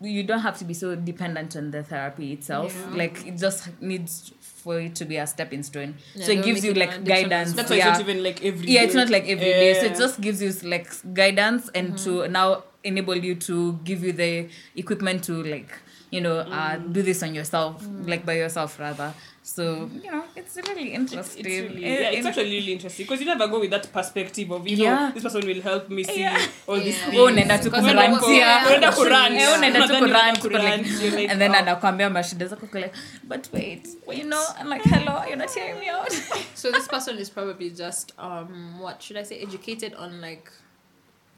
you 0.00 0.24
don't 0.24 0.40
have 0.40 0.58
to 0.58 0.64
be 0.64 0.74
so 0.74 0.96
dependent 0.96 1.54
on 1.54 1.70
the 1.70 1.82
therapy 1.84 2.32
itself 2.32 2.74
Yeah. 2.76 2.96
like 2.96 3.24
it 3.24 3.36
just 3.38 3.68
needs 3.80 4.32
for 4.62 4.80
it 4.80 4.94
to 4.96 5.04
be 5.04 5.16
a 5.16 5.26
stepping 5.26 5.62
stone. 5.62 5.94
Yeah, 6.14 6.26
so 6.26 6.32
it 6.32 6.44
gives 6.44 6.64
you 6.64 6.70
it 6.72 6.76
like 6.76 7.04
guidance. 7.04 7.52
that's 7.52 7.70
well. 7.70 7.78
why 7.78 7.84
yeah. 7.84 7.90
it's 7.90 7.98
not 7.98 8.08
even 8.08 8.22
like 8.24 8.44
every 8.44 8.68
yeah 8.68 8.82
it's 8.82 8.94
not 8.94 9.10
like 9.10 9.24
every 9.24 9.44
day. 9.44 9.74
So 9.80 9.86
it 9.86 9.96
just 9.96 10.20
gives 10.20 10.42
you 10.42 10.52
like 10.68 10.88
guidance 11.14 11.68
and 11.74 11.98
to 11.98 12.28
now 12.28 12.64
enable 12.84 13.16
you 13.16 13.34
to 13.34 13.78
give 13.84 14.02
you 14.02 14.12
the 14.12 14.48
equipment 14.76 15.24
to 15.24 15.42
like 15.42 15.72
you 16.10 16.20
know 16.20 16.38
uh 16.38 16.76
do 16.76 17.02
this 17.02 17.22
on 17.22 17.34
yourself 17.34 17.86
like 18.04 18.26
by 18.26 18.34
yourself 18.34 18.78
rather 18.78 19.14
so 19.54 19.62
you 20.04 20.10
know 20.12 20.24
it's 20.40 20.54
really 20.68 20.88
interesting 20.98 21.44
it's 21.46 21.56
really, 21.62 21.84
Eh, 21.84 22.00
yeah, 22.02 22.10
it's 22.16 22.26
actually 22.26 22.50
really 22.58 22.72
interesting 22.76 23.04
because 23.06 23.20
you 23.22 23.26
never 23.32 23.48
go 23.54 23.58
with 23.60 23.70
that 23.70 23.86
perspective 23.96 24.48
of 24.56 24.66
you 24.68 24.76
Yeah. 24.76 24.94
know 24.94 25.12
this 25.14 25.22
person 25.26 25.42
will 25.50 25.62
help 25.70 25.88
me 25.96 26.04
see 26.04 26.20
Yeah. 26.20 26.38
all 26.68 26.80
these 26.86 26.96
Yeah. 26.98 27.10
things. 27.10 27.20
Oh, 27.20 27.26
unaenda 27.32 27.58
tu 27.58 27.64
Because 27.64 27.84
kurant 27.86 27.98
unaenda- 27.98 28.26
here. 28.26 28.38
yeah. 28.38 28.66
Unaenda 28.66 28.92
kurant. 28.92 29.34
Eh, 29.40 29.48
unaenda 29.58 29.78
tu 29.80 29.84
Unadhani 29.84 30.00
kurant, 30.00 30.12
unaenda 30.12 30.40
uko 30.40 30.48
like- 30.48 30.60
kurant, 30.62 31.02
you're 31.02 31.16
like, 31.20 31.32
and 31.32 31.40
then 31.40 31.50
oh. 31.54 31.58
anakwambia 31.62 32.10
mashida 32.10 32.46
zako 32.46 32.66
uko 32.66 32.78
like 32.78 32.94
but 33.24 33.52
wait 33.52 33.84
you 34.18 34.24
know 34.32 34.44
i'm 34.60 34.68
like 34.74 34.88
hello 34.94 35.14
you're 35.28 35.36
not 35.44 35.50
hearing 35.54 35.78
me 35.80 35.90
out 35.90 36.12
So 36.54 36.70
this 36.72 36.88
person 36.88 37.18
is 37.18 37.30
probably 37.30 37.70
just 37.70 38.12
um 38.18 38.80
what 38.80 39.02
should 39.02 39.18
I 39.22 39.24
say 39.24 39.36
educated 39.42 39.94
on 39.94 40.20
like 40.20 40.50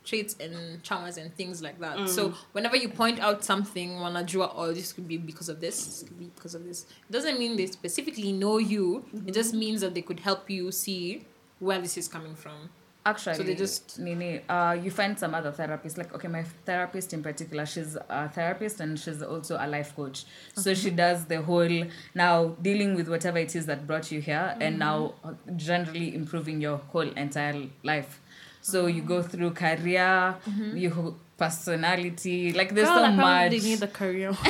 traits 0.04 0.36
and 0.40 0.82
traumas 0.82 1.16
and 1.16 1.34
things 1.34 1.62
like 1.62 1.78
that. 1.80 2.08
So 2.08 2.34
whenever 2.52 2.76
you 2.76 2.88
point 2.88 3.20
out 3.20 3.42
something, 3.44 3.90
wanajua 3.92 4.52
oh 4.54 4.72
this 4.72 4.92
could 4.92 5.08
be 5.08 5.16
because 5.16 5.48
of 5.48 5.60
this, 5.60 5.84
this 5.86 6.02
could 6.08 6.18
be 6.18 6.26
because 6.26 6.54
of 6.54 6.64
this. 6.64 6.86
It 7.08 7.12
doesn't 7.12 7.38
mean 7.38 7.56
they 7.56 7.66
specifically 7.66 8.32
know 8.32 8.58
you. 8.58 9.04
It 9.26 9.32
just 9.34 9.54
means 9.54 9.80
that 9.80 9.94
they 9.94 10.02
could 10.02 10.20
help 10.20 10.48
you 10.50 10.70
see 10.72 11.24
where 11.58 11.80
this 11.80 11.96
is 11.96 12.08
coming 12.08 12.34
from. 12.34 12.70
actually 13.06 13.34
So 13.38 13.42
they 13.48 13.54
just- 13.54 13.98
nini 14.04 14.28
uh 14.48 14.72
you 14.84 14.90
find 14.90 15.18
some 15.22 15.32
other 15.38 15.52
therapists 15.52 15.96
like 16.00 16.10
okay 16.16 16.28
my 16.36 16.42
therapist 16.68 17.12
in 17.16 17.22
particular 17.26 17.64
she's 17.72 17.96
a 18.20 18.28
therapist 18.36 18.80
and 18.84 18.98
she's 19.02 19.20
also 19.32 19.54
a 19.64 19.66
life 19.74 19.90
coach 19.98 20.18
so 20.62 20.72
she 20.82 20.90
does 21.02 21.26
the 21.32 21.38
whole 21.48 21.76
now 22.22 22.34
dealing 22.68 22.94
with 22.98 23.08
whatever 23.14 23.38
it 23.46 23.52
is 23.58 23.66
that 23.70 23.86
brought 23.90 24.10
you 24.14 24.20
here 24.30 24.46
and 24.64 24.78
now 24.78 24.96
uh, 25.22 25.34
generally 25.68 26.08
improving 26.20 26.62
your 26.66 26.78
whole 26.92 27.10
entire 27.26 27.56
life 27.82 28.20
so 28.64 28.86
you 28.86 29.02
go 29.02 29.22
through 29.22 29.50
career 29.50 30.34
mm-hmm. 30.48 30.76
you 30.76 31.14
personality 31.36 32.52
like 32.54 32.74
there's 32.74 32.88
Girl, 32.88 32.96
so 32.96 33.04
I 33.04 33.10
much 33.10 33.50
probably 33.50 33.60
need 33.60 33.82
a 33.82 33.88
career. 33.88 34.30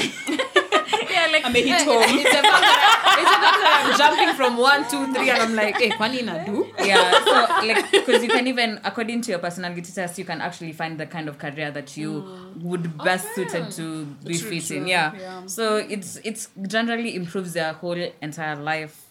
yeah 1.11 1.27
like 1.33 1.45
I 1.45 1.51
may 1.51 1.63
hit 1.63 1.83
home. 1.83 2.05
it's 2.07 2.31
a 2.31 2.43
fact 2.43 2.63
that, 2.63 3.17
it's 3.19 3.31
a 3.31 3.39
that 3.43 3.83
I'm 3.85 3.99
jumping 3.99 4.37
from 4.37 4.57
one, 4.57 4.89
two, 4.89 5.13
three, 5.13 5.31
and 5.31 5.43
I'm 5.43 5.55
like, 5.57 5.77
hey, 5.77 5.91
kwani 5.91 6.23
do? 6.47 6.71
yeah 6.79 7.11
so 7.25 7.67
like 7.67 7.91
because 7.91 8.23
you 8.23 8.29
can 8.29 8.47
even 8.47 8.81
according 8.85 9.21
to 9.23 9.31
your 9.33 9.41
personality 9.41 9.91
test 9.93 10.17
you 10.17 10.25
can 10.25 10.41
actually 10.41 10.73
find 10.73 10.99
the 10.99 11.07
kind 11.07 11.29
of 11.29 11.39
career 11.39 11.73
that 11.73 11.97
you 11.97 12.23
mm. 12.23 12.63
would 12.63 12.97
best 12.99 13.35
suited 13.35 13.71
to 13.73 14.05
be 14.25 14.39
True, 14.39 14.51
fit 14.51 14.71
in 14.71 14.83
true. 14.83 14.91
yeah. 14.91 15.13
Yeah. 15.19 15.47
so 15.47 15.77
it's 15.77 16.21
it's 16.23 16.51
generally 16.69 17.17
improves 17.17 17.55
their 17.55 17.73
whole 17.73 17.99
entire 18.23 18.57
life 18.57 19.05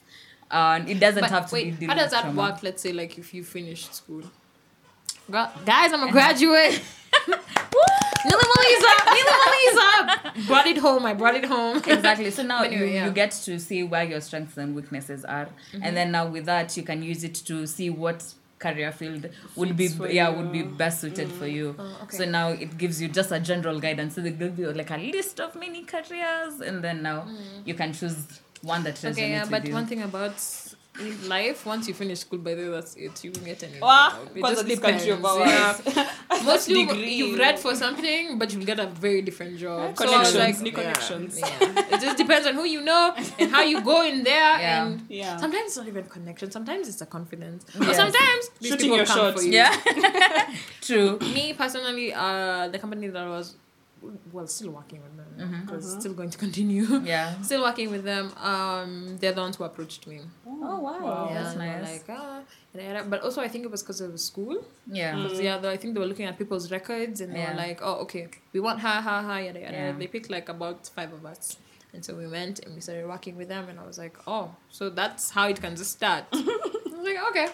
and 0.53 0.87
it 0.87 0.99
doesn't 0.99 1.21
But 1.21 1.31
have 1.31 1.49
to 1.49 1.55
wait, 1.55 1.79
dealing 1.79 1.89
how 1.89 2.01
does 2.01 2.11
that 2.11 2.21
trauma. 2.21 2.41
work? 2.41 2.63
Let's 2.63 2.83
say 2.83 2.93
like 2.93 3.17
if 3.17 3.33
you 3.33 3.43
finished 3.43 3.95
school. 3.95 4.21
Gu- 5.29 5.65
Guys, 5.65 5.93
I'm 5.93 6.03
a 6.03 6.11
graduate. 6.11 6.81
Nila 7.27 8.41
Melisa, 8.41 8.91
Nila 9.13 9.35
Melisa. 9.43 10.47
Brought 10.47 10.67
it 10.67 10.77
home. 10.77 11.05
I 11.05 11.13
brought 11.13 11.35
it 11.35 11.45
home. 11.45 11.77
exactly 11.77 12.31
so 12.31 12.43
now 12.53 12.63
anyway, 12.63 12.87
you, 12.87 12.93
yeah. 12.93 13.05
you 13.05 13.11
get 13.11 13.31
to 13.31 13.59
see 13.59 13.83
where 13.83 14.03
your 14.03 14.21
strengths 14.21 14.57
and 14.57 14.75
weaknesses 14.75 15.25
are 15.25 15.49
and 15.73 15.83
mm-hmm. 15.83 15.95
then 15.95 16.11
now 16.11 16.27
with 16.27 16.45
that 16.45 16.75
you 16.77 16.83
can 16.83 17.03
use 17.03 17.23
it 17.23 17.35
to 17.35 17.67
see 17.67 17.89
what 17.89 18.33
career 18.59 18.91
field 18.93 19.29
would 19.55 19.75
be 19.75 19.87
Fits 19.87 19.97
for 19.97 20.09
yeah 20.09 20.29
you. 20.29 20.37
would 20.37 20.51
be 20.53 20.63
best 20.63 21.01
suited 21.01 21.29
for 21.29 21.45
mm-hmm. 21.45 21.55
you 21.55 21.75
Oh, 21.77 21.97
okay. 22.03 22.17
so 22.17 22.25
now 22.25 22.49
it 22.49 22.77
gives 22.77 23.01
you 23.01 23.09
just 23.09 23.31
a 23.31 23.39
general 23.39 23.79
guidance 23.79 24.15
so 24.15 24.21
they 24.21 24.31
give 24.31 24.57
you 24.57 24.71
like 24.71 24.89
a 24.91 24.97
list 24.97 25.39
of 25.41 25.53
many 25.55 25.83
careers 25.83 26.61
and 26.61 26.81
then 26.83 27.01
now 27.03 27.21
mm. 27.21 27.35
you 27.65 27.73
can 27.73 27.91
choose 27.93 28.17
one 28.61 28.83
that 28.83 28.95
resonates 28.95 29.11
Okay, 29.11 29.29
yeah, 29.31 29.41
with 29.41 29.51
but 29.51 29.65
you 29.67 29.73
one 29.73 29.85
thing 29.85 30.01
about 30.01 30.35
life, 31.27 31.65
once 31.65 31.87
you 31.87 31.93
finish 31.93 32.19
school, 32.19 32.39
by 32.39 32.53
the 32.53 32.63
way, 32.63 32.69
that's 32.69 32.95
it. 32.95 33.23
You 33.23 33.31
won't 33.33 33.45
get 33.45 33.63
any. 33.63 33.79
Wah, 33.79 34.09
job. 34.11 34.27
It 34.27 34.33
because 34.35 34.59
of 34.61 34.67
this 34.67 34.79
country 34.79 35.09
of 35.09 35.21
depends, 35.21 35.87
ours. 35.87 35.95
yeah. 35.95 36.09
Mostly 36.45 36.79
you- 36.81 36.87
degree. 36.87 37.13
you've 37.13 37.39
read 37.39 37.57
for 37.59 37.73
something, 37.75 38.37
but 38.37 38.53
you'll 38.53 38.65
get 38.65 38.79
a 38.79 38.87
very 38.87 39.21
different 39.21 39.57
job. 39.57 39.97
So 39.97 40.05
I 40.05 40.19
was 40.19 40.31
Connections, 40.31 40.35
like, 40.35 40.59
new 40.61 40.69
yeah, 40.71 40.93
connections. 40.93 41.39
Yeah, 41.39 41.95
It 41.95 42.01
just 42.01 42.17
depends 42.17 42.47
on 42.47 42.53
who 42.55 42.65
you 42.65 42.81
know 42.81 43.13
and 43.39 43.49
how 43.51 43.63
you 43.63 43.81
go 43.81 44.03
in 44.03 44.23
there. 44.23 44.33
Yeah. 44.59 44.85
And 44.85 45.01
Yeah. 45.09 45.37
sometimes 45.37 45.65
it's 45.67 45.77
not 45.77 45.87
even 45.87 46.03
connection. 46.05 46.51
Sometimes 46.51 46.87
it's 46.87 47.01
a 47.01 47.05
confidence. 47.07 47.65
Or 47.75 47.93
sometimes 47.93 48.49
these 48.59 48.71
Shooting 48.71 48.83
people 48.91 48.97
your 48.97 49.05
come 49.05 49.17
shot. 49.17 49.33
for 49.35 49.41
you. 49.43 49.51
yeah 49.51 50.53
true 50.81 51.17
Me 51.33 51.53
personally, 51.53 52.13
uh, 52.13 52.67
the 52.69 52.77
company 52.79 53.07
that 53.07 53.23
I 53.23 53.29
was, 53.29 53.55
well, 54.31 54.47
still 54.47 54.71
working 54.71 55.01
with 55.01 55.15
them 55.17 55.61
because 55.65 55.85
still 55.99 56.13
going 56.13 56.29
to 56.29 56.37
continue. 56.37 56.85
yeah 57.03 57.41
Still 57.49 57.61
working 57.63 57.89
with 57.91 58.03
them. 58.03 58.31
Um, 58.37 59.17
they're 59.19 59.31
the 59.33 59.41
ones 59.41 59.55
who 59.57 59.63
approached 59.63 60.05
me. 60.07 60.21
oh 60.45 60.79
wow, 60.79 60.99
Wow. 61.03 61.29
that's 61.33 61.55
nice 61.55 61.91
Like, 61.91 62.05
ah, 62.09 62.41
yada, 62.73 62.87
yada. 62.87 63.09
but 63.09 63.21
also 63.21 63.41
I 63.41 63.47
think 63.47 63.65
it 63.65 63.71
was 63.71 63.81
because 63.83 64.01
of 64.01 64.11
the 64.11 64.17
school. 64.17 64.57
yeah 64.87 65.13
'Cause, 65.13 65.39
yeah, 65.41 65.57
they- 65.57 65.71
I 65.71 65.77
think 65.77 65.93
they 65.93 65.99
were 65.99 66.05
looking 66.13 66.25
at 66.25 66.37
people's 66.37 66.71
records 66.71 67.21
and 67.21 67.33
they 67.35 67.39
Yeah. 67.39 67.51
were 67.51 67.57
like, 67.67 67.79
oh, 67.81 67.95
okay, 68.05 68.27
we 68.53 68.59
want 68.59 68.79
her, 68.81 68.97
her, 69.07 69.21
her, 69.29 69.39
yada, 69.41 69.59
yada. 69.59 69.73
Yeah. 69.77 69.91
They 69.99 70.07
picked 70.07 70.29
like 70.29 70.47
about 70.49 70.79
five 70.97 71.11
of 71.13 71.25
us. 71.25 71.57
And 71.93 72.03
so 72.03 72.15
we 72.15 72.27
went 72.27 72.55
and 72.63 72.73
we 72.73 72.81
started 72.81 73.05
working 73.07 73.35
with 73.37 73.49
them, 73.49 73.69
and 73.69 73.79
I 73.79 73.85
was 73.85 73.99
like, 73.99 74.15
oh, 74.27 74.55
so 74.77 74.89
that's 74.89 75.29
how 75.29 75.47
it 75.47 75.61
can 75.61 75.75
just 75.75 75.91
start. 75.91 76.23
I 76.33 76.37
was 76.97 77.03
like, 77.09 77.19
okay. 77.29 77.47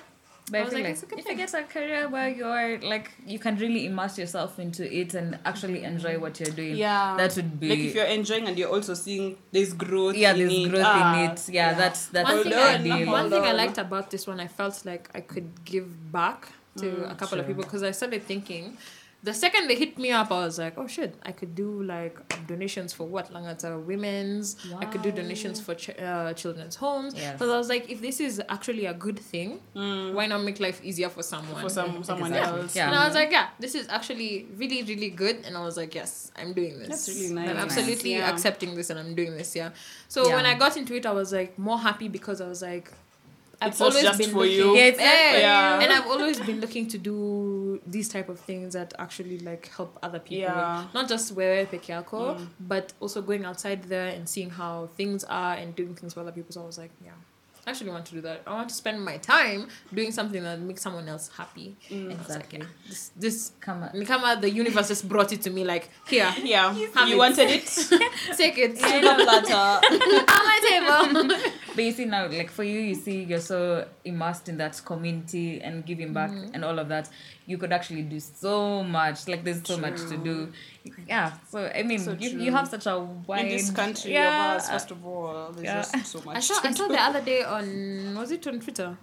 But 0.49 0.57
I 0.57 0.61
I 0.61 0.65
was 0.65 0.73
like, 0.73 0.83
like, 0.83 0.91
it's 0.93 1.03
a 1.03 1.05
good 1.05 1.19
if 1.19 1.25
you 1.25 1.29
thing. 1.35 1.37
get 1.37 1.53
a 1.53 1.63
career 1.63 2.07
where 2.09 2.29
you're 2.29 2.79
like 2.81 3.11
you 3.25 3.39
can 3.39 3.55
really 3.57 3.85
immerse 3.85 4.17
yourself 4.17 4.59
into 4.59 4.83
it 5.01 5.13
and 5.13 5.37
actually 5.45 5.83
enjoy 5.83 6.17
what 6.19 6.39
you're 6.39 6.55
doing, 6.61 6.75
Yeah. 6.75 7.15
that 7.17 7.35
would 7.35 7.59
be 7.59 7.69
Like 7.69 7.79
if 7.79 7.95
you're 7.95 8.05
enjoying 8.05 8.47
and 8.47 8.57
you're 8.57 8.69
also 8.77 8.93
seeing 8.93 9.37
there's 9.51 9.73
growth. 9.73 10.15
yeah, 10.15 10.31
in 10.33 10.39
there's 10.39 10.53
it. 10.53 10.69
growth 10.69 10.83
Ah, 10.85 11.23
in 11.23 11.31
it. 11.31 11.49
Yeah, 11.49 11.73
that's 11.75 12.07
that's 12.07 12.29
one 12.29 12.43
thing, 12.43 12.91
I, 12.91 13.05
one 13.19 13.29
thing 13.29 13.43
I 13.43 13.51
liked 13.53 13.77
about 13.77 14.09
this 14.11 14.25
one, 14.27 14.39
I 14.39 14.47
felt 14.47 14.85
like 14.85 15.09
I 15.13 15.21
could 15.21 15.63
give 15.65 16.11
back 16.11 16.49
to 16.77 16.87
a 17.11 17.15
couple 17.15 17.39
of 17.39 17.45
people 17.47 17.63
because 17.63 17.83
I 17.83 17.91
started 17.91 18.23
thinking. 18.23 18.77
The 19.21 19.33
second 19.33 19.67
they 19.67 19.75
hit 19.75 19.97
me 19.97 20.11
up, 20.11 20.31
I 20.31 20.45
was 20.45 20.57
like, 20.57 20.77
"Oh 20.77 20.87
shit! 20.87 21.13
I 21.23 21.33
could 21.33 21.53
do 21.53 21.83
like 21.83 22.15
donations 22.47 22.93
for 22.93 23.05
what 23.05 23.33
Langata 23.33 23.77
women's. 23.83 24.55
I 24.77 24.85
could 24.85 25.01
do 25.01 25.11
donations 25.11 25.59
for 25.59 25.75
ch- 25.75 25.89
uh, 25.99 26.31
children's 26.33 26.77
homes. 26.77 27.13
Yes. 27.15 27.33
Because 27.33 27.49
I 27.49 27.57
was 27.57 27.67
like, 27.67 27.89
if 27.89 27.99
this 28.01 28.21
is 28.21 28.41
actually 28.47 28.85
a 28.85 28.93
good 28.93 29.19
thing, 29.19 29.59
why 29.73 30.25
not 30.25 30.43
make 30.43 30.61
life 30.61 30.79
easier 30.83 31.09
for 31.09 31.21
someone? 31.21 31.61
For 31.61 31.69
some 31.69 32.01
someone 32.03 32.31
Exactly. 32.31 32.61
else. 32.61 32.75
Yeah. 32.77 32.87
And 32.87 32.95
I 32.95 33.05
was 33.07 33.15
like, 33.15 33.31
yeah, 33.31 33.49
this 33.59 33.75
is 33.75 33.89
actually 33.89 34.47
really, 34.55 34.83
really 34.83 35.09
good. 35.09 35.43
And 35.45 35.57
I 35.57 35.63
was 35.65 35.75
like, 35.75 35.93
yes, 35.93 36.31
I'm 36.37 36.53
doing 36.53 36.79
this. 36.79 36.87
That's 36.87 37.07
really 37.09 37.29
I'm 37.49 37.55
nice. 37.57 37.63
absolutely 37.65 38.11
Yeah. 38.13 38.29
accepting 38.31 38.73
this 38.75 38.89
and 38.89 38.97
I'm 38.97 39.15
doing 39.15 39.35
this, 39.35 39.53
yeah. 39.53 39.71
So 40.07 40.27
Yeah. 40.29 40.35
when 40.37 40.45
I 40.45 40.53
got 40.57 40.77
into 40.77 40.95
it, 40.95 41.05
I 41.05 41.11
was 41.11 41.33
like 41.33 41.59
more 41.59 41.77
happy 41.79 42.07
because 42.07 42.39
I 42.39 42.47
was 42.47 42.61
like, 42.61 42.89
I've 43.61 43.71
It's 43.71 43.81
always 43.81 44.01
just 44.01 44.17
been 44.19 44.29
for 44.31 44.39
looking, 44.39 44.55
you. 44.57 44.75
Yeah, 44.77 44.83
it's 44.85 44.99
Yeah. 44.99 45.05
not- 45.05 45.35
eh. 45.35 45.39
Yeah. 45.41 45.79
and 45.81 45.91
I've 45.93 46.07
always 46.07 46.39
been 46.39 46.61
looking 46.61 46.87
to 46.87 46.97
do 46.97 47.81
these 47.85 48.07
type 48.07 48.29
of 48.29 48.39
things 48.39 48.73
that 48.73 48.93
actually 48.97 49.39
like 49.39 49.67
help 49.75 49.97
other 50.01 50.19
people. 50.19 50.43
Yeah. 50.43 50.85
Not 50.93 51.09
just 51.09 51.33
where 51.33 51.65
Pekiako, 51.65 52.37
mm. 52.37 52.47
but 52.59 52.93
also 53.01 53.21
going 53.21 53.43
outside 53.45 53.83
there 53.83 54.07
and 54.07 54.29
seeing 54.29 54.49
how 54.49 54.87
things 54.95 55.23
are 55.25 55.55
and 55.55 55.75
doing 55.75 55.93
things 55.95 56.13
for 56.13 56.21
other 56.21 56.31
people. 56.31 56.51
So 56.53 56.61
I 56.63 56.65
was 56.65 56.77
like, 56.77 56.91
yeah. 57.03 57.11
I 57.67 57.71
actually 57.71 57.91
want 57.91 58.05
to 58.07 58.13
do 58.13 58.21
that. 58.21 58.41
I 58.47 58.53
want 58.53 58.69
to 58.69 58.73
spend 58.75 59.03
my 59.03 59.17
time 59.17 59.67
doing 59.93 60.11
something 60.11 60.41
that 60.41 60.59
makes 60.59 60.81
someone 60.81 61.07
else 61.07 61.29
happy. 61.37 61.75
Mm. 61.89 62.11
And 62.11 62.13
I 62.13 62.17
was 62.17 62.29
like, 62.29 62.37
Exactly. 62.53 62.59
yeah, 62.59 62.65
this, 62.87 63.11
this 63.15 63.51
Come 63.59 63.83
on. 63.83 63.89
Mikama, 63.89 64.41
the 64.41 64.49
universe 64.49 64.87
just 64.87 65.07
brought 65.07 65.31
it 65.33 65.41
to 65.43 65.49
me 65.51 65.65
like, 65.65 65.89
here, 66.07 66.33
Yeah. 66.43 66.73
Have 66.95 67.09
you 67.09 67.15
it. 67.15 67.17
wanted 67.17 67.49
it? 67.49 67.65
take 68.37 68.57
it. 68.57 68.77
Silver 68.77 69.23
platter. 69.23 69.53
on 69.53 70.43
my 70.45 70.59
table. 70.67 71.37
But 71.79 71.85
you 71.85 71.93
see 71.93 72.03
now, 72.03 72.27
like 72.27 72.49
for 72.51 72.65
you, 72.65 72.77
you 72.81 72.93
see 72.93 73.23
you're 73.23 73.39
so 73.39 73.87
immersed 74.03 74.49
in 74.49 74.57
that 74.57 74.81
community 74.83 75.61
and 75.61 75.85
giving 75.85 76.11
back 76.11 76.29
Mm-hmm. 76.29 76.53
and 76.53 76.65
all 76.65 76.77
of 76.77 76.89
that. 76.89 77.07
You 77.45 77.57
could 77.57 77.71
actually 77.71 78.01
do 78.01 78.19
so 78.19 78.83
much. 78.83 79.29
Like 79.29 79.45
there's 79.45 79.65
so 79.65 79.77
much 79.77 79.95
to 80.11 80.17
do. 80.17 80.51
Yeah. 81.07 81.31
So 81.49 81.71
I 81.73 81.83
mean, 81.83 81.99
So 81.99 82.11
you, 82.19 82.31
true. 82.31 82.41
you 82.41 82.51
have 82.51 82.67
such 82.67 82.85
a 82.85 82.99
wide 82.99 83.45
In 83.45 83.49
this 83.55 83.71
country 83.71 84.11
yeah, 84.11 84.27
of 84.27 84.51
ours, 84.55 84.69
first 84.69 84.91
of 84.91 85.05
all, 85.05 85.53
there's 85.53 85.63
Yeah. 85.63 85.81
just 85.83 86.11
so 86.11 86.21
much. 86.25 86.35
I 86.35 86.39
saw, 86.41 86.59
to 86.59 86.67
I 86.67 86.71
saw 86.71 86.87
do. 86.87 86.93
the 86.95 87.01
other 87.01 87.21
day 87.21 87.43
on, 87.43 88.13
was 88.17 88.31
it 88.31 88.45
on 88.45 88.59
Twitter? 88.59 88.97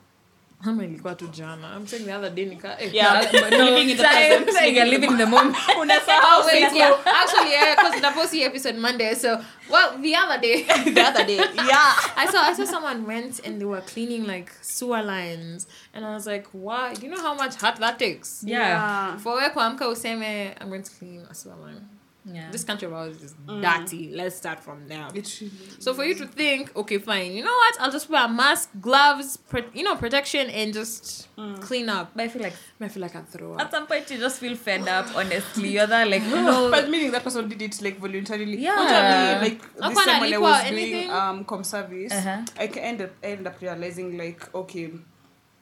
Ama 0.64 0.84
ilikuwa 0.84 1.14
tu 1.14 1.26
jana. 1.28 1.76
I'm 1.76 1.86
saying 1.86 2.04
the 2.06 2.12
other 2.12 2.30
day 2.30 2.46
nika. 2.46 2.76
Eh, 2.80 2.90
Yeah, 2.92 3.20
but 3.32 3.50
living 3.52 3.90
in 3.90 3.96
the 3.96 4.02
present. 4.02 4.46
like 4.54 4.74
you're 4.74 4.86
living 4.86 5.16
the 5.16 5.26
moment. 5.26 5.54
Unasahau 5.80 6.40
Oh 6.40 6.46
wait, 6.52 6.72
yeah. 6.72 6.96
Actually, 7.04 7.50
yeah, 7.52 7.74
because 7.76 8.00
the 8.00 8.10
post 8.10 8.34
episode 8.34 8.76
Monday. 8.76 9.14
So, 9.14 9.40
well, 9.70 9.98
the 9.98 10.14
other 10.16 10.40
day, 10.40 10.62
the 10.94 11.02
other 11.02 11.24
day. 11.26 11.36
Yeah. 11.36 11.92
I 12.16 12.26
saw 12.30 12.40
I 12.40 12.54
saw 12.54 12.64
someone 12.64 13.06
went 13.06 13.40
and 13.46 13.60
they 13.60 13.66
were 13.66 13.82
cleaning 13.82 14.24
like 14.26 14.50
sewer 14.62 15.02
lines, 15.02 15.66
and 15.94 16.04
I 16.04 16.14
was 16.14 16.26
like, 16.26 16.46
"Why? 16.52 16.94
Do 16.94 17.06
you 17.06 17.12
know 17.14 17.20
how 17.22 17.34
much 17.34 17.56
heart 17.56 17.76
that 17.76 17.98
takes?" 17.98 18.42
Yeah. 18.46 19.18
For 19.18 19.34
where 19.34 19.50
kuamka 19.50 19.84
useme, 19.86 20.54
I'm 20.60 20.68
going 20.68 20.82
to 20.82 20.90
clean 20.90 21.26
a 21.30 21.34
sewer 21.34 21.56
line. 21.56 21.84
Yeah. 22.28 22.50
This 22.50 22.64
country 22.64 22.86
of 22.88 22.92
ours 22.94 23.22
is 23.22 23.34
dirty. 23.46 24.10
Let's 24.12 24.34
start 24.36 24.58
from 24.60 24.88
there. 24.88 25.06
So 25.78 25.94
for 25.94 26.04
you 26.04 26.14
to 26.16 26.26
think, 26.26 26.74
okay, 26.76 26.98
fine, 26.98 27.32
you 27.32 27.44
know 27.44 27.52
what? 27.54 27.80
I'll 27.80 27.92
just 27.92 28.10
wear 28.10 28.24
a 28.24 28.28
mask, 28.28 28.70
gloves, 28.80 29.36
pro- 29.36 29.70
you 29.72 29.84
know, 29.84 29.94
protection, 29.94 30.50
and 30.50 30.74
just 30.74 31.28
clean 31.60 31.88
up. 31.88 32.10
But 32.16 32.24
I 32.24 32.28
feel 32.28 32.42
like 32.42 32.54
I 32.80 32.88
feel 32.88 33.02
like 33.02 33.14
I 33.14 33.20
throw 33.22 33.54
up. 33.54 33.60
at 33.60 33.70
some 33.70 33.86
point 33.86 34.10
you 34.10 34.18
just 34.18 34.40
feel 34.40 34.56
fed 34.56 34.88
up. 34.88 35.06
Honestly, 35.14 35.68
you're 35.68 35.86
there 35.86 36.04
like 36.06 36.22
no. 36.24 36.68
But 36.70 36.90
meaning 36.90 37.12
that 37.12 37.22
person 37.22 37.48
did 37.48 37.62
it 37.62 37.80
like 37.80 37.98
voluntarily. 37.98 38.58
Yeah. 38.58 38.76
What 38.76 38.90
I 38.92 39.40
mean, 39.40 39.42
like 39.52 39.62
Hakuwa 39.76 39.94
this 39.94 40.04
time 40.04 40.20
when 40.20 40.32
I 40.34 40.36
analipwa 40.36 40.40
was 40.40 40.64
anything? 40.64 40.92
doing 40.92 41.10
um 41.10 41.44
com 41.44 41.62
service, 41.64 42.12
Uh-huh. 42.12 42.42
I 42.58 42.66
ca- 42.66 42.80
end 42.80 43.00
up 43.02 43.10
end 43.22 43.46
up 43.46 43.60
realizing 43.60 44.18
like 44.18 44.52
okay, 44.54 44.90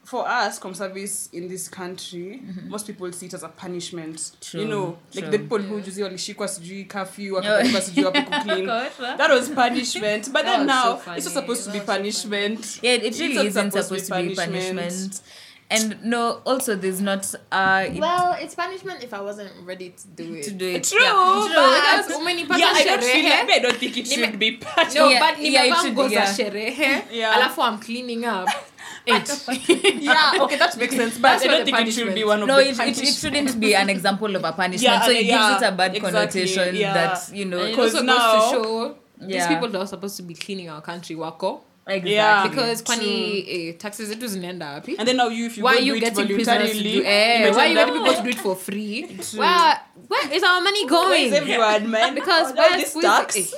for 0.05 0.23
us 0.27 0.59
com 0.59 0.73
service 0.75 1.29
in 1.33 1.47
this 1.47 1.67
country, 1.67 2.39
mm-hmm. 2.43 2.69
most 2.69 2.85
people 2.85 3.11
see 3.11 3.25
it 3.25 3.33
as 3.33 3.43
a 3.43 3.49
punishment. 3.49 4.31
True, 4.39 4.61
you 4.61 4.67
know, 4.67 4.97
true. 5.11 5.21
like 5.21 5.31
the 5.31 5.39
people 5.39 5.59
yeah. 5.59 5.67
who 5.69 5.81
juzi 5.81 6.03
walishikwa 6.03 6.47
sijui 6.47 6.85
kafyu 6.85 7.35
wakapelekwa 7.35 7.81
sijui 7.81 8.05
wapi 8.05 8.21
kuclean. 8.21 8.65
That 9.17 9.29
was 9.31 9.49
punishment, 9.49 10.25
but 10.31 10.43
That 10.43 10.57
then 10.57 10.67
now 10.67 10.99
so 11.05 11.13
it's 11.13 11.25
not 11.25 11.33
supposed 11.33 11.65
to 11.65 11.71
be 11.71 11.79
punishment 11.79 12.65
so. 12.65 12.79
Yeah, 12.83 12.93
it 13.03 13.19
really 13.19 13.35
not 13.35 13.45
isn't 13.45 13.71
supposed 13.71 14.05
supposed, 14.05 14.07
to 14.07 14.15
be 14.15 14.23
to 14.23 14.29
be 14.29 14.35
punishment. 14.35 14.79
punishment. 14.79 15.21
And 15.67 16.03
no, 16.03 16.41
also 16.45 16.75
there's 16.75 17.01
not 17.01 17.33
uh 17.51 17.85
it- 17.87 17.99
Well, 17.99 18.35
it's 18.39 18.53
punishment 18.53 19.03
if 19.03 19.11
I 19.13 19.21
wasn't 19.21 19.51
ready 19.65 19.89
to 19.89 20.07
do 20.07 20.35
it. 20.35 20.43
to 20.43 20.51
do 20.51 20.67
it. 20.67 20.83
True, 20.83 21.01
Yeah. 21.01 21.11
true. 21.11 21.55
But 21.55 22.07
but 22.07 22.17
umenipata 22.19 22.59
yeah, 22.59 22.73
I 22.75 22.83
don't 22.83 23.03
feel 23.03 23.23
like 23.25 23.49
I 23.49 23.59
don't 23.59 23.77
think 23.77 23.97
it 23.97 24.07
should 24.07 24.37
be 24.37 24.51
punishment. 24.51 24.95
No, 24.95 25.09
Yeah, 25.09 25.19
but 25.19 25.39
yeah, 25.41 25.63
it 25.63 25.73
nimevaa 25.73 25.81
should- 25.81 25.93
nguo 25.93 26.07
za 26.09 26.15
yeah. 26.15 26.35
sherehe 26.35 27.03
Yeah. 27.11 27.35
alafu 27.35 27.61
I'm 27.63 27.77
cleaning 27.79 28.25
up. 28.25 28.49
It. 29.07 29.27
yeah, 30.01 30.33
okay, 30.41 30.57
that 30.57 30.75
makes 30.77 30.95
sense. 30.95 31.17
But 31.17 31.41
I 31.41 31.47
don't 31.47 31.65
think 31.65 31.79
it 31.87 31.91
should 31.91 32.13
be 32.15 32.23
one 32.23 32.41
of 32.41 32.47
No, 32.47 32.55
the 32.57 32.69
it, 32.69 32.79
it, 32.79 32.97
it 33.03 33.13
shouldn't 33.13 33.59
be 33.59 33.75
an 33.75 33.89
example 33.89 34.35
of 34.35 34.43
a 34.43 34.51
punishment. 34.51 34.81
Yeah, 34.81 35.05
so 35.05 35.11
it 35.11 35.23
gives 35.23 35.61
it 35.61 35.67
a 35.67 35.71
bad 35.71 35.95
exactly, 35.95 36.01
connotation 36.01 36.75
yeah. 36.75 36.93
that 36.93 37.29
you 37.33 37.45
know 37.45 37.59
And 37.59 37.69
it 37.69 37.75
'Cause 37.75 37.93
also 37.93 38.05
now- 38.05 38.33
goes 38.33 38.51
to 38.51 38.55
show 38.57 38.95
these 39.27 39.47
people 39.47 39.69
that 39.69 39.79
are 39.79 39.87
supposed 39.87 40.17
to 40.17 40.23
be 40.23 40.33
cleaning 40.33 40.69
our 40.69 40.81
country 40.81 41.15
wako 41.15 41.61
exactly. 41.87 42.13
Yeah. 42.13 42.47
because 42.47 42.81
kwani 42.81 43.45
eh, 43.47 43.77
taxes 43.77 44.09
zetu 44.09 44.27
zinaenda 44.27 44.69
wapi 44.73 44.95
And 44.97 45.07
then 45.07 45.17
now 45.17 45.29
you, 45.29 45.45
if 45.45 45.57
you 45.57 45.63
why 45.63 45.73
go 45.73 45.79
are 45.79 45.85
you 45.85 45.93
do 45.93 45.97
it 45.97 46.15
getting 46.15 46.35
prisoners 46.35 46.71
to 46.77 46.83
do 46.83 47.03
eh, 47.05 47.51
why 47.51 47.65
are 47.65 47.73
you 47.73 47.79
end 47.79 47.79
up- 47.79 47.87
getting 47.87 48.03
people 48.03 48.15
to 48.15 48.23
do 48.23 48.29
it 48.29 48.39
for 48.39 48.55
free 48.55 49.03
where, 49.37 49.79
where 50.09 50.33
is 50.37 50.43
our 50.43 50.61
money 50.61 50.85
going 50.87 51.25
is 51.27 51.33
everyone, 51.33 51.89
man? 51.91 52.13
because 52.15 52.51
oh, 52.51 52.55
where 52.55 52.77
this 52.77 52.93
tax? 52.93 53.53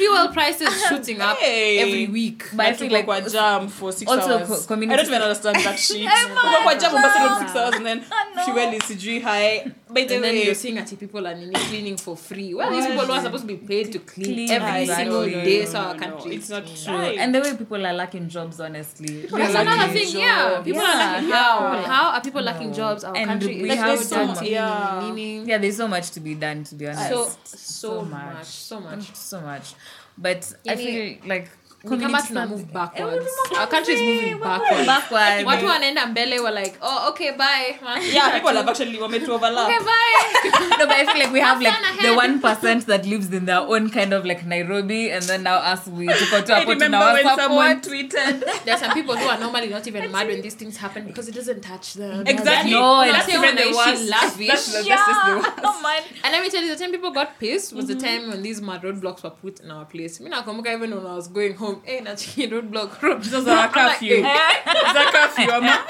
Fuel 0.00 0.28
prices 0.32 0.72
shooting 0.88 1.20
up 1.20 1.36
Hey. 1.38 1.78
every 1.84 2.06
week 2.08 2.44
But 2.56 2.66
I 2.66 2.72
feel 2.72 2.90
like 2.92 3.04
kwa 3.04 3.20
jam 3.20 3.68
for 3.68 3.92
six 3.92 4.10
also 4.10 4.38
hours. 4.38 4.48
co- 4.48 4.66
community- 4.74 4.94
I 4.94 4.96
don't 4.96 5.06
even 5.12 5.22
understand 5.22 5.56
that 5.64 5.78
shit. 5.86 6.08
Kuko 6.08 6.62
kwa 6.62 6.74
jam 6.74 6.92
Mombasa 6.92 7.28
for 7.28 7.38
six 7.44 7.56
hours 7.56 7.74
and 7.76 7.86
then 7.86 8.00
fuel 8.44 8.72
is 8.74 8.82
sijui 8.88 9.20
high. 9.22 9.70
By 9.90 10.04
the 10.04 10.14
and 10.14 10.22
way 10.22 10.30
then 10.36 10.46
you're 10.46 10.54
seeing 10.54 10.78
ati 10.78 10.94
people 10.96 11.26
are 11.26 11.34
nini 11.34 11.52
cleaning 11.68 11.96
for 11.96 12.16
free. 12.16 12.54
Well, 12.54 12.70
these 12.70 12.86
people 12.86 13.06
who 13.06 13.12
are 13.12 13.22
supposed 13.22 13.42
to 13.42 13.48
be 13.48 13.56
paid 13.56 13.90
to 13.92 13.98
clean, 13.98 14.34
Clean, 14.34 14.50
every 14.52 14.82
exactly. 14.82 15.04
single 15.04 15.20
No, 15.26 15.26
no, 15.38 15.44
day, 15.44 15.60
no, 15.60 15.66
so 15.66 15.78
our 15.78 15.94
country 15.96 16.30
no, 16.30 16.36
it's 16.36 16.48
not 16.48 16.64
True. 16.66 16.94
Right. 16.94 17.18
And 17.18 17.34
the 17.34 17.40
way 17.40 17.56
people 17.56 17.84
are 17.86 17.92
lacking 17.92 18.28
jobs, 18.28 18.60
honestly. 18.60 19.22
People 19.22 19.38
That's 19.38 19.54
another 19.54 19.92
thing, 19.92 20.08
yeah. 20.16 20.62
People 20.62 20.80
Yeah. 20.80 20.94
are 20.94 20.96
lacking 21.14 21.30
How? 21.30 21.82
How 21.82 22.10
are 22.12 22.20
people 22.20 22.42
lacking 22.42 22.72
jobs? 22.72 23.02
Our 23.02 23.16
And 23.16 23.26
country 23.30 23.62
we 23.62 23.70
is 23.70 23.78
have 23.80 23.98
so 23.98 24.04
so 24.04 24.26
much- 24.26 24.42
yeah. 24.42 25.12
Yeah, 25.50 25.58
there's 25.58 25.76
so 25.76 25.88
much 25.88 26.10
to 26.12 26.20
be 26.20 26.36
done, 26.36 26.62
to 26.64 26.74
be 26.76 26.86
honest. 26.86 27.08
so 27.10 27.30
so 27.44 28.02
much, 28.04 28.46
so 28.46 28.78
much. 28.80 29.14
so 29.16 29.40
much. 29.40 29.74
But 30.18 30.52
I 30.68 30.76
feel 30.76 31.16
like 31.26 31.48
kama 31.80 31.96
Community 31.96 32.28
tuna 32.28 32.40
service. 32.40 32.50
move 32.56 32.72
backwards. 32.72 33.26
Eh, 33.52 33.58
our 33.58 33.66
country 33.66 33.94
is 33.94 34.02
moving 34.02 34.38
Backwards. 34.40 34.86
backwards. 34.86 35.44
Watu 35.46 35.66
wanaenda 35.66 36.06
mbele 36.06 36.38
were 36.40 36.60
like 36.60 36.76
oh 36.82 37.08
okay 37.08 37.32
bye. 37.32 37.78
Yeah 38.14 38.30
people 38.34 38.54
have 38.56 38.68
actually 38.68 38.98
wame 39.00 39.20
to 39.20 39.32
overlap 39.32 39.64
okay 39.68 39.78
bye. 39.84 40.50
No, 40.78 40.86
but 40.86 40.96
I 40.96 41.04
feel 41.06 41.18
like 41.18 41.32
we 41.32 41.40
have 41.40 41.60
like 41.60 41.74
the 42.00 42.12
ahead. 42.12 42.16
one 42.16 42.40
percent 42.40 42.86
that 42.86 43.06
lives 43.06 43.32
in 43.32 43.44
their 43.46 43.60
own 43.60 43.90
kind 43.90 44.12
of 44.12 44.24
like 44.24 44.44
Nairobi, 44.46 45.10
and 45.10 45.22
then 45.24 45.42
now 45.42 45.56
us 45.56 45.86
we 45.86 46.06
tuko 46.06 46.40
tu 46.46 46.52
I 46.52 46.60
hapo 46.60 46.70
remember 46.72 46.98
tunawa 46.98 47.12
when 47.14 47.36
someone 47.36 47.80
tweeted. 47.88 48.44
There 48.64 48.74
are 48.74 48.78
some 48.78 48.92
people 48.94 49.16
who 49.16 49.28
are 49.28 49.38
normally 49.38 49.68
not 49.68 49.86
even 49.86 50.10
mad 50.12 50.26
when 50.26 50.40
these 50.42 50.54
things 50.54 50.76
happen 50.76 51.06
because 51.06 51.28
it 51.28 51.34
doesn't 51.34 51.60
touch 51.60 51.94
them 51.94 52.26
exactly. 52.26 52.72
No, 52.72 53.04
that's 53.04 53.28
it's 53.28 53.36
even 53.36 53.56
the 53.56 53.62
when 53.62 53.74
worst. 53.76 54.02
she 54.02 54.10
that's, 54.10 54.38
lavish. 54.38 54.48
that's, 54.48 54.72
that's 54.72 54.86
just 54.86 55.26
the 55.26 55.36
worst. 55.36 55.60
Oh 55.64 55.82
man. 55.82 56.02
And 56.24 56.32
let 56.32 56.42
me 56.42 56.50
tell 56.50 56.62
you, 56.62 56.70
the 56.74 56.80
time 56.82 56.92
people 56.92 57.10
got 57.10 57.38
pissed 57.38 57.72
was 57.72 57.86
the 57.86 57.94
mm-hmm. 57.94 58.06
time 58.06 58.28
when 58.30 58.42
these 58.42 58.60
mad 58.62 58.82
roadblocks 58.82 59.22
were 59.22 59.30
put 59.44 59.60
in 59.60 59.70
our 59.70 59.84
place. 59.84 60.20
Me 60.20 60.30
nakumbuka 60.30 60.72
even 60.76 60.94
when 60.96 61.06
I 61.06 61.16
was 61.16 61.28
going 61.28 61.54
home, 61.54 61.69
hey, 61.84 62.00
na 62.00 62.12
chiki 62.12 62.50
roadblock, 62.50 62.98
roadblock. 63.00 63.30
Those 63.30 63.48
are 63.48 63.66
a 63.66 63.68
curfew. 63.68 64.22
Eh. 64.24 64.52
It's 64.66 64.98
a 64.98 65.12
curfew, 65.12 65.50
ama? 65.50 65.84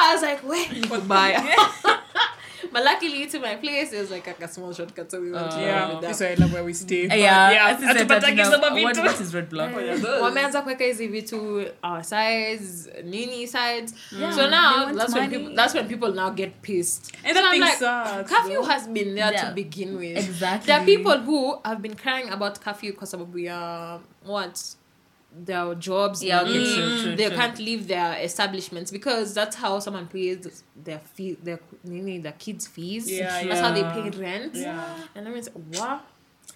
I 0.00 0.12
was 0.14 0.22
like, 0.22 0.48
wait, 0.48 0.88
goodbye. 0.88 1.84
But 2.78 2.84
luckily, 2.84 3.26
to 3.26 3.38
my 3.40 3.56
place, 3.56 3.92
it 3.92 3.98
was 4.00 4.10
like 4.10 4.26
a 4.42 4.48
small 4.48 4.72
shortcut, 4.72 5.10
so 5.10 5.20
we 5.20 5.30
went 5.32 5.50
to 5.50 5.60
Yeah, 5.60 5.88
with 5.94 6.00
this 6.00 6.18
that. 6.18 6.30
is 6.32 6.38
why 6.38 6.44
I 6.44 6.46
love 6.46 6.52
where 6.52 6.64
we 6.64 6.72
stay. 6.72 7.08
Uh, 7.08 7.14
yeah, 7.14 7.50
yeah. 7.50 7.68
as 7.68 7.82
I 7.82 7.86
said, 7.92 7.96
hatupataki 7.96 8.36
that, 8.36 8.46
hizo 8.46 8.50
you 8.52 8.60
know, 8.60 8.82
what, 8.82 8.96
mavitu. 8.96 9.04
what 9.06 9.20
is 9.20 9.34
roadblock? 9.34 10.22
wameanza 10.22 10.62
kuweka 10.62 10.84
hizi 10.84 11.06
vitu 11.08 11.64
our 11.82 12.04
size 12.04 12.92
nini 13.04 13.46
sides 13.46 13.94
Yeah, 14.20 14.36
so 14.36 14.50
now 14.50 14.84
want 14.84 14.98
that's 14.98 15.14
when 15.14 15.30
people 15.30 15.54
that's 15.54 15.74
when 15.74 15.88
people 15.88 16.12
now 16.14 16.30
get 16.30 16.52
pissed 16.62 17.12
And 17.24 17.36
so 17.36 17.42
I'm 17.44 17.60
like, 17.60 17.78
sucks, 17.78 18.30
curfew 18.32 18.54
though. 18.54 18.62
has 18.72 18.88
been 18.88 19.14
there 19.14 19.32
Yeah. 19.32 19.48
to 19.48 19.54
begin 19.54 19.96
with 19.96 20.16
Exactly. 20.18 20.66
there 20.66 20.80
are 20.80 20.84
people 20.86 21.18
who 21.18 21.58
have 21.64 21.82
been 21.82 21.96
crying 21.96 22.28
about 22.30 22.60
curfew 22.60 22.92
because 22.92 23.16
we 23.34 23.48
are 23.48 24.00
what 24.24 24.62
their 25.32 25.74
jobs 25.74 26.22
Yeah, 26.22 26.40
okay, 26.42 26.52
nini, 26.52 26.74
true, 26.74 27.02
true, 27.02 27.16
they 27.16 27.26
true. 27.28 27.36
can't 27.36 27.58
leave 27.58 27.86
their 27.88 28.18
establishments 28.20 28.90
because 28.90 29.34
that's 29.34 29.56
how 29.56 29.78
someone 29.78 30.06
pays 30.06 30.62
their 30.74 30.98
fee 30.98 31.36
their 31.42 31.60
nini, 31.84 32.18
their 32.18 32.32
kids 32.32 32.66
fees 32.66 33.10
Yeah, 33.10 33.44
that's 33.44 33.60
how 33.60 33.72
they 33.72 33.82
pay 33.82 34.10
rent 34.18 34.54
Yeah. 34.54 34.96
and 35.14 35.28
I 35.28 35.30
mean, 35.30 35.44
what? 35.76 36.00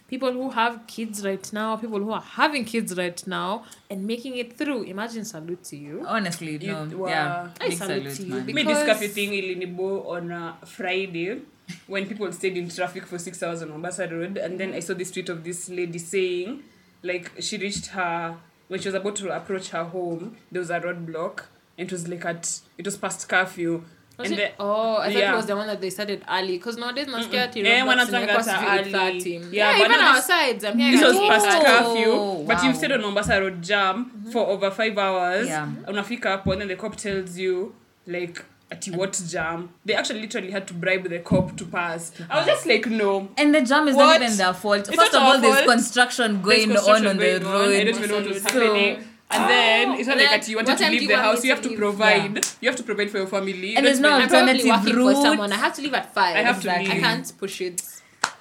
People 0.08 0.32
who 0.32 0.50
have 0.50 0.86
kids 0.86 1.24
right 1.24 1.52
now, 1.52 1.76
people 1.76 1.98
who 1.98 2.10
are 2.12 2.20
having 2.20 2.64
kids 2.66 2.96
right 2.96 3.26
now 3.26 3.64
and 3.90 4.06
making 4.06 4.36
it 4.36 4.58
through. 4.58 4.82
Imagine 4.84 5.24
salute 5.24 5.62
to 5.64 5.76
you. 5.76 6.04
Honestly, 6.06 6.58
no. 6.58 6.84
You- 6.84 6.98
wow. 6.98 7.08
Yeah. 7.08 7.48
I 7.60 7.70
salute 7.70 8.12
salute, 8.12 8.16
to 8.16 8.22
you 8.24 8.34
man. 8.34 8.46
because- 8.46 8.54
Me, 8.66 8.72
this 8.74 8.82
curfew 8.84 9.08
thing 9.08 9.30
ilinibo 9.32 10.06
on 10.08 10.30
a 10.30 10.56
Friday 10.66 11.40
when 11.86 12.06
people 12.06 12.30
stayed 12.32 12.56
in 12.58 12.68
traffic 12.68 13.06
for 13.06 13.18
six 13.18 13.42
hours 13.42 13.62
on 13.62 13.70
Mombasa 13.70 14.06
Road, 14.08 14.36
and 14.36 14.58
then 14.60 14.74
I 14.74 14.80
saw 14.80 14.92
this 14.94 15.10
tweet 15.10 15.28
of 15.30 15.44
this 15.44 15.68
lady 15.70 15.98
saying, 15.98 16.62
like, 17.02 17.30
she 17.40 17.56
reached 17.56 17.86
her 17.88 18.36
when 18.72 18.80
she 18.80 18.88
was 18.88 18.94
about 18.94 19.14
to 19.16 19.28
approach 19.36 19.68
her 19.68 19.84
home. 19.84 20.34
There 20.50 20.60
was 20.60 20.70
a 20.70 20.80
roadblock, 20.80 21.40
and 21.76 21.86
it 21.88 21.92
was 21.92 22.08
like 22.08 22.24
at 22.24 22.60
it 22.78 22.86
was 22.86 22.96
past 22.96 23.28
curfew, 23.28 23.82
Was 24.18 24.30
and 24.30 24.38
it? 24.40 24.56
the, 24.56 24.64
oh, 24.64 24.96
I 24.96 25.12
thought 25.12 25.18
yeah. 25.18 25.32
it 25.32 25.36
was 25.36 25.46
the 25.46 25.56
one 25.56 25.66
that 25.66 25.80
they 25.82 25.90
started 25.90 26.24
early. 26.36 26.56
Because 26.56 26.78
nowadays, 26.78 27.06
nasikia 27.06 27.42
ati 27.44 27.62
roadblocks 27.62 27.88
wanatanga 27.88 28.26
zimewekwa 28.26 28.52
hata 28.52 28.84
sijui 28.84 28.94
early. 28.94 29.20
8:30. 29.20 29.30
Yeah, 29.30 29.52
Yeah, 29.52 29.78
but 29.78 29.90
even 29.90 30.00
our 30.06 30.14
this- 30.14 30.26
sides. 30.26 30.64
I'm 30.64 30.78
hearing 30.78 31.00
this 31.00 31.08
was 31.08 31.28
past 31.28 31.46
8:30. 31.46 31.64
curfew, 31.64 32.12
Oh, 32.12 32.44
but 32.46 32.56
wow. 32.56 32.64
you've 32.64 32.76
stayed 32.76 32.92
on 32.92 33.00
Mombasa 33.02 33.40
Road 33.40 33.60
jam 33.60 33.96
mm-hmm. 34.04 34.30
for 34.32 34.46
over 34.46 34.70
five 34.70 34.98
hours. 34.98 35.46
Yeah. 35.48 35.68
Unafika 35.88 36.30
hapo, 36.30 36.52
and 36.52 36.60
then 36.62 36.68
the 36.68 36.76
cop 36.76 36.96
tells 36.96 37.36
you 37.38 37.74
like. 38.06 38.42
At 38.72 38.84
what 38.86 39.12
jam? 39.28 39.68
They 39.84 39.94
actually 39.94 40.20
literally 40.22 40.50
had 40.50 40.66
to 40.68 40.74
bribe 40.74 41.04
the 41.08 41.18
cop 41.18 41.56
to 41.58 41.64
pass. 41.66 42.10
I 42.30 42.38
was 42.38 42.46
just 42.46 42.64
like, 42.66 42.86
no. 42.86 43.28
And 43.36 43.54
the 43.54 43.60
jam 43.60 43.86
is 43.86 43.96
What? 43.96 44.06
not 44.06 44.22
even 44.22 44.36
their 44.38 44.54
fault. 44.54 44.88
It's 44.88 44.96
First 44.96 45.12
not 45.12 45.14
of 45.14 45.22
all, 45.28 45.34
our 45.36 45.40
there's 45.40 45.56
fault. 45.56 45.68
construction 45.76 46.28
There's 46.42 46.44
going 46.44 46.68
construction 46.70 47.06
on 47.06 47.10
on 47.12 47.16
the 47.18 47.24
going 47.38 47.44
on. 47.44 47.50
I 47.50 47.54
road. 47.58 47.70
don't 47.84 47.88
even 47.88 48.08
know 48.10 48.16
what 48.16 48.28
was 48.28 48.42
So- 48.42 48.48
happening. 48.48 49.04
And 49.34 49.48
then 49.50 49.92
it's 49.98 50.06
not 50.08 50.18
Then 50.18 50.26
like 50.26 50.40
that 50.42 50.48
you 50.50 50.56
wanted 50.56 50.68
what 50.68 50.76
to 50.78 50.82
time 50.84 50.92
do 50.92 50.98
leave 50.98 51.02
you 51.02 51.08
the 51.08 51.14
want 51.14 51.24
me 51.24 51.30
house. 51.32 51.40
to 51.40 51.46
You 51.46 51.52
have 51.54 51.62
to 51.62 51.68
leave? 51.70 51.78
provide. 51.78 52.46
You 52.60 52.68
have 52.68 52.76
to 52.76 52.82
provide 52.82 53.10
for 53.10 53.18
your 53.18 53.26
family. 53.26 53.76
And 53.76 53.86
there's 53.86 53.98
Don't 53.98 54.02
no 54.02 54.10
I'm 54.10 54.16
even- 54.22 54.28
probably 54.28 54.50
Alternative 54.70 54.70
working 54.76 54.92
for 54.94 55.12
route. 55.12 55.22
someone. 55.22 55.52
I 55.52 55.56
have 55.56 55.74
to 55.76 55.82
leave 55.82 55.94
at 55.94 56.14
5. 56.14 56.36
I 56.36 56.42
have 56.42 56.60
to 56.62 56.68
Exactly. 56.68 56.90
I 56.90 56.94
leave. 56.94 57.02
can't 57.02 57.32
push 57.38 57.60
it. 57.62 57.82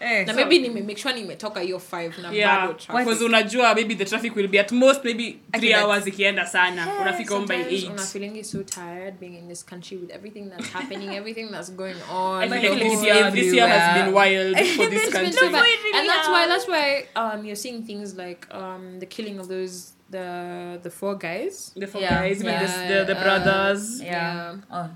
Eh, 0.02 0.26
Na 0.26 0.34
so- 0.34 0.40
maybe 0.40 0.60
nime 0.60 0.82
make 0.82 0.98
sure 1.02 1.14
nimetoka 1.14 1.60
hiyo 1.60 1.80
5 1.80 2.18
na 2.22 2.32
Yeah, 2.32 2.62
bado 2.62 2.74
traffic. 2.74 3.06
because 3.06 3.24
unajua 3.26 3.76
maybe 3.76 3.96
the 3.96 4.06
traffic 4.06 4.36
will 4.36 4.48
be 4.48 4.60
at 4.60 4.72
most 4.72 5.04
maybe 5.04 5.40
three 5.52 5.70
that's- 5.70 5.84
hours 5.84 6.08
ikienda 6.08 6.46
sana. 6.48 6.88
Unafika 7.02 7.34
home 7.34 7.48
by 7.48 7.54
Sometimes 7.56 7.84
eight. 7.84 7.90
una 7.94 8.02
feeling 8.06 8.44
so 8.44 8.64
tired 8.64 9.20
being 9.20 9.38
in 9.38 9.48
this 9.48 9.66
country 9.66 9.98
with 9.98 10.12
everything 10.12 10.50
that's 10.50 10.74
happening, 10.74 11.16
everything 11.16 11.52
that's 11.52 11.72
going 11.72 11.96
on. 12.12 12.44
I 12.44 12.48
But 12.50 12.60
feel 12.62 12.74
like 12.74 12.90
this 12.90 13.04
year, 13.04 13.32
this 13.32 13.54
year 13.54 13.68
has 13.68 14.04
been 14.04 14.14
wild 14.14 14.58
for 14.78 14.90
this 14.90 15.10
country. 15.14 15.34
so 15.34 15.50
bad. 15.52 15.66
and 15.96 16.10
that's 16.10 16.28
why 16.30 16.48
that's 16.48 16.68
why 16.68 17.06
um 17.16 17.46
you're 17.46 17.56
seeing 17.66 17.84
things 17.86 18.16
like 18.18 18.48
um 18.52 19.00
the 19.00 19.06
killing 19.06 19.40
of 19.40 19.48
those 19.48 19.94
the 20.10 20.80
the 20.84 20.90
four 20.90 21.16
guys 21.18 21.72
The 21.76 21.88
four 21.88 22.02
Yeah, 22.02 22.22
guys, 22.22 22.44
yeah. 22.44 22.88
the, 22.88 22.94
the, 22.94 23.06
the 23.14 23.20
Uh, 23.20 23.24
brothers. 23.24 24.02
Yeah. 24.02 24.56
Oh. 24.74 24.90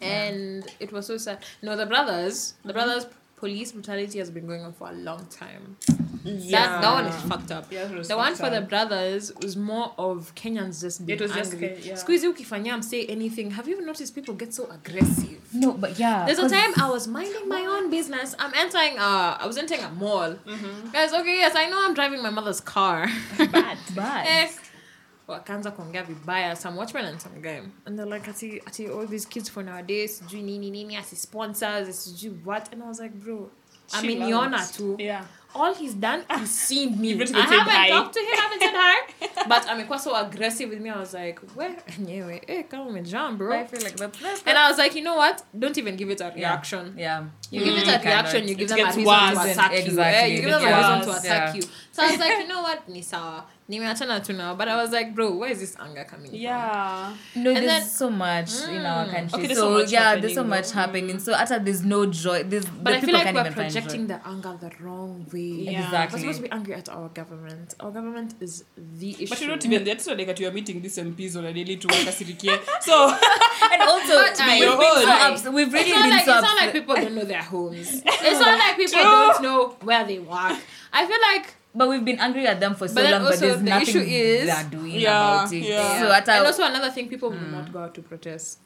and 0.00 0.64
it 0.80 0.92
was 0.92 1.06
so 1.06 1.16
sad. 1.18 1.38
No, 1.62 1.76
the 1.76 1.86
brothers, 1.86 2.54
the 2.64 2.72
brothers 2.72 3.06
police 3.36 3.72
brutality 3.72 4.18
has 4.18 4.30
been 4.30 4.46
going 4.46 4.62
on 4.62 4.72
for 4.72 4.88
a 4.88 4.92
long 4.92 5.26
time. 5.26 5.76
That 6.24 6.80
that 6.82 6.92
one 6.92 7.06
is 7.06 7.14
fucked 7.30 7.52
up. 7.52 7.70
Yeah, 7.70 7.84
it 7.90 7.96
was 7.96 8.08
the 8.08 8.16
one 8.16 8.34
fucked 8.34 8.40
for 8.44 8.50
the 8.50 8.62
brothers 8.66 9.32
was 9.42 9.56
more 9.56 9.92
of 9.96 10.34
Kenyans 10.34 10.80
just 10.80 11.06
being 11.06 11.18
It 11.18 11.22
was 11.22 11.32
just 11.32 11.52
angry. 11.52 11.68
Ken- 11.68 11.78
yeah. 11.82 11.92
Squeezy 11.94 12.26
ukifanya 12.32 12.82
say 12.82 13.06
anything. 13.06 13.52
Have 13.52 13.68
you 13.68 13.76
ever 13.76 13.86
noticed 13.86 14.12
people 14.14 14.34
get 14.34 14.52
so 14.52 14.68
aggressive? 14.70 15.38
No, 15.54 15.72
but 15.72 15.98
yeah. 16.00 16.24
There's 16.26 16.38
a 16.38 16.42
'cause- 16.42 16.50
time 16.52 16.72
I 16.78 16.90
was 16.90 17.06
minding 17.06 17.48
my 17.48 17.62
own 17.64 17.90
business. 17.90 18.34
I'm 18.40 18.52
entering 18.54 18.98
uh 18.98 19.38
I 19.42 19.46
was 19.46 19.56
entering 19.56 19.82
a 19.84 19.90
mall. 19.90 20.34
Guys, 20.92 21.12
okay, 21.12 21.36
yes, 21.36 21.54
I 21.54 21.66
know 21.70 21.78
I'm 21.84 21.94
driving 21.94 22.22
my 22.22 22.30
mother's 22.30 22.60
car. 22.60 23.06
Bad. 23.38 23.78
Bad. 23.94 24.50
eh. 25.28 25.34
wakaanza 25.34 25.70
kuongea 25.70 26.02
vibaya 26.02 26.56
some 26.56 26.78
watchman 26.78 27.04
and 27.04 27.18
some 27.20 27.40
guy 27.40 27.58
and 27.84 27.96
they're 27.96 28.14
like 28.14 28.30
ati, 28.30 28.62
ati 28.66 28.86
all 28.86 29.08
these 29.08 29.28
kids 29.28 29.50
for 29.52 29.64
nowadays 29.64 30.18
sijui 30.18 30.42
nini 30.42 30.70
nini 30.70 30.96
asi 30.96 31.16
sponsors 31.16 32.04
sijui 32.04 32.40
what 32.44 32.72
and 32.72 32.82
i 32.82 32.88
was 32.88 33.00
like 33.00 33.14
bro 33.14 33.50
ameniona 33.92 34.66
tu 34.76 34.96
Yeah. 34.98 35.24
all 35.54 35.74
he's 35.74 35.94
done 35.94 36.24
is 36.42 36.50
seen 36.68 36.96
me 37.00 37.08
i 37.12 37.16
haven't 37.16 37.70
hi. 37.70 37.88
talked 37.90 38.12
to 38.14 38.20
him 38.20 38.36
haven't 38.36 38.60
said 38.60 38.74
hi 38.74 39.28
but 39.48 39.68
amekuwa 39.70 39.98
so 39.98 40.16
aggressive 40.16 40.70
with 40.70 40.80
me 40.82 40.90
i 40.90 40.98
was 40.98 41.14
like 41.14 41.40
we 41.56 41.66
enyewe 41.98 42.42
eh 42.46 42.64
kama 42.68 42.82
umejam 42.84 43.38
bro 43.38 43.52
I 43.54 43.64
feel 43.66 43.82
like 43.82 43.96
that's, 43.96 44.18
that's 44.22 44.42
and 44.46 44.58
i 44.58 44.68
was 44.70 44.78
like 44.78 44.98
you 44.98 45.04
know 45.04 45.18
what 45.18 45.42
don't 45.54 45.78
even 45.78 45.96
give 45.96 46.12
it 46.12 46.20
a 46.20 46.30
reaction 46.30 46.94
Yeah. 46.98 47.24
you 47.50 47.64
give 47.64 47.76
it 47.78 47.86
Mm, 47.86 47.94
a 47.94 47.98
cannot. 47.98 48.04
reaction, 48.04 48.48
you 48.48 48.54
give 48.54 48.68
them 48.68 48.86
a 48.86 48.92
reason 48.92 49.34
to 49.34 49.50
attack 49.50 49.86
you. 49.86 50.00
Eh? 50.00 50.26
You 50.26 50.40
give 50.42 50.50
them 50.50 50.62
a 50.64 50.76
reason 50.76 51.00
to 51.00 51.10
attack 51.18 51.42
yeah. 51.46 51.54
you. 51.54 51.62
So 51.92 52.02
I 52.02 52.06
was 52.10 52.18
like, 52.20 52.38
you 52.40 52.48
know 52.48 52.62
what, 52.62 52.88
ni 52.88 53.02
sawa. 53.02 53.44
Nimeachana 53.68 54.24
tu 54.24 54.32
now. 54.32 54.54
But 54.54 54.68
I 54.68 54.76
was 54.80 54.92
like, 54.92 55.12
bro, 55.14 55.34
where 55.36 55.50
is 55.50 55.58
this 55.58 55.76
anger 55.80 56.04
coming 56.08 56.32
Yeah. 56.32 57.12
No, 57.34 57.50
And 57.50 57.56
there's 57.66 57.66
then- 57.66 57.82
so 57.84 58.10
much 58.10 58.50
in 58.68 58.86
our 58.86 59.06
mm. 59.06 59.10
country. 59.10 59.44
Okay, 59.44 59.54
so, 59.54 59.84
so 59.84 59.90
yeah, 59.90 60.14
there's 60.16 60.34
so 60.34 60.44
much 60.44 60.68
though. 60.70 60.74
happening. 60.80 61.18
So 61.18 61.34
after 61.34 61.58
there's 61.58 61.84
no 61.84 62.06
joy. 62.06 62.44
There's 62.44 62.64
from? 62.64 62.78
the 62.78 62.82
But 62.84 62.92
I 62.92 63.00
feel 63.00 63.06
people 63.06 63.14
like 63.18 63.24
can't 63.24 63.34
we're 63.34 63.40
even 63.40 63.52
find 63.54 63.72
projecting 63.72 64.06
the 64.06 64.20
anger 64.26 64.56
the 64.60 64.70
wrong 64.84 65.26
way. 65.32 65.40
Yeah. 65.40 65.84
Exactly. 65.84 66.16
We're 66.18 66.32
supposed 66.32 66.36
to 66.38 66.42
be 66.44 66.52
angry 66.52 66.74
at 66.74 66.88
our 66.88 67.08
government. 67.08 67.74
Our 67.80 67.90
government 67.90 68.34
is 68.40 68.62
the 68.76 69.10
issue. 69.14 69.26
But 69.30 69.40
you're 69.40 69.50
not 69.50 69.64
even 69.66 69.82
there. 69.84 69.94
It's 69.94 70.06
not 70.06 70.16
like 70.18 70.26
that 70.28 70.38
you 70.38 70.46
are 70.48 70.52
meeting 70.52 70.80
these 70.80 70.96
MPs 70.98 71.36
on 71.36 71.44
a 71.46 71.52
daily 71.52 71.76
to 71.76 71.88
wakasirikie. 71.88 72.60
So, 72.82 73.08
and 73.72 73.82
also 73.82 74.14
But 74.14 74.40
I- 74.40 74.60
we've 74.60 74.78
been 74.78 75.02
so 75.02 75.10
I- 75.10 75.30
ups- 75.32 75.44
we've 75.48 75.72
really 75.72 75.90
it's 75.90 75.96
not 75.98 76.02
been 76.04 76.10
like 76.10 76.24
so 76.24 76.32
it's 76.34 76.42
not 76.42 76.56
like 76.56 76.72
people 76.72 76.94
don't 76.94 77.14
know 77.16 77.24
their 77.24 77.42
homes. 77.42 78.02
It's 78.06 78.40
not 78.40 78.58
like 78.60 78.76
people 78.76 79.02
don't 79.02 79.42
know 79.42 79.76
where 79.82 80.04
they 80.04 80.20
work. 80.20 80.56
I 80.92 81.04
feel 81.06 81.18
like 81.20 81.55
But 81.78 81.88
we've 81.90 82.04
been 82.04 82.18
angry 82.20 82.46
at 82.46 82.58
them 82.60 82.74
for 82.74 82.88
so 82.88 82.94
But 82.94 83.10
long, 83.10 83.22
but 83.24 83.38
there's 83.40 83.58
the 83.58 83.70
nothing 83.70 83.88
issue 83.88 83.98
is- 84.00 84.46
they're 84.46 84.70
doing 84.70 84.94
Yeah, 85.00 85.42
about 85.42 85.52
it. 85.52 85.62
yeah. 85.62 86.00
So 86.00 86.12
at 86.12 86.28
and 86.28 86.44
a, 86.44 86.46
also 86.46 86.64
another 86.64 86.90
thing 86.90 87.08
people 87.08 87.28
will 87.30 87.50
not 87.58 87.72
go 87.72 87.78
out 87.80 87.94
to 87.94 88.02
protest 88.02 88.58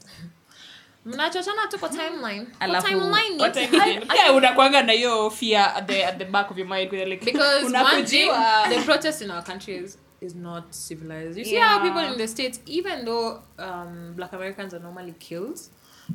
mnachochana 1.07 1.67
tu 1.71 1.79
kwa 1.79 1.89
timeline 1.89 2.47
Kwa 2.47 2.61
Alafu, 2.61 2.89
timeline 2.89 3.39
what 3.39 3.57
ni- 3.57 3.67
time 3.67 3.83
again? 3.83 4.09
Yeah, 4.17 4.35
unakwanga 4.37 4.83
na 4.83 4.93
hiyo 4.93 5.31
fear 5.31 5.73
at 5.77 5.87
the, 5.87 6.05
at 6.05 6.19
the 6.19 6.25
back 6.25 6.51
of 6.51 6.59
your 6.59 6.69
mind. 6.69 6.93
Like, 6.93 7.25
because 7.25 7.65
one 7.73 8.05
thing 8.07 8.31
the 8.69 8.83
protest 8.85 9.23
in 9.23 9.31
our 9.31 9.43
country 9.45 9.75
is, 9.77 9.99
is 10.21 10.35
not 10.35 10.65
civilized 10.75 11.39
you 11.39 11.45
see 11.45 11.55
Yeah. 11.55 11.69
how 11.69 11.83
people 11.83 12.05
in 12.13 12.19
the 12.19 12.29
states 12.29 12.61
even 12.67 13.05
though 13.05 13.41
um, 13.59 14.13
black 14.17 14.33
americans 14.35 14.75
are 14.75 14.83
normally 14.83 15.15
killed 15.19 15.59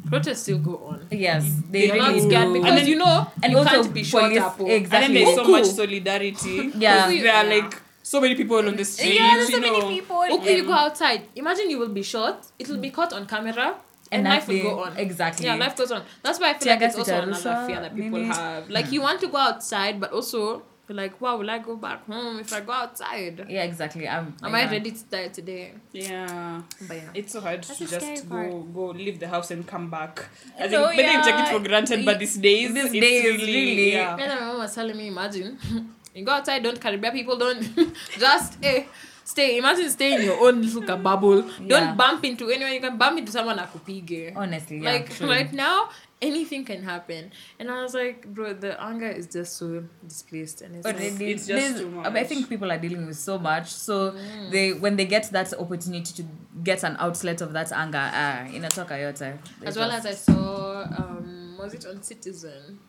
protests 0.09 0.41
still 0.43 0.59
go 0.59 0.75
on 0.89 1.07
yes, 1.11 1.43
they 1.71 1.87
they're 1.87 1.95
really 1.95 2.19
not 2.21 2.27
scared 2.29 2.47
do. 2.47 2.53
because 2.53 2.69
And 2.69 2.77
then- 2.77 2.87
you 2.87 2.95
know 2.95 3.27
and 3.43 3.51
you 3.51 3.57
also 3.57 3.69
can't 3.69 3.93
be 3.93 4.03
shot 4.03 4.21
police- 4.23 4.39
up 4.39 4.55
oh. 4.59 4.65
exactly. 4.67 5.05
And 5.05 5.15
then 5.15 5.23
there's 5.25 5.35
so 5.35 5.43
much 5.55 5.65
solidarity. 5.65 6.57
Yeah. 6.85 7.07
Because 7.07 7.23
There 7.23 7.35
are 7.35 7.45
Yeah. 7.45 7.55
like 7.55 7.81
so 8.03 8.21
many 8.21 8.35
people 8.35 8.57
on 8.57 8.75
the 8.75 8.85
street. 8.85 9.15
yeah, 9.15 9.33
there's 9.35 9.49
you 9.49 9.55
so 9.55 9.61
many 9.61 9.79
know. 9.79 9.89
people. 9.89 10.23
Okay, 10.37 10.57
you 10.57 10.65
go 10.65 10.73
outside. 10.73 11.21
Imagine 11.35 11.69
you 11.71 11.79
will 11.79 11.89
be 12.01 12.03
shot. 12.03 12.45
It 12.59 12.67
will 12.69 12.77
be 12.87 12.91
caught 12.91 13.11
on 13.13 13.25
camera, 13.25 13.67
and, 14.11 14.27
And 14.27 14.33
life 14.33 14.47
will 14.47 14.61
go 14.61 14.83
on. 14.83 14.95
exactly. 14.97 15.45
Yeah, 15.47 15.55
life 15.55 15.75
goes 15.75 15.91
on. 15.91 16.03
That's 16.21 16.39
why 16.39 16.49
I 16.51 16.53
feel 16.53 16.59
Tear 16.67 16.75
like 16.75 16.83
it's 16.89 16.97
also 16.99 17.19
another 17.19 17.55
fear 17.67 17.79
that 17.81 17.95
people 17.95 18.19
nini. 18.19 18.27
have. 18.35 18.69
Like 18.69 18.91
you 18.91 19.01
want 19.01 19.19
to 19.21 19.27
go 19.27 19.37
outside, 19.37 19.99
but 19.99 20.11
also 20.11 20.61
you're 20.87 20.95
like, 20.95 21.19
wow, 21.19 21.37
will 21.37 21.49
I 21.49 21.57
go 21.59 21.75
back 21.75 22.05
home 22.05 22.39
if 22.39 22.53
I 22.53 22.61
go 22.61 22.71
outside? 22.71 23.45
Yeah, 23.49 23.63
exactly. 23.63 24.07
I'm, 24.07 24.35
Am 24.43 24.53
I 24.53 24.69
ready 24.69 24.91
to 24.91 25.03
die 25.05 25.27
today? 25.29 25.73
Yeah. 25.91 26.61
But 26.87 26.97
yeah. 26.97 27.09
It's 27.13 27.33
so 27.33 27.41
hard 27.41 27.63
That's 27.63 27.77
to 27.79 27.87
just 27.87 28.29
go 28.29 28.61
go 28.73 28.85
leave 28.87 29.19
the 29.19 29.27
house 29.27 29.51
and 29.51 29.65
come 29.65 29.89
back. 29.89 30.25
I 30.59 30.67
No, 30.67 30.87
think 30.87 30.97
maybe 30.97 31.11
you 31.13 31.23
take 31.23 31.39
it 31.39 31.47
for 31.49 31.59
granted, 31.67 32.05
but 32.05 32.19
these 32.19 32.35
days, 32.37 32.73
These 32.73 32.85
it's 32.85 32.93
days, 32.93 33.23
really, 33.25 33.45
really. 33.45 33.91
yeah. 33.93 34.15
Then 34.15 34.29
my 34.39 34.45
mom 34.45 34.57
was 34.59 34.75
telling 34.75 34.95
me, 34.97 35.07
imagine 35.07 35.57
you 36.15 36.23
go 36.23 36.31
outside, 36.33 36.61
don't 36.63 36.79
caribbean 36.79 37.13
people, 37.13 37.37
don't 37.37 37.61
just 38.19 38.57
eh. 38.63 38.83
stay 39.27 39.57
imagine 39.57 39.89
stay 39.89 40.13
in 40.15 40.21
your 40.21 40.39
own 40.47 40.61
little 40.61 40.97
bubble 41.07 41.39
Yeah. 41.59 41.67
don't 41.71 41.97
bump 41.97 42.23
into 42.29 42.47
anyone 42.55 42.71
you 42.73 42.79
can 42.79 42.95
bump 42.95 43.17
into 43.17 43.31
someone 43.31 43.57
akupige 43.57 44.31
Honestly, 44.35 44.77
yeah, 44.77 44.91
like 44.91 45.09
true. 45.15 45.27
right 45.27 45.51
now 45.51 45.89
anything 46.25 46.63
can 46.65 46.81
happen 46.83 47.31
and 47.59 47.69
i 47.69 47.81
was 47.81 47.93
like 47.93 48.25
bro 48.33 48.53
the 48.53 48.71
anger 48.81 49.07
is 49.19 49.27
just 49.27 49.57
so 49.57 49.83
displaced 50.07 50.61
and 50.61 50.75
it's 50.75 50.85
like, 50.85 51.21
It's 51.21 51.47
just 51.47 51.77
too 51.77 52.01
I 52.05 52.23
think 52.23 52.49
people 52.49 52.71
are 52.71 52.77
dealing 52.77 53.05
with 53.07 53.17
so 53.17 53.37
much. 53.37 53.67
So 53.67 54.15
they 54.51 54.73
when 54.73 54.95
they 54.95 55.05
get 55.05 55.29
that 55.31 55.53
opportunity 55.53 56.13
to 56.13 56.23
get 56.63 56.83
an 56.83 56.95
outlet 56.99 57.41
of 57.41 57.53
that 57.53 57.71
anger, 57.71 57.97
ah, 58.13 58.45
inatoka 58.47 58.91
yote. 58.91 59.37
as 59.65 59.77
well 59.77 59.91
as 59.91 60.05
I 60.05 60.13
saw, 60.13 60.83
um, 60.83 61.55
was 61.59 61.73
it 61.73 61.85
on 61.85 62.01
Citizen? 62.01 62.79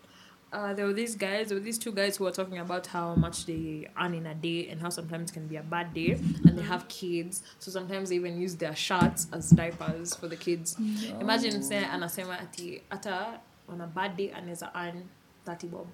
Uh, 0.52 0.72
there 0.72 0.86
were 0.86 0.92
these 0.92 1.16
guys, 1.16 1.48
there 1.48 1.56
were 1.58 1.64
these 1.64 1.76
two 1.76 1.92
guys 1.92 2.16
who 2.16 2.24
were 2.24 2.30
talking 2.30 2.58
about 2.58 2.86
how 2.86 3.14
much 3.16 3.46
they 3.46 3.86
earn 4.00 4.14
in 4.14 4.26
a 4.26 4.34
day 4.34 4.68
and 4.68 4.80
how 4.80 4.88
sometimes 4.88 5.30
it 5.30 5.34
can 5.34 5.46
be 5.48 5.56
a 5.56 5.62
bad 5.62 5.92
day 5.92 6.12
and 6.46 6.56
they 6.56 6.62
have 6.62 6.86
kids. 6.88 7.42
So 7.58 7.70
sometimes 7.70 8.08
they 8.10 8.14
even 8.16 8.40
use 8.40 8.54
their 8.54 8.74
shirts 8.74 9.26
as 9.32 9.50
diapers 9.50 10.14
for 10.14 10.28
the 10.28 10.36
kids. 10.36 10.76
Imagine 11.20 11.62
say 11.62 11.82
anasema 11.84 12.40
ati 12.40 12.80
ata 12.90 13.40
on 13.68 13.80
a 13.80 13.86
bad 13.86 14.16
day 14.16 14.30
anaweza 14.30 14.70
earn 14.74 15.08
30 15.44 15.66
bob. 15.66 15.86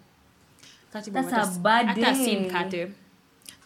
30 0.92 1.10
bob. 1.10 1.24
That's 1.24 1.34
hata- 1.34 1.56
a 1.56 1.58
bad 1.62 1.86
hata 1.86 2.14
si 2.14 2.34
day. 2.36 2.48
mkate. 2.50 2.92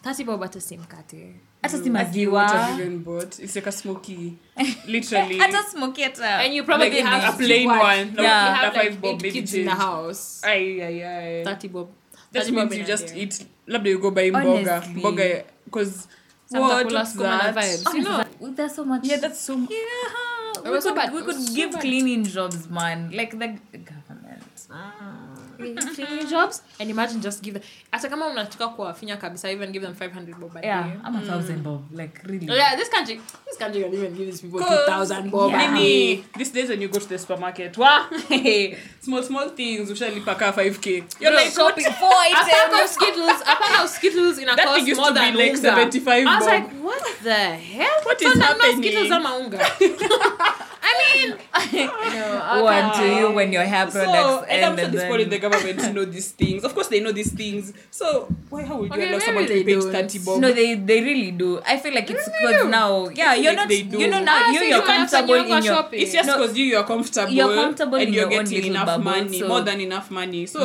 30 0.03 0.23
bob 0.23 0.41
hata 0.41 0.61
si 0.61 0.77
mkate. 0.77 1.35
hata 1.61 1.83
si 1.83 1.89
maziwahata 1.89 3.71
smoki 3.71 4.35
hata 5.39 5.63
labda 13.67 13.89
you 13.89 13.99
go 13.99 14.11
buy 14.11 14.31
mboga. 14.31 14.83
Mboga 14.95 15.43
because 15.65 16.07
what 16.49 16.89
that? 16.89 17.93
You 17.93 18.01
know? 18.03 18.23
there's 18.55 18.75
so 18.75 18.85
much. 18.85 19.05
Yeah 19.05 19.17
that's 19.17 19.39
so 19.39 19.57
much 19.57 19.71
yeah, 19.71 20.71
we, 20.71 20.71
could, 20.71 20.83
so 20.83 20.93
we 21.13 21.21
could 21.21 21.41
so 21.41 21.53
give 21.53 21.71
bad. 21.71 21.81
cleaning 21.81 22.23
jobs 22.23 22.69
man. 22.69 23.11
Like 23.11 23.31
the 23.37 23.79
government. 23.79 24.43
Ah 24.71 25.26
cleaning 25.57 26.27
jobs. 26.29 26.61
And 26.79 26.89
imagine 26.89 27.21
just 27.21 27.41
give 27.43 27.53
them 27.53 27.63
hata 27.91 28.09
kama 28.09 28.27
unataka 28.27 28.67
kuwafinya 28.67 29.17
kabisa 29.17 29.51
even 29.51 29.71
give 29.71 29.85
them 29.85 29.93
500 29.95 30.35
bob 30.39 30.55
a 30.57 30.65
yeah 30.65 30.85
i'm 31.05 31.15
a 31.15 31.21
thousand 31.21 31.63
bob 31.63 31.81
like 31.91 32.21
really. 32.25 32.45
Yeah, 32.47 32.75
this 32.75 32.89
country, 32.89 33.19
this 33.45 33.57
country 33.57 33.81
can 33.83 33.93
even 33.93 34.13
give 34.15 34.25
these 34.27 34.41
people 34.41 34.59
2,000 34.59 35.31
bob 35.31 35.51
Yeah. 35.51 35.73
Nini, 35.73 36.23
these 36.37 36.51
days 36.51 36.69
when 36.69 36.81
you 36.81 36.87
go 36.87 36.99
to 36.99 37.09
the 37.09 37.17
supermarket, 37.17 37.77
wa 37.77 38.05
small 39.01 39.23
small 39.23 39.49
things, 39.49 39.89
ushalipa 39.91 40.37
ka 40.37 40.51
5k. 40.51 40.85
You're 41.21 41.31
no, 41.31 41.37
like, 41.37 41.51
shopping 41.51 41.85
four 41.99 42.11
A 42.11 42.33
pack 42.33 42.83
of 42.83 42.89
Skittles, 42.89 43.41
a 43.41 43.55
pack 43.55 43.83
of 43.83 43.89
Skittles 43.89 44.37
in 44.39 44.49
a 44.49 44.55
That 44.55 44.65
cost 44.65 44.79
thing 44.79 44.87
used 44.87 44.99
more 45.01 45.09
to 45.09 45.31
be 45.31 45.31
like 45.31 45.57
75 45.57 46.25
bob 46.25 46.33
I 46.33 46.37
was 46.37 46.45
like, 46.47 46.71
what 46.83 47.03
the 47.23 47.33
hell? 47.33 47.97
What 48.03 48.19
So 48.21 48.29
is 48.31 48.39
happening? 48.39 48.77
Skittles 48.83 49.11
ama 49.11 49.29
unga. 49.37 49.59
I 50.89 50.93
mean, 51.15 51.37
no, 52.13 52.63
one 52.63 52.93
to 52.97 53.05
you 53.15 53.31
when 53.31 53.51
your 53.51 53.63
hair 53.63 53.89
so, 53.89 53.99
products 54.03 54.47
and 54.49 54.65
I'm 54.65 54.71
end 54.71 54.79
sure 54.79 54.85
and 54.85 54.93
these 54.93 55.01
people 55.01 55.19
in 55.19 55.29
the 55.29 55.37
then 55.37 55.51
government 55.51 55.93
know 55.95 56.05
these 56.05 56.31
things. 56.31 56.63
Of 56.63 56.73
course, 56.73 56.87
they 56.87 56.99
know 56.99 57.11
these 57.11 57.33
things. 57.33 57.73
So, 57.91 58.27
why, 58.49 58.63
how 58.63 58.77
would 58.77 58.89
you 58.89 58.95
Okay, 58.95 59.09
allow 59.09 59.19
someone 59.19 59.43
to 59.47 59.53
they 59.53 59.63
be 59.63 59.73
paid 59.75 59.83
30 59.83 60.19
bob? 60.19 60.39
no 60.41 60.51
they 60.51 60.75
they 60.75 61.01
really 61.01 61.31
do 61.31 61.59
i 61.65 61.77
feel 61.77 61.93
like 61.93 62.09
it's 62.09 62.25
because 62.29 62.65
now 62.69 63.09
yeah 63.09 63.33
you're 63.35 63.51
like 63.51 63.57
not 63.57 63.67
they 63.69 63.83
do. 63.83 63.99
you 63.99 64.07
know 64.07 64.23
now 64.23 64.37
Ah, 64.39 64.51
you 64.51 64.59
so 64.59 64.63
you're 64.65 64.77
you 64.77 64.83
comfortable 64.83 65.27
you're 65.35 65.45
in 65.45 65.49
your 65.51 65.61
shopping. 65.63 66.01
It's 66.01 66.13
just 66.13 66.27
No. 66.27 66.37
because 66.37 66.57
you 66.57 66.65
you're 66.65 66.83
comfortable, 66.83 67.31
You're 67.31 67.55
comfortable 67.55 67.95
and 67.97 68.07
in 68.07 68.13
you're 68.13 68.31
your 68.31 68.43
getting 68.43 68.71
enough 68.71 68.85
bubble, 68.85 69.03
money, 69.03 69.39
so- 69.39 69.47
more 69.47 69.61
than 69.61 69.81
enough 69.81 70.11
money. 70.11 70.45
So 70.45 70.59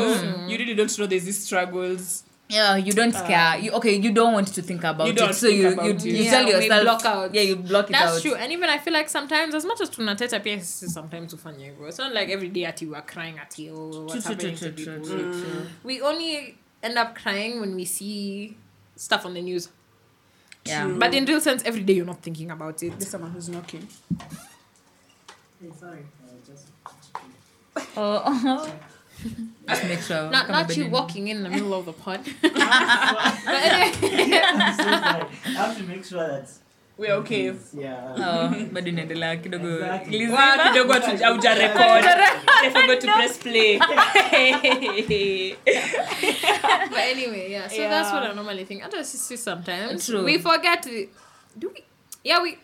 you 0.48 0.58
really 0.58 0.74
don't 0.74 0.98
know 0.98 1.06
there's 1.06 1.24
these 1.24 1.42
struggles. 1.44 2.24
Yeah 2.52 2.76
you 2.76 2.92
don't 2.92 3.14
care 3.14 3.58
you 3.58 3.70
okay 3.72 3.94
you 4.04 4.12
don't 4.12 4.32
want 4.34 4.46
to 4.54 4.62
think 4.62 4.84
about 4.84 5.06
You 5.06 5.12
don't 5.14 5.30
it 5.30 5.34
so 5.34 5.46
think 5.48 5.60
you 5.62 5.72
about 5.72 5.84
you, 5.86 5.90
it. 5.92 6.04
you 6.04 6.24
Yeah, 6.24 6.30
tell 6.30 6.44
we 6.44 6.50
yourself 6.52 6.82
block 6.82 7.04
out. 7.06 7.34
yeah 7.34 7.42
you 7.50 7.56
block 7.56 7.86
it 7.90 7.92
That's 7.92 8.16
out 8.16 8.22
true. 8.22 8.34
And 8.34 8.52
even 8.52 8.68
I 8.68 8.78
feel 8.78 8.92
like 8.92 9.08
sometimes, 9.08 9.54
as 9.54 9.64
much 9.64 9.80
as 9.80 9.90
tunateta 9.90 10.40
pia 10.42 10.56
sisi 10.60 10.88
sometimes 10.90 11.34
ufanye 11.34 11.64
hivyo. 11.70 11.88
It's 11.88 11.98
not 11.98 12.12
like 12.12 12.28
every 12.34 12.48
day 12.48 12.66
ati 12.66 12.86
we 12.86 12.94
are 12.94 13.06
crying 13.14 13.38
at 13.38 13.58
you. 13.58 13.72
True, 13.74 14.04
What's 14.06 14.24
true, 14.26 14.34
happening 14.34 14.56
true, 14.56 14.70
to 14.72 14.84
true, 14.84 14.94
people. 15.00 15.08
true, 15.08 15.32
true, 15.32 15.42
true. 15.42 15.66
We 15.84 16.00
only 16.02 16.56
end 16.82 16.98
up 16.98 17.14
crying 17.22 17.60
when 17.60 17.74
we 17.74 17.84
see 17.84 18.56
stuff 18.96 19.24
on 19.26 19.34
the 19.34 19.42
news. 19.42 19.68
yeah 20.64 20.84
True. 20.84 20.98
But 20.98 21.14
in 21.14 21.24
real 21.24 21.40
sense, 21.40 21.62
every 21.64 21.82
day 21.82 21.94
you're 21.94 22.06
not 22.14 22.22
thinking 22.22 22.50
about 22.50 22.82
it. 22.82 22.90
There's 22.98 23.10
someone 23.10 23.30
who's 23.32 23.48
knocking. 23.48 23.88
Hey, 25.60 25.70
sorry. 25.80 26.04
Uh, 26.22 26.46
just 26.46 26.66
oh 27.96 28.74
just 29.68 29.84
make 29.84 30.02
sure 30.02 30.30
Not 30.30 30.46
kama 30.46 30.62
not 30.62 30.76
you 30.76 30.84
bedeni. 30.84 30.90
walking 30.90 31.28
in 31.28 31.42
the 31.42 31.48
middle 31.50 31.74
of 31.74 31.84
the 31.86 31.92
pod. 31.92 32.20
I'm 32.44 33.92
so 34.76 34.82
sorry. 34.82 35.26
I 35.46 35.48
have 35.62 35.76
to 35.78 35.82
make 35.84 36.04
sure 36.04 36.26
that 36.28 36.48
We're 36.98 37.14
okay. 37.22 37.46
it's- 37.46 37.74
yeah. 37.74 38.14
oh 38.16 38.48
bado 38.72 38.88
inaendelea 38.90 39.36
kidogo 39.36 39.74
Exactly. 39.74 40.18
Lizima. 40.18 40.56
Wow, 40.56 40.72
kidogo 40.72 40.92
hatu- 40.92 41.24
hauja 41.24 41.54
record. 41.54 42.04
I 42.64 42.70
forgot 42.70 43.00
to 43.00 43.06
press 43.12 43.38
play. 43.38 43.78
but 46.90 46.98
anyway, 46.98 47.50
yeah. 47.50 47.68
So 47.68 47.88
that's 47.88 48.12
what 48.12 48.22
I 48.22 48.32
normally 48.34 48.64
think. 48.64 48.84
I 48.84 48.88
just 48.88 49.14
see 49.28 49.36
sometimes 49.36 50.06
True. 50.06 50.24
we 50.24 50.38
forget. 50.38 50.82
the- 50.82 51.08
Do 51.58 51.68
we? 51.68 51.84
Yeah, 52.24 52.42
we. 52.42 52.58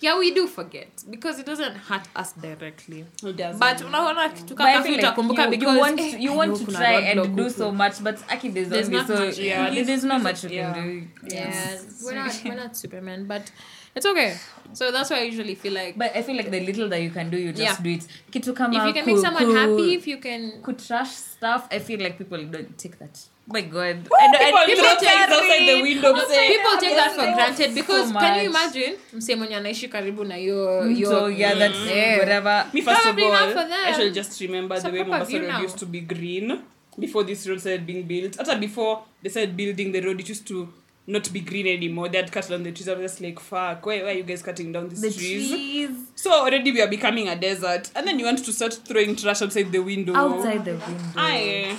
Yeah, 0.00 0.18
we 0.18 0.30
do 0.30 0.46
forget 0.46 0.88
because 1.10 1.38
it 1.38 1.46
doesn't 1.46 1.74
hurt 1.76 2.02
us 2.16 2.32
directly. 2.32 3.04
It 3.22 3.36
doesn't. 3.36 3.58
But 3.60 3.82
unaona 3.86 4.28
kitu 4.28 4.54
But 4.56 4.66
I 4.66 4.72
kaka 4.72 4.82
feel 4.84 4.96
vile 4.96 5.02
like 5.02 5.16
utakumbuka 5.16 5.44
you, 5.44 5.50
because 5.50 5.74
you 5.74 5.80
want 5.80 6.00
eh, 6.00 6.16
you 6.18 6.32
want 6.34 6.56
to 6.58 6.72
try 6.72 6.94
and 7.10 7.36
do 7.36 7.42
huku. 7.44 7.50
so 7.50 7.70
much, 7.72 8.02
but 8.02 8.18
Aki 8.32 8.48
there's, 8.48 8.68
There's 8.70 8.86
only 8.88 8.98
not 8.98 9.06
so 9.06 9.26
much, 9.26 9.38
yeah, 9.38 9.70
there's, 9.70 9.86
there's- 9.86 10.04
not 10.04 10.22
much 10.22 10.44
you 10.44 10.50
yeah. 10.50 10.72
can 10.74 10.84
do. 10.88 11.06
Yeah, 11.34 11.78
we're 12.04 12.14
not 12.14 12.40
we're 12.44 12.54
not 12.56 12.76
Superman, 12.76 13.26
but 13.26 13.52
it's 13.94 14.06
okay. 14.06 14.36
So 14.72 14.92
that's 14.92 15.10
why 15.10 15.18
I 15.18 15.22
usually 15.22 15.54
feel 15.56 15.72
like 15.74 15.98
But 15.98 16.14
I 16.14 16.22
feel 16.22 16.36
like 16.36 16.50
the 16.50 16.60
little 16.60 16.88
that 16.88 17.02
you 17.02 17.10
can 17.10 17.30
do, 17.30 17.36
you 17.36 17.50
just 17.52 17.62
Yeah. 17.78 17.82
do 17.82 17.90
it. 17.90 18.06
Kitu 18.30 18.54
kama 18.54 18.78
if 18.78 18.86
you 18.86 18.92
can 18.94 19.04
ku- 19.04 19.10
make 19.14 19.22
someone 19.24 19.44
ku- 19.46 19.54
happy, 19.54 19.94
if 19.94 20.06
you 20.06 20.18
can 20.18 20.62
Could 20.62 20.78
trash 20.78 21.10
stuff. 21.10 21.66
I 21.70 21.78
feel 21.80 21.98
like 22.00 22.18
people 22.18 22.38
don't 22.44 22.78
take 22.78 22.98
that. 22.98 23.18
My 23.50 23.62
God, 23.66 24.06
People 24.06 24.62
throw 24.78 24.94
things 24.94 25.10
carry- 25.10 25.32
outside 25.34 25.66
the 25.66 25.82
window. 25.82 26.12
No, 26.14 26.22
say, 26.28 26.48
people 26.54 26.74
take 26.78 26.94
that 26.94 27.10
for 27.18 27.26
granted 27.34 27.74
because 27.74 28.12
can 28.12 28.44
you 28.44 28.50
imagine 28.50 28.94
mse 29.12 29.34
mwenye 29.36 29.56
anaishi 29.56 29.88
karibu 29.88 30.24
na 30.24 30.36
your 30.36 30.86
So 31.04 31.26
yeah, 31.28 31.58
that's 31.58 31.74
Yeah. 31.90 32.18
whatever. 32.18 32.66
Me 32.72 32.82
first 32.82 33.02
Probably 33.02 33.24
of 33.26 33.32
not 33.32 33.42
all, 33.42 33.52
for 33.52 33.64
them. 33.68 33.84
I 33.86 33.92
should 33.92 34.14
just 34.14 34.40
remember 34.40 34.80
so 34.80 34.86
a 34.88 34.90
the 34.90 34.98
way 34.98 35.04
Mombasa 35.04 35.38
Road 35.38 35.62
used 35.66 35.78
to 35.78 35.86
be 35.86 36.00
green 36.00 36.60
before 36.98 37.24
this 37.26 37.46
road 37.46 37.58
started 37.60 37.86
being 37.86 38.02
built. 38.06 38.38
After 38.38 38.54
before 38.56 39.02
they 39.22 39.30
started 39.30 39.56
building 39.56 39.90
the 39.92 40.00
road, 40.00 40.20
it 40.20 40.28
used 40.28 40.46
to 40.46 40.68
not 41.06 41.32
be 41.32 41.40
green 41.40 41.66
anymore. 41.66 42.08
They 42.08 42.18
had 42.18 42.30
cut 42.30 42.48
down 42.48 42.62
the 42.62 42.72
trees. 42.72 42.88
I 42.88 42.94
was 42.94 43.10
just 43.12 43.20
like, 43.20 43.40
fuck, 43.40 43.84
why, 43.86 44.02
why 44.02 44.10
are 44.10 44.12
you 44.12 44.22
guys 44.22 44.42
cutting 44.42 44.70
down 44.72 44.88
these 44.88 45.00
The 45.00 45.10
trees? 45.10 45.48
trees 45.50 45.90
So 46.14 46.30
already 46.32 46.70
we 46.72 46.80
are 46.82 46.88
becoming 46.88 47.28
a 47.28 47.36
desert, 47.36 47.90
and 47.96 48.06
then 48.06 48.18
you 48.18 48.24
want 48.26 48.44
to 48.44 48.52
start 48.52 48.74
throwing 48.84 49.16
trash 49.16 49.42
outside 49.42 49.72
the 49.72 49.80
window. 49.80 50.14
outside 50.14 50.64
the 50.64 50.72
window. 50.72 51.04
Aye. 51.16 51.76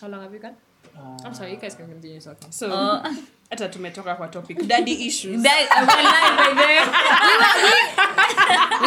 How 0.00 0.08
long 0.08 0.22
have 0.22 0.32
you 0.32 0.38
gone? 0.40 0.56
Uh, 0.96 1.18
I'm 1.24 1.34
sorry, 1.34 1.50
you 1.52 1.56
guys 1.56 1.74
can 1.74 1.86
continue 1.88 2.20
talking. 2.20 2.50
So 2.52 2.70
Oh. 2.72 3.02
hata 3.50 3.68
tumetoka 3.68 4.14
kwa 4.14 4.28
topic 4.28 4.66
daddy 4.66 5.06
issues. 5.06 5.42
That 5.42 5.68
I 5.70 5.80
went 5.84 6.02
live 6.14 6.38
right 6.38 6.56
there. 6.56 6.84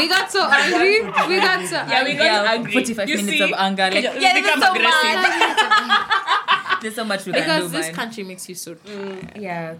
We 0.01 0.07
got 0.07 0.31
so 0.31 0.43
angry. 0.49 1.01
We 1.01 1.39
got 1.39 1.65
so 1.67 1.75
Yeah, 1.75 2.03
we 2.03 2.13
got 2.13 2.25
Yeah, 2.25 2.51
angry. 2.53 2.71
45 2.73 3.09
You 3.09 3.15
minutes 3.17 3.37
see? 3.37 3.43
of 3.43 3.53
anger. 3.57 3.89
Like, 3.91 4.03
yeah, 4.03 4.33
this 4.33 4.45
is 4.47 4.59
so 4.61 4.71
aggressive. 4.73 5.19
much. 5.23 6.26
There's 6.81 6.95
so 6.95 7.03
much 7.03 7.25
we 7.25 7.33
can 7.33 7.61
do, 7.61 7.67
this 7.67 7.87
man. 7.87 7.95
country 7.95 8.23
makes 8.23 8.47
you 8.49 8.55
so. 8.55 8.75
yeah. 9.35 9.75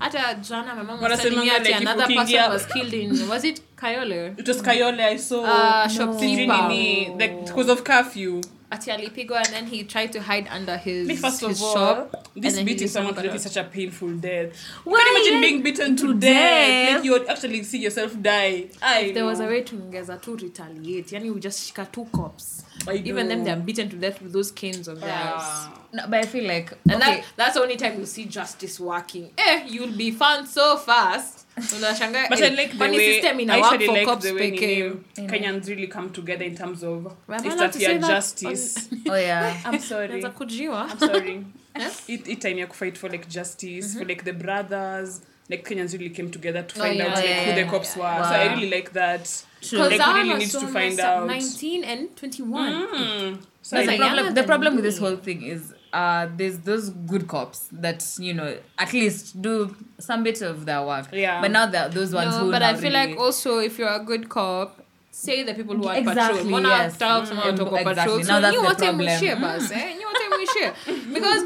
Hata 0.00 0.38
jana 0.42 0.74
my 0.74 0.82
mom 0.82 1.00
was 1.00 1.20
telling 1.20 1.38
me 1.40 1.50
ati 1.50 1.72
like 1.72 1.80
another 1.82 2.06
person 2.06 2.50
was 2.50 2.66
killed 2.66 2.92
in 2.92 3.28
was 3.28 3.44
it 3.44 3.60
Kayole? 3.76 4.38
It 4.38 4.46
was 4.46 4.62
Kayole 4.62 5.00
I 5.00 5.16
saw. 5.16 5.44
Uh, 5.44 5.86
no. 5.88 5.94
shopkeeper. 5.94 6.68
nini, 6.68 7.14
like 7.18 7.46
because 7.46 7.68
of 7.68 7.84
curfew. 7.84 8.40
Ati 8.72 8.90
alipigwa 8.90 9.36
and 9.36 9.46
then 9.48 9.66
he 9.66 9.84
tried 9.84 10.10
to 10.12 10.20
hide 10.22 10.48
under 10.50 10.78
his, 10.78 11.06
Me, 11.06 11.14
first 11.16 11.42
his 11.42 11.60
of 11.60 11.62
all, 11.62 11.74
shop. 11.74 12.10
this 12.34 12.56
and 12.56 12.58
then 12.58 12.66
he 12.66 12.72
beating 12.72 12.88
someone 12.88 13.12
to 13.14 13.20
got 13.20 13.26
death 13.26 13.34
is 13.36 13.42
such 13.42 13.56
a 13.58 13.64
painful 13.68 14.10
death. 14.16 14.56
Why? 14.84 14.98
Can 14.98 15.06
you 15.06 15.18
imagine 15.18 15.40
being 15.42 15.62
beaten 15.62 15.96
to, 15.96 16.06
To 16.06 16.14
death? 16.14 16.20
death? 16.20 16.94
Like 16.96 17.04
you 17.04 17.12
would 17.12 17.28
actually 17.28 17.62
see 17.64 17.78
yourself 17.82 18.16
die. 18.22 18.70
I 18.80 19.12
There 19.12 19.26
was 19.26 19.40
a 19.40 19.46
way 19.46 19.62
to 19.62 19.76
ongeza 19.76 20.20
to 20.22 20.36
retaliate. 20.36 21.08
Yani 21.08 21.34
we 21.34 21.38
just 21.40 21.60
shika 21.74 21.92
two 21.92 22.06
cops. 22.12 22.64
Even 22.90 23.28
them 23.28 23.44
they 23.44 23.50
are 23.50 23.56
beaten 23.60 23.90
to 23.90 23.96
death 23.96 24.22
with 24.22 24.32
those 24.32 24.50
canes 24.50 24.88
of 24.88 25.00
theirs. 25.00 25.12
Ah. 25.12 25.78
No, 25.92 26.04
but 26.08 26.20
I 26.20 26.26
feel 26.26 26.48
like 26.48 26.72
And 26.88 26.94
okay. 27.02 27.16
that, 27.16 27.24
that's 27.36 27.54
the 27.54 27.60
only 27.62 27.76
time 27.76 27.98
you 27.98 28.06
see 28.06 28.24
justice 28.24 28.80
working. 28.80 29.30
Eh, 29.36 29.66
you'll 29.68 29.92
be 29.96 30.10
found 30.10 30.48
so 30.48 30.78
fast. 30.78 31.41
Unashangaa, 31.56 32.28
But 32.30 32.40
eh, 32.40 32.46
I 32.46 32.48
like 32.54 32.72
the 32.72 32.78
kwani 32.78 32.96
way 32.96 33.20
system 33.20 33.50
I 33.50 33.60
work 33.60 33.82
for 33.82 33.92
like 33.92 34.06
cops 34.06 34.24
the 34.24 34.32
way 34.34 34.50
nini, 34.50 34.90
Kenyans 35.28 35.68
really 35.68 35.86
come 35.86 36.10
together 36.10 36.44
in 36.44 36.56
terms 36.56 36.82
of 36.82 37.06
Am 37.06 37.14
I 37.28 37.36
allowed 37.36 37.72
to 37.72 37.78
say 37.78 37.84
Africa 37.86 38.00
that 38.00 38.08
justice. 38.08 38.88
oh 39.08 39.14
yeah. 39.14 39.60
I'm 39.66 39.78
sorry. 39.80 40.08
Naweza 40.08 40.30
kujiwa. 40.30 40.90
I'm 40.90 40.98
sorry. 40.98 41.44
Yes? 41.76 42.08
it, 42.08 42.28
it 42.28 42.40
time 42.40 42.58
ya 42.58 42.66
fight 42.66 42.96
for 42.98 43.08
like 43.10 43.28
justice 43.28 43.94
for 43.98 44.04
like 44.04 44.24
the 44.24 44.32
brothers 44.32 45.20
like 45.48 45.64
Kenyans 45.68 45.92
really 45.92 46.10
came 46.10 46.30
together 46.30 46.62
to 46.62 46.78
Oh, 46.80 46.82
find 46.84 46.96
yeah, 46.96 47.06
out 47.06 47.16
like 47.16 47.24
yeah, 47.28 47.44
who 47.54 47.64
the 47.64 47.70
cops 47.70 47.96
were 47.96 48.02
so 48.02 48.30
I 48.30 48.46
Wow. 48.46 48.54
really 48.54 48.70
like 48.70 48.92
that 48.92 49.44
True. 49.62 49.78
like 49.78 49.90
we 50.06 50.20
really 50.22 50.38
need 50.38 50.50
to 50.50 50.66
find 50.66 51.00
out 51.00 51.26
19 51.26 51.84
and 51.84 52.16
21. 52.16 52.72
Mm. 52.72 53.38
So 53.62 53.76
That's 53.76 53.86
Like 53.88 53.98
the 53.98 54.04
younger 54.04 54.14
problem. 54.14 54.26
The 54.26 54.32
than 54.40 54.44
problem 54.46 54.74
with 54.76 54.84
this 54.84 54.98
whole 54.98 55.16
thing 55.16 55.42
is 55.42 55.74
uh, 55.92 56.26
there's 56.36 56.58
those 56.60 56.90
good 56.90 57.28
cops 57.28 57.68
that 57.72 58.04
you 58.18 58.32
know 58.34 58.56
at 58.78 58.92
least 58.92 59.40
do 59.42 59.74
some 59.98 60.22
bit 60.22 60.40
of 60.42 60.64
their 60.66 60.82
work. 60.84 61.06
Yeah. 61.12 61.40
But 61.40 61.50
now 61.50 61.66
there 61.66 61.82
are 61.84 61.88
those 61.88 62.14
ones 62.14 62.34
No, 62.34 62.44
who. 62.46 62.50
but 62.50 62.62
I 62.62 62.74
feel 62.74 62.92
really- 62.92 63.12
like 63.12 63.18
also 63.18 63.58
if 63.58 63.78
you're 63.78 63.88
a 63.92 64.00
good 64.00 64.28
cop, 64.28 64.80
say 65.10 65.42
the 65.42 65.54
people 65.54 65.76
who 65.76 65.86
are 65.88 65.96
Exactly, 65.96 66.38
patrol. 66.38 66.50
Mona 66.50 66.68
yes. 66.68 66.96
talks 66.98 67.28
Mm, 67.28 67.32
about 67.32 67.44
mm, 67.44 67.80
exactly. 67.80 67.84
patrol. 67.94 68.18
Now 68.18 68.24
So 68.24 68.40
that's 68.40 68.54
you 68.54 68.60
the 68.60 68.64
want 68.64 68.78
to 68.78 68.84
problem. 68.84 69.08
share, 69.20 69.36
Mm. 69.36 69.40
bus, 69.40 69.70
eh? 69.70 69.94
You 69.98 70.06
want 70.06 70.46
to 70.46 70.58
share 70.58 70.74
because 71.12 71.42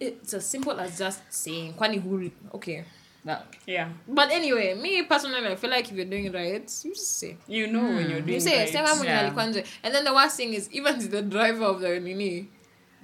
it's 0.00 0.34
as 0.34 0.46
simple 0.46 0.78
as 0.78 0.96
just 0.98 1.20
saying, 1.28 1.74
"Kwani 1.74 2.00
who?" 2.00 2.30
Okay. 2.54 2.84
that- 3.24 3.44
Yeah. 3.66 3.88
But 4.06 4.30
anyway, 4.30 4.74
me 4.74 5.02
personally, 5.02 5.44
I 5.44 5.56
feel 5.56 5.70
like 5.70 5.90
if 5.90 5.96
you're 5.96 6.06
doing 6.06 6.26
it 6.26 6.34
right, 6.34 6.70
you 6.84 6.94
just 6.94 7.18
say. 7.18 7.36
You 7.48 7.66
know 7.66 7.82
when 7.82 8.08
you're 8.08 8.20
doing 8.20 8.34
You 8.34 8.40
say, 8.40 8.58
right. 8.60 8.68
sema 8.68 9.04
Yeah. 9.04 9.34
And 9.82 9.94
then 9.94 10.04
the 10.04 10.14
worst 10.14 10.36
thing 10.36 10.54
is, 10.54 10.70
even 10.72 11.10
the 11.10 11.20
driver 11.22 11.64
of 11.64 11.80
the 11.80 11.98
nini, 12.00 12.30
he 12.30 12.48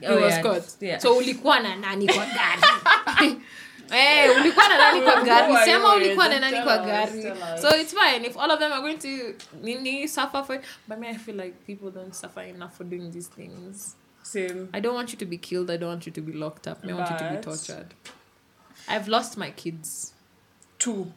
Oh, 0.08 0.18
yeah. 0.18 0.40
Scott. 0.40 0.62
Yeah. 0.80 1.00
So 1.00 1.16
ulikuwa 1.16 1.60
na 1.60 1.76
nani 1.76 2.06
kwa 2.06 2.26
gari? 2.26 3.36
Hey, 3.90 4.30
ulikuwa 4.40 4.68
na 4.68 4.78
nani 4.78 5.00
kwa 5.02 5.22
gari? 5.22 5.56
Sema 5.64 5.94
ulikuwa 5.94 6.28
na 6.28 6.40
nani 6.40 6.62
kwa 6.62 6.78
gari? 6.78 7.22
So 7.62 7.76
it's 7.76 7.94
fine 7.94 8.26
if 8.26 8.36
all 8.36 8.50
of 8.50 8.58
them 8.58 8.72
are 8.72 8.80
going 8.80 8.98
to 8.98 9.34
nini 9.62 10.08
suffer 10.08 10.44
for 10.44 10.56
it. 10.56 10.62
But 10.88 10.98
me, 10.98 11.08
I 11.08 11.14
feel 11.14 11.36
like 11.36 11.54
people 11.66 11.90
don't 11.90 12.14
suffer 12.14 12.42
enough 12.42 12.72
for 12.76 12.84
doing 12.84 13.10
these 13.10 13.28
things. 13.28 13.96
Same. 14.22 14.68
I 14.72 14.80
don't 14.80 14.94
want 14.94 15.12
you 15.12 15.18
to 15.18 15.26
be 15.26 15.36
killed. 15.38 15.70
I 15.70 15.76
don't 15.76 15.90
want 15.90 16.06
you 16.06 16.12
to 16.12 16.20
be 16.20 16.32
locked 16.32 16.66
up. 16.66 16.78
I 16.84 16.92
want 16.92 17.10
you 17.10 17.18
to 17.18 17.34
be 17.34 17.40
tortured. 17.42 17.94
I've 18.88 19.08
lost 19.08 19.36
my 19.36 19.50
kids. 19.50 20.14
Two. 20.78 21.12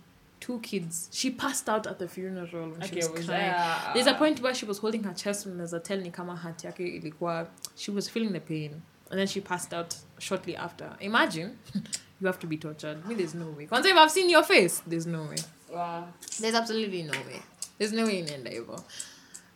Two 0.48 0.60
kids. 0.60 1.10
She 1.12 1.30
passed 1.32 1.68
out 1.68 1.86
at 1.88 2.00
the 2.00 2.08
funeral 2.08 2.70
when 2.70 2.80
she 2.82 2.88
Okay, 2.88 2.96
was 2.96 3.10
was 3.10 3.26
crying. 3.26 3.42
there- 3.42 3.56
uh, 3.58 3.94
There's 3.94 4.08
a 4.08 4.14
point 4.14 4.42
where 4.42 4.54
she 4.56 4.66
was 4.66 4.78
holding 4.80 5.04
her 5.04 5.14
chest 5.14 5.46
and 5.46 5.60
there's 5.60 5.74
a 5.74 5.80
tell 5.80 6.00
ni 6.00 6.10
kama 6.10 6.40
yake 6.64 6.80
ilikuwa 7.02 7.48
she 7.76 7.92
was 7.92 8.10
feeling 8.10 8.32
the 8.32 8.40
pain 8.40 8.72
and 9.12 9.20
then 9.20 9.28
she 9.28 9.42
passed 9.42 9.74
out 9.74 9.94
shortly 10.20 10.56
after. 10.56 10.96
Imagine 11.02 11.58
you 12.22 12.28
have 12.28 12.40
to 12.40 12.48
be 12.48 12.58
tortured. 12.58 13.06
Me, 13.06 13.16
there's 13.16 13.36
no 13.36 13.50
way. 13.58 13.68
Kwanza 13.68 13.90
if 13.90 13.98
I've 13.98 14.12
seen 14.12 14.30
your 14.30 14.44
face, 14.44 14.82
there's 14.88 15.06
no 15.06 15.24
way. 15.24 15.38
Wow. 15.70 16.08
There's 16.40 16.56
absolutely 16.56 17.04
no 17.04 17.12
way. 17.12 17.42
There's 17.78 17.92
no 17.94 18.06
way 18.06 18.20
in 18.20 18.30
endeavor. 18.30 18.78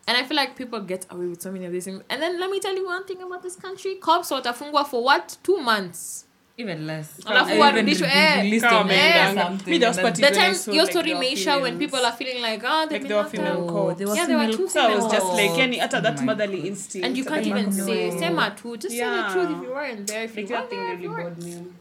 And 0.07 0.17
I 0.17 0.23
feel 0.25 0.35
like 0.35 0.57
people 0.57 0.81
get 0.81 1.05
away 1.09 1.27
with 1.27 1.41
so 1.41 1.51
many 1.53 1.65
of 1.65 1.71
these 1.71 1.85
things. 1.85 2.03
And 2.09 2.21
then 2.21 2.37
let 2.39 2.49
me 2.49 2.59
tell 2.59 2.75
you 2.75 2.85
one 2.85 3.05
thing 3.05 3.21
about 3.21 3.43
this 3.43 3.55
country. 3.55 3.95
Cops 3.95 4.29
watafungwa 4.31 4.85
for 4.85 5.01
what? 5.03 5.37
Two 5.41 5.57
months. 5.61 6.25
Even 6.61 6.85
less. 6.87 7.07
Alafu 7.25 7.49
Even 7.49 7.61
warudishwe, 7.61 8.07
be 8.07 8.13
eh, 8.13 8.41
released 8.43 8.65
kama 8.65 8.79
on 8.79 8.87
bail 8.87 8.97
or 8.99 9.03
wameenda. 9.11 9.43
something, 9.43 9.71
Me, 9.71 9.77
there 9.79 9.89
was 9.89 9.97
and 9.97 10.05
then- 10.05 10.13
party- 10.13 10.21
The 10.21 10.27
When 10.31 10.37
I 10.39 10.43
time 10.45 10.55
saw, 10.55 10.71
your 10.71 10.83
like, 10.83 10.91
story 10.91 11.13
the 11.13 11.19
Meisha 11.19 11.53
when 11.61 11.63
females. 11.63 11.79
people 11.79 12.05
are 12.05 12.15
feeling 12.19 12.41
like, 12.41 12.61
oh, 12.65 12.85
they've 12.89 12.91
Like 12.91 13.01
been 13.01 13.07
they 13.09 13.13
were 13.15 13.21
locked 13.21 13.31
female 13.35 13.63
up. 13.69 13.75
Oh, 13.75 13.93
there 13.93 14.07
were 14.07 14.15
Yeah, 14.15 14.25
there 14.27 14.37
were 14.37 14.43
female 14.43 14.57
two 14.57 14.63
cops. 14.63 14.73
So 14.73 14.81
I 14.81 14.95
was 14.95 15.11
just 15.11 15.27
female 15.27 15.35
like, 15.37 15.49
cops. 15.49 15.59
yani, 15.61 15.77
hata 15.79 15.97
Oh 15.97 16.01
that 16.01 16.17
my 16.19 16.25
motherly 16.25 16.61
instinct. 16.67 17.05
And 17.07 17.17
you 17.17 17.23
at 17.23 17.29
can't 17.29 17.43
the 17.43 17.49
even 17.49 17.65
back 17.65 17.79
of 17.79 17.85
say 17.85 18.09
my- 18.11 18.19
sema 18.19 18.45
tu. 18.61 18.77
Just 18.77 18.95
say 18.95 19.05
the 19.05 19.23
truth 19.33 19.49
Yeah. 19.49 19.57
if 19.57 19.63
you 19.67 19.71
weren't 19.73 20.07
there. 20.07 20.23
If 20.23 20.35
you 20.37 20.43
Like 20.43 20.49
that 20.49 20.57
weren't 20.57 20.69
thing 20.69 20.79
there, 20.79 20.93
if 20.93 20.99
really 20.99 21.03
you 21.03 21.11
weren't. 21.11 21.80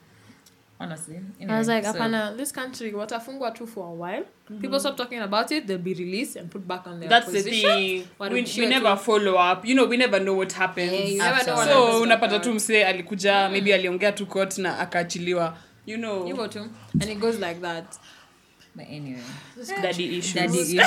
Honestly. 0.81 1.21
I 1.49 1.59
was 1.59 1.69
like, 1.69 1.85
so- 1.85 1.93
Apana, 1.93 2.37
this 2.37 2.53
country, 2.53 2.93
watafungwa 2.93 3.55
too 3.55 3.67
for 3.67 3.87
a 3.87 3.91
while. 3.91 4.25
People 4.61 4.81
stop 4.81 4.97
talking 4.97 5.21
about 5.21 5.53
it, 5.53 5.67
they'll 5.67 5.79
be 5.79 5.95
released 5.95 6.37
and 6.37 6.51
put 6.51 6.67
back 6.67 6.87
on 6.87 7.01
their 7.01 7.09
That's 7.09 7.31
the 7.33 7.43
thing. 7.43 8.05
What 8.19 8.33
We, 8.33 8.43
we 8.59 8.67
never 8.67 8.91
to... 8.91 8.97
follow 8.97 9.35
up. 9.37 9.65
You 9.65 9.75
know, 9.75 9.87
we 9.87 9.97
never 9.97 10.19
know 10.19 10.35
what 10.35 10.53
happens. 10.53 10.91
Yeah, 10.93 11.07
you 11.07 11.19
never 11.19 11.45
know 11.47 11.57
what 11.57 11.69
so 11.69 12.01
unapata 12.03 12.39
tu 12.39 12.55
msee 12.55 12.85
alikuja 12.85 13.49
maybe 13.49 13.75
aliongea 13.75 14.13
tu 14.13 14.27
court 14.27 14.59
na 14.59 14.79
akaachiliwa 14.79 15.57
you 15.87 15.97
know 15.97 16.29
You 16.29 16.37
go 16.37 16.49
to, 16.49 16.61
and 17.01 17.11
it 17.11 17.19
goes 17.19 17.39
like 17.39 17.61
that. 17.61 17.85
But 18.75 18.87
anyway, 18.89 19.21
daddy 19.83 20.19
issues 20.19 20.35
daddy 20.35 20.59
issues. 20.61 20.79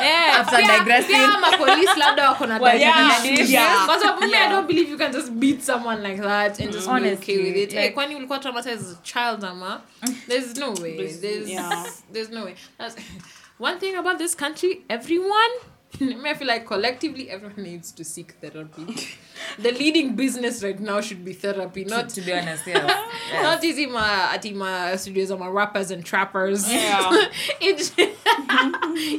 Eh, 0.00 0.30
After 0.38 0.56
pia- 0.56 0.66
digressing. 0.78 1.16
pia 1.16 1.38
mapolisi 1.40 1.98
labda 1.98 2.28
wako 2.28 2.46
na 2.46 2.58
Well, 2.58 2.72
daddy 2.78 2.84
yeah, 2.84 3.24
issues. 3.34 3.50
yeah. 3.50 3.86
Kwa 3.86 3.98
sababu 4.00 4.20
me, 4.28 4.36
I 4.38 4.48
don't 4.48 4.66
believe 4.66 4.90
you 4.90 4.98
can 4.98 5.12
just 5.12 5.30
beat 5.32 5.62
someone 5.62 6.02
like 6.02 6.22
that 6.22 6.60
and 6.60 6.72
just 6.72 6.86
be 6.88 7.12
okay 7.12 7.38
with 7.38 7.56
it. 7.56 7.72
Like- 7.72 7.90
kwani 7.94 8.14
ulikuwa 8.16 8.38
traumatized 8.38 8.80
as 8.80 8.92
a 8.92 9.02
child 9.02 9.44
ama? 9.44 9.80
There's 10.28 10.56
no 10.56 10.72
way. 10.72 10.96
There's- 10.96 11.20
There's 11.20 11.48
yeah. 11.50 11.84
there's 12.12 12.30
no 12.30 12.44
way. 12.44 12.54
That's 12.78 12.96
one 13.58 13.78
thing 13.78 13.96
about 13.96 14.18
this 14.18 14.34
country, 14.36 14.82
everyone 14.88 15.50
I 16.00 16.34
feel 16.34 16.46
like 16.46 16.66
collectively 16.66 17.28
everyone 17.30 17.62
needs 17.64 17.90
to 17.92 18.04
seek 18.04 18.32
therapy. 18.40 18.86
the 19.58 19.72
leading 19.72 20.14
business 20.14 20.62
right 20.62 20.78
now 20.78 21.00
should 21.00 21.24
be 21.24 21.32
therapy, 21.32 21.84
Not 21.84 21.96
not 21.96 22.08
to 22.10 22.20
be 22.20 22.32
honest, 22.32 22.66
yes. 22.66 22.84
yes. 23.32 23.42
not 23.42 23.64
easy 23.64 23.86
ma 23.86 24.30
ati 24.32 24.52
ma 24.52 24.94
studios 24.96 25.30
of 25.30 25.40
my 25.40 25.48
rappers 25.48 25.90
and 25.90 26.04
trappers. 26.04 26.70
Yeah. 26.70 27.10
it 27.60 27.78
should, 27.80 28.14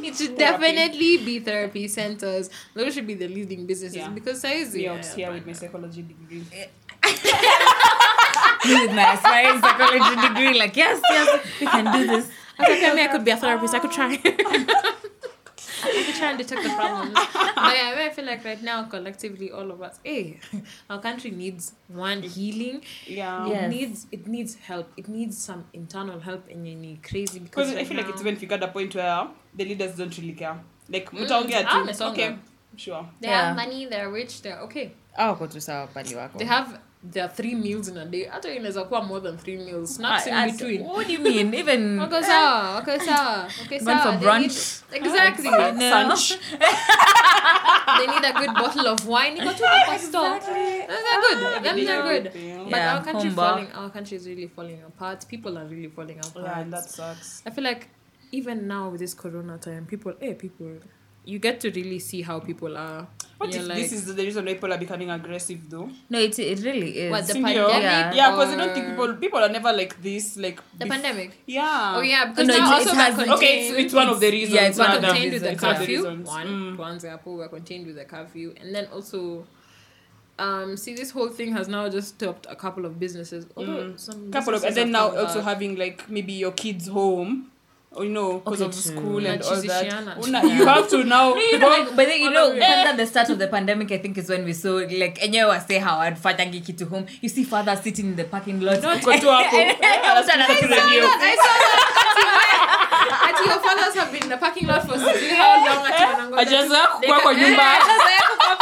it 0.08 0.16
should 0.16 0.38
definitely 0.38 1.18
be 1.18 1.40
therapy 1.40 1.88
centers. 1.88 2.50
Those 2.74 2.94
should 2.94 3.08
be 3.08 3.16
the 3.16 3.28
leading 3.28 3.66
businesses 3.66 3.98
Yeah. 3.98 4.10
because 4.10 4.42
size 4.42 4.74
me 4.74 4.84
yeah, 4.86 4.94
out 4.94 5.06
here 5.06 5.32
with 5.32 5.46
my 5.46 5.54
psychology 5.54 6.04
degree 6.04 6.46
Me 8.66 8.74
with 8.86 8.94
my 8.94 9.14
aspiring 9.14 9.60
psychology 9.60 10.28
degree, 10.28 10.54
like 10.58 10.76
yes, 10.78 11.02
yes, 11.10 11.46
we 11.60 11.68
can 11.68 11.86
do 11.92 12.08
this. 12.08 12.30
I 12.60 12.70
was 12.70 12.82
like, 12.82 12.92
I 12.92 12.96
mean, 12.96 13.10
I 13.10 13.12
could 13.12 13.26
be 13.26 13.32
a 13.32 13.38
therapist. 13.38 13.74
I 13.74 13.80
could 13.80 13.92
try. 13.92 14.22
I 15.84 16.04
could 16.06 16.16
try 16.16 16.30
and 16.30 16.38
detect 16.38 16.64
the 16.64 16.70
problems. 16.70 17.14
But 17.62 17.76
yeah, 17.78 17.92
I 17.92 17.96
mean, 17.96 18.08
I 18.08 18.10
feel 18.10 18.26
like 18.26 18.44
right 18.46 18.62
now, 18.64 18.84
collectively, 18.84 19.52
all 19.52 19.70
of 19.72 19.82
us, 19.82 20.00
hey, 20.04 20.40
our 20.90 21.00
country 21.00 21.32
needs 21.32 21.74
one 21.88 22.22
healing. 22.24 22.82
yeah 23.08 23.46
Yes. 23.48 23.64
It 23.64 23.70
needs 23.76 24.08
it 24.12 24.28
needs 24.28 24.56
help. 24.56 24.88
It 24.98 25.08
needs 25.08 25.38
some 25.38 25.66
internal 25.74 26.20
help 26.20 26.48
and 26.50 26.68
you 26.68 26.76
need 26.76 27.04
crazy 27.04 27.40
because 27.40 27.68
because 27.68 27.72
I 27.72 27.76
right 27.78 27.88
feel 27.88 27.98
like 27.98 28.08
now- 28.08 28.14
it's 28.14 28.22
even 28.22 28.36
figured 28.36 28.64
a 28.64 28.68
point 28.78 28.96
where 28.96 29.28
the 29.58 29.66
leaders 29.66 29.96
don't 29.98 30.18
really 30.18 30.34
care 30.34 30.58
like 30.90 31.12
mtaongea 31.12 31.60
ah, 31.68 31.74
tu 31.74 31.86
mesonga. 31.90 32.12
okay 32.12 32.30
sure 32.86 33.04
they 33.22 33.28
Yeah. 33.30 33.42
have 33.48 33.56
money, 33.56 33.86
they're 33.92 34.10
rich, 34.10 34.42
they're 34.42 34.60
okay. 34.68 34.92
Oh, 35.18 35.36
go 35.36 35.48
to 35.48 35.60
sawa 35.62 35.88
pali 35.94 36.16
wako. 36.16 36.38
They 36.40 36.46
have 36.58 36.70
their 37.04 37.28
three 37.30 37.56
meals 37.56 37.88
in 37.88 37.98
a 37.98 38.06
day. 38.06 38.26
Hata 38.26 38.54
inaweza 38.54 38.84
kuwa 38.84 39.02
more 39.04 39.22
than 39.22 39.38
three 39.38 39.58
meals. 39.58 39.92
Ah, 39.92 39.94
Snacks 39.94 40.28
in 40.28 40.34
I- 40.34 40.44
I- 40.48 40.52
between. 40.52 40.82
What 40.82 41.08
do 41.08 41.14
you 41.14 41.20
mean? 41.20 41.54
Even 41.62 42.00
Okay, 42.02 42.22
sawa. 42.24 42.78
Okay, 42.82 43.00
sawa. 43.00 43.48
Okay, 43.66 43.80
Going 43.80 43.98
sawa. 44.00 44.14
for 44.14 44.20
brunch? 44.26 44.82
need- 44.92 45.06
exactly. 45.06 45.50
Oh, 45.50 45.72
no. 45.72 45.90
Sunch. 45.90 46.38
they 47.98 48.08
need 48.08 48.24
a 48.26 48.34
good 48.34 48.54
bottle 48.54 48.88
of 48.88 49.06
wine. 49.08 49.36
You 49.38 49.44
got 49.44 49.58
to 49.58 49.64
the 49.64 49.98
store. 49.98 50.40
They're 50.40 51.22
good. 51.22 51.64
Them 51.64 51.86
they're 51.86 52.04
good. 52.04 52.70
But 52.70 52.80
our 52.82 53.04
country 53.04 53.30
home 53.30 53.36
bar. 53.36 53.50
falling. 53.54 53.72
Our 53.74 53.90
country 53.90 54.18
is 54.18 54.28
really 54.28 54.48
falling 54.48 54.84
apart. 54.84 55.26
People 55.28 55.58
are 55.58 55.66
really 55.66 55.90
falling 55.90 56.20
apart. 56.20 56.46
yeah 56.46 56.64
that 56.70 56.84
sucks 56.90 57.42
I 57.46 57.50
feel 57.50 57.64
like 57.64 57.88
even 58.32 58.68
now 58.68 58.90
with 58.90 59.02
this 59.02 59.14
Corona 59.14 59.58
time, 59.58 59.86
people, 59.86 60.14
hey, 60.20 60.34
people, 60.36 60.78
you 61.26 61.40
get 61.40 61.60
to 61.62 61.70
really 61.72 62.00
see 62.00 62.22
how 62.22 62.40
people 62.40 62.78
are. 62.78 63.08
What 63.42 63.52
You're 63.54 63.64
if 63.64 63.70
like, 63.70 63.78
this 63.82 63.92
is 63.98 64.02
the 64.18 64.24
reason 64.28 64.46
why 64.46 64.54
people 64.56 64.72
are 64.74 64.78
becoming 64.78 65.10
aggressive 65.16 65.62
though 65.74 65.88
No, 66.10 66.20
it 66.28 66.38
it 66.40 66.60
really 66.68 66.90
is. 67.04 67.12
what 67.14 67.26
the 67.28 67.34
Sindio? 67.34 67.66
pandemic? 67.68 67.84
Yeah. 67.84 68.14
yeah 68.20 68.32
because 68.32 68.50
I 68.54 68.58
don't 68.62 68.74
think 68.76 68.88
people 68.92 69.14
people 69.26 69.40
are 69.46 69.50
never 69.58 69.72
like 69.82 69.94
this 70.08 70.26
like 70.46 70.60
The 70.80 70.86
bef- 70.86 70.90
pandemic. 70.96 71.32
yeah 71.48 71.96
Oh 71.98 72.02
yeah, 72.02 72.26
because 72.30 72.48
No, 72.48 72.58
now 72.58 72.66
it- 72.66 72.74
also 72.78 72.90
it 72.90 72.96
we're 72.96 73.02
has- 73.04 73.16
contained. 73.16 73.38
okay 73.38 73.54
it's, 73.70 73.78
it's 73.86 73.94
one 74.02 74.10
of 74.10 74.20
the 74.26 74.32
reasons 74.38 74.54
yeah, 74.56 74.68
it's 74.70 74.78
one 74.80 74.90
we're 74.90 74.96
of 74.96 75.02
the 75.02 75.08
contained 75.08 75.34
with 75.34 75.44
the 75.44 75.52
It's 75.52 75.62
one 75.64 75.72
of 75.76 75.80
the 75.80 75.86
curfew. 75.86 75.98
reasons. 75.98 76.28
One, 76.28 76.48
Mm. 76.48 76.78
one 76.78 76.94
example, 76.96 77.32
we're 77.38 77.48
contained 77.58 77.86
with 77.88 77.96
the 78.02 78.06
curfew, 78.06 78.54
and 78.60 78.74
then 78.76 78.88
also, 78.94 79.46
um, 80.40 80.76
see, 80.78 80.94
this 80.96 81.12
whole 81.12 81.30
thing 81.30 81.52
has 81.54 81.68
now 81.68 81.88
just 81.90 82.10
stopped 82.16 82.48
a 82.50 82.56
couple 82.56 82.86
of 82.86 83.00
businesses. 83.00 83.46
Although 83.56 83.84
Mm. 83.92 84.00
some 84.00 84.32
couple 84.32 84.54
of 84.56 84.64
and 84.64 84.76
then 84.76 84.92
now 84.92 85.16
also 85.16 85.36
back. 85.40 85.50
having 85.52 85.76
like 85.78 86.10
maybe 86.10 86.34
your 86.34 86.52
kids 86.52 86.88
home 86.88 87.32
or 87.32 87.51
you 88.00 88.10
know 88.10 88.40
because 88.40 88.62
Okay, 88.62 88.70
of 88.70 88.74
school 88.76 89.26
and 89.28 89.42
all 89.42 89.62
that. 89.62 90.18
Una, 90.26 90.48
you 90.48 90.66
have 90.66 90.90
to 90.90 91.04
now 91.04 91.36
You 91.36 91.60
know, 91.60 91.68
like, 91.68 91.96
but 91.96 92.08
then 92.08 92.22
you 92.22 92.32
know, 92.32 92.52
Eh. 92.52 92.96
the 92.96 93.06
start 93.06 93.30
of 93.30 93.38
the 93.38 93.48
pandemic, 93.48 93.92
I 93.92 93.98
think 93.98 94.18
is 94.18 94.30
when 94.30 94.46
we 94.46 94.54
saw 94.54 94.76
like 94.76 95.20
enyewe 95.20 95.50
wase 95.50 95.80
hawafanyangi 95.80 96.62
kitu 96.62 96.86
home. 96.86 97.06
You 97.22 97.30
see 97.30 97.44
father 97.44 97.76
sitting 97.84 98.06
in 98.06 98.16
the 98.16 98.24
parking 98.24 98.62
lot. 98.62 98.80
uko 98.80 99.12
tu 103.62 103.68
hapo 103.68 103.80
anasikiza 103.80 103.92
tu 103.92 103.92
radio. 103.92 103.92
I 103.92 103.92
saw 103.92 103.92
that. 103.92 103.92
Ati 103.92 103.92
your 103.92 103.92
fathers 103.92 103.96
have 103.96 104.12
been 104.12 104.24
in 104.24 104.30
the 104.30 104.38
parking 104.38 104.68
lot 104.68 104.82
for 104.88 104.98
see 105.00 105.30
how 105.36 105.66
long? 105.66 105.86
Ati 105.88 106.04
wanangoja 106.04 106.38
Hajazoea 106.38 106.88
tu- 106.88 106.94
kukua 107.02 107.20
kwa 107.20 107.34
nyumba 107.36 107.78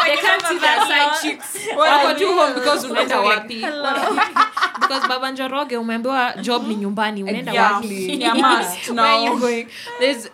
They 0.06 0.18
can't 0.18 0.45
see 0.47 0.60
their 0.60 0.82
side 0.88 1.12
chicks. 1.22 1.68
Wako 1.78 2.14
tu 2.14 2.28
home 2.34 2.54
because 2.54 2.88
unaenda 2.88 3.20
wapi? 3.20 3.66
Because 4.80 5.08
Baba 5.08 5.32
Njoroge 5.32 5.78
umeambiwa 5.78 6.34
job 6.41 6.68
ni 6.68 6.76
nyumbani, 6.76 7.24
unaenda 7.24 7.52
Yeah. 7.52 7.74
wapi? 7.74 8.22
Yeah, 8.22 8.36
must 8.36 8.89
Where 8.89 8.93
now. 8.93 9.26
you 9.26 9.39
going? 9.39 9.68
There's. 10.00 10.30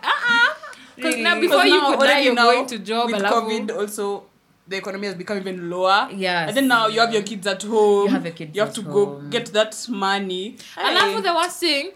Because 0.96 1.16
now 1.18 1.40
before 1.40 1.66
you 1.68 1.80
could 1.80 2.00
die, 2.00 2.20
you're 2.24 2.34
now, 2.34 2.50
going 2.52 2.66
to 2.66 2.78
job. 2.78 3.12
with 3.12 3.22
covid 3.22 3.70
also 3.70 4.22
the 4.68 4.76
economy 4.76 5.06
has 5.06 5.14
become 5.16 5.38
even 5.40 5.70
lower 5.70 6.08
Yes. 6.16 6.48
and 6.48 6.56
then 6.56 6.68
now 6.68 6.88
you 6.88 7.00
have 7.00 7.12
your 7.12 7.22
kids 7.22 7.46
at 7.46 7.62
home 7.62 8.06
You 8.08 8.12
have 8.14 8.24
your 8.24 8.34
kids 8.34 8.56
you 8.56 8.62
have 8.62 8.72
to 8.74 8.82
home. 8.82 8.92
go 8.92 9.20
get 9.30 9.52
that 9.52 9.76
money 9.88 10.56
Alafu 10.76 11.12
Hey. 11.12 11.20
the 11.22 11.32
worst 11.34 11.60
thing, 11.60 11.92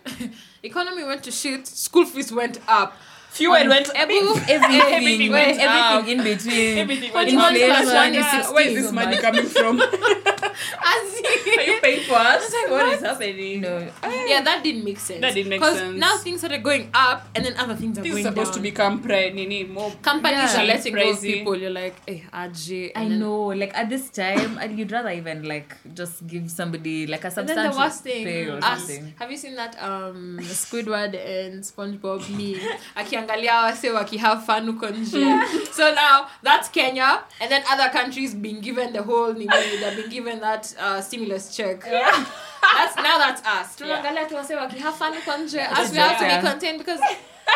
economy 0.63 1.05
went 1.05 1.23
to 1.25 1.31
shit, 1.31 1.67
school 1.67 2.05
fees 2.05 2.33
went 2.33 2.59
up. 2.69 2.97
Fuel 3.31 3.55
um, 3.55 3.69
went 3.69 3.89
Ebu, 3.95 4.15
everything, 4.49 4.51
Everything 4.51 5.33
went 5.33 5.59
everything 5.59 5.69
up. 5.69 6.09
in 6.09 6.19
between. 6.23 6.79
everything 6.79 7.11
What 7.13 7.27
went 7.27 7.29
do 7.29 7.35
you 7.35 7.41
up. 7.41 7.45
want 7.45 7.57
plus 7.57 7.81
Inflation. 7.81 8.15
is 8.15 8.27
Yeah, 8.27 8.53
where 8.53 8.67
is 8.69 8.75
this 8.83 8.93
money 8.93 9.17
coming 9.19 9.47
from 9.47 9.81
As 9.81 11.21
are 11.57 11.63
you 11.65 11.79
paying 11.81 12.03
for 12.05 12.15
us. 12.17 12.53
like, 12.53 12.71
what 12.71 12.85
what? 12.87 12.95
is 12.97 13.01
happening? 13.03 13.61
no 13.63 13.89
ah. 14.03 14.25
Yeah, 14.27 14.43
that 14.43 14.63
didn't 14.63 14.85
make 14.85 14.99
sense. 14.99 15.21
That 15.21 15.35
didn't 15.35 15.49
make 15.51 15.61
'Cause 15.61 15.79
sense. 15.79 15.97
now 15.99 16.17
things 16.19 16.41
started 16.41 16.63
going 16.63 16.91
up, 16.93 17.29
and 17.35 17.45
then 17.45 17.55
other 17.57 17.75
things 17.77 17.99
are 17.99 18.03
This 18.03 18.13
is 18.13 18.23
going 18.23 18.25
supposed 18.27 18.53
down. 18.53 18.63
to 18.63 18.71
become 18.71 19.01
pre 19.03 19.31
nini 19.31 19.65
more. 19.65 19.91
Companies 20.03 20.53
Yeah. 20.55 20.61
are 20.63 20.67
letting 20.67 20.95
go 20.95 21.11
of 21.11 21.23
people. 21.23 21.57
You're 21.57 21.71
like, 21.71 21.97
eh, 22.09 22.15
hey, 22.15 22.25
AJ. 22.33 22.93
I 22.97 23.09
know, 23.09 23.47
like 23.57 23.73
at 23.77 23.89
this 23.89 24.11
time, 24.11 24.59
you'd 24.77 24.93
rather 24.93 25.11
even 25.11 25.45
like 25.49 25.77
just 25.95 26.27
give 26.27 26.51
somebody 26.51 27.07
like 27.07 27.25
a 27.25 27.31
substantial 27.31 27.65
And 27.65 27.73
then 27.73 27.73
the 27.73 27.79
worst 27.79 28.03
thing, 28.05 28.25
pay 28.25 28.45
or 28.49 28.59
us, 28.63 28.81
something. 28.81 29.15
have 29.19 29.31
you 29.31 29.37
seen 29.39 29.55
that 29.57 29.77
um 29.83 30.39
Squidward 30.43 31.15
and 31.17 31.63
SpongeBob 31.65 32.29
meme? 32.31 32.61
Akiangalia 33.21 33.63
wase 33.63 33.91
wakihave 33.91 34.47
fun 34.47 34.67
huko 34.67 34.89
nje. 34.89 35.41
So 35.73 35.95
now 35.95 36.27
that's 36.43 36.69
Kenya, 36.69 37.21
and 37.41 37.51
then 37.51 37.63
other 37.71 37.89
countries 37.91 38.35
being 38.35 38.61
given 38.61 38.93
the 38.93 39.03
whole 39.03 39.33
nini, 39.33 39.49
they've 39.49 39.97
been 39.97 40.11
given 40.11 40.41
that 40.41 40.75
uh, 40.79 41.01
stimulus 41.01 41.57
check. 41.57 41.81
That's 41.81 42.97
now 42.97 43.19
that's 43.19 43.43
us. 43.47 43.77
Tunaangalia 43.77 44.29
tu 44.29 44.35
wase 44.35 44.55
wakihave 44.57 44.95
fun 44.95 45.15
huko 45.15 45.37
nje. 45.39 45.59
as 45.59 45.93
we 45.93 45.99
have 45.99 46.19
to 46.19 46.25
be 46.25 46.49
contained 46.51 46.79
because 46.79 47.01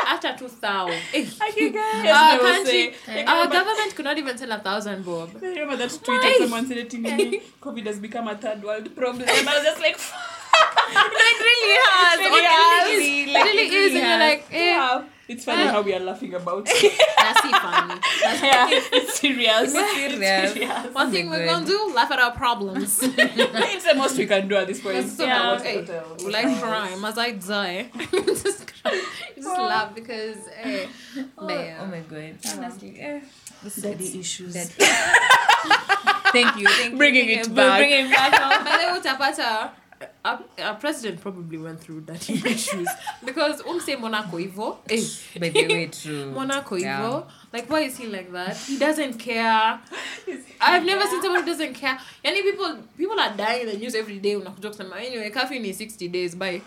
after 0.07 0.35
2000, 0.37 0.95
eh, 1.15 1.25
our 2.11 2.39
country, 2.39 2.95
our 3.27 3.47
government 3.47 3.95
could 3.95 4.05
not 4.05 4.19
even 4.19 4.37
sell 4.37 4.53
a 4.53 4.59
thousand 4.59 5.05
bob. 5.05 5.31
I 5.43 5.47
remember 5.47 5.77
that 5.77 5.91
tweet 5.91 6.23
that 6.23 6.37
someone 6.39 6.67
said 6.67 6.79
it 6.79 6.91
to 6.91 6.99
me. 6.99 7.41
COVID 7.61 7.87
has 7.87 7.99
become 7.99 8.29
a 8.29 8.37
third 8.37 8.63
world 8.65 8.95
problem. 8.97 9.29
And 9.29 9.49
I 9.49 9.55
was 9.55 9.65
just 9.65 9.81
like, 9.81 9.99
it 10.91 11.41
really 11.49 11.79
has. 11.85 12.21
It 12.21 12.31
really 12.31 12.47
honestly, 12.47 13.23
It 13.23 13.35
like, 13.35 13.45
really 13.45 13.77
is, 13.77 13.95
and 13.95 14.07
you're 14.07 14.19
like, 14.19 14.47
eh, 14.53 14.77
wow. 14.77 15.05
It's 15.27 15.45
funny 15.45 15.63
Uh, 15.65 15.73
how 15.73 15.81
we 15.83 15.95
are 15.95 16.01
laughing 16.01 16.35
about 16.35 16.67
it. 16.69 16.93
that's 17.17 17.41
funny. 17.41 18.01
yeah, 18.43 18.69
it's 18.71 19.19
serious. 19.19 19.73
Serious. 19.73 20.53
serious. 20.53 20.95
One 20.95 21.11
thing 21.11 21.29
Oh 21.29 21.31
we're 21.31 21.47
gonna 21.47 21.65
do, 21.67 21.93
laugh 21.95 22.11
at 22.11 22.19
our 22.21 22.33
problems. 22.33 22.99
it's 23.03 23.85
the 23.85 23.95
most 23.95 24.19
we 24.19 24.27
can 24.27 24.49
do 24.49 24.57
at 24.57 24.67
this 24.67 24.81
point. 24.81 24.97
Let's 24.97 25.17
talk 25.17 25.27
Yeah. 25.27 25.53
about 25.55 25.63
hey, 25.65 25.87
we 26.25 26.31
like 26.31 26.61
crime 26.61 27.05
as 27.05 27.17
I 27.19 27.31
die. 27.33 27.89
just, 28.13 28.71
cry. 28.83 29.03
just 29.35 29.49
laugh 29.49 29.95
because 29.95 30.37
hey, 30.61 30.89
Oh, 31.39 31.47
but 31.47 31.69
oh 31.81 31.87
my 31.87 32.01
god. 32.01 32.35
Honestly, 32.57 33.01
eh. 33.01 33.21
Daddy 33.81 34.21
issues. 34.21 34.53
That- 34.53 34.69
thank 36.33 36.57
you. 36.59 36.69
Thank. 36.69 36.97
Bringing 36.99 37.29
Thank 37.29 37.47
it 37.47 37.55
back. 37.55 37.79
Bringing 37.81 38.07
it 38.07 38.11
back. 38.11 38.33
But 38.65 38.77
then 38.77 39.01
utapata 39.01 39.71
our, 40.25 40.41
our 40.63 40.75
president 40.77 41.21
probably 41.21 41.59
went 41.59 41.81
through 41.81 42.03
that 42.03 42.29
issues 42.47 42.89
because 43.25 43.63
umse 43.63 43.99
Monaco 43.99 44.39
Ivo. 44.39 44.79
Hey. 44.89 45.05
By 45.41 45.49
the 45.51 45.67
way, 45.69 45.87
true. 45.87 46.31
Monaco 46.35 46.77
Yeah. 46.77 46.99
Ivo. 47.07 47.27
Like 47.53 47.69
why 47.71 47.81
is 47.81 47.97
he 47.97 48.07
like 48.07 48.31
that? 48.33 48.57
He 48.57 48.79
doesn't 48.79 49.15
care. 49.19 49.81
I've 50.61 50.85
never 50.85 51.07
seen 51.07 51.23
someone 51.23 51.41
who 51.41 51.47
doesn't 51.47 51.75
care. 51.75 51.99
Any 52.25 52.43
people 52.43 52.79
people 52.97 53.19
are 53.19 53.37
dying 53.37 53.63
in 53.63 53.67
the 53.69 53.79
news 53.79 53.95
every 53.95 54.19
day 54.19 54.35
anyway 54.35 55.31
curfew 55.31 55.61
ni 55.61 55.73
60 55.73 56.09
days 56.09 56.35
bye. 56.35 56.61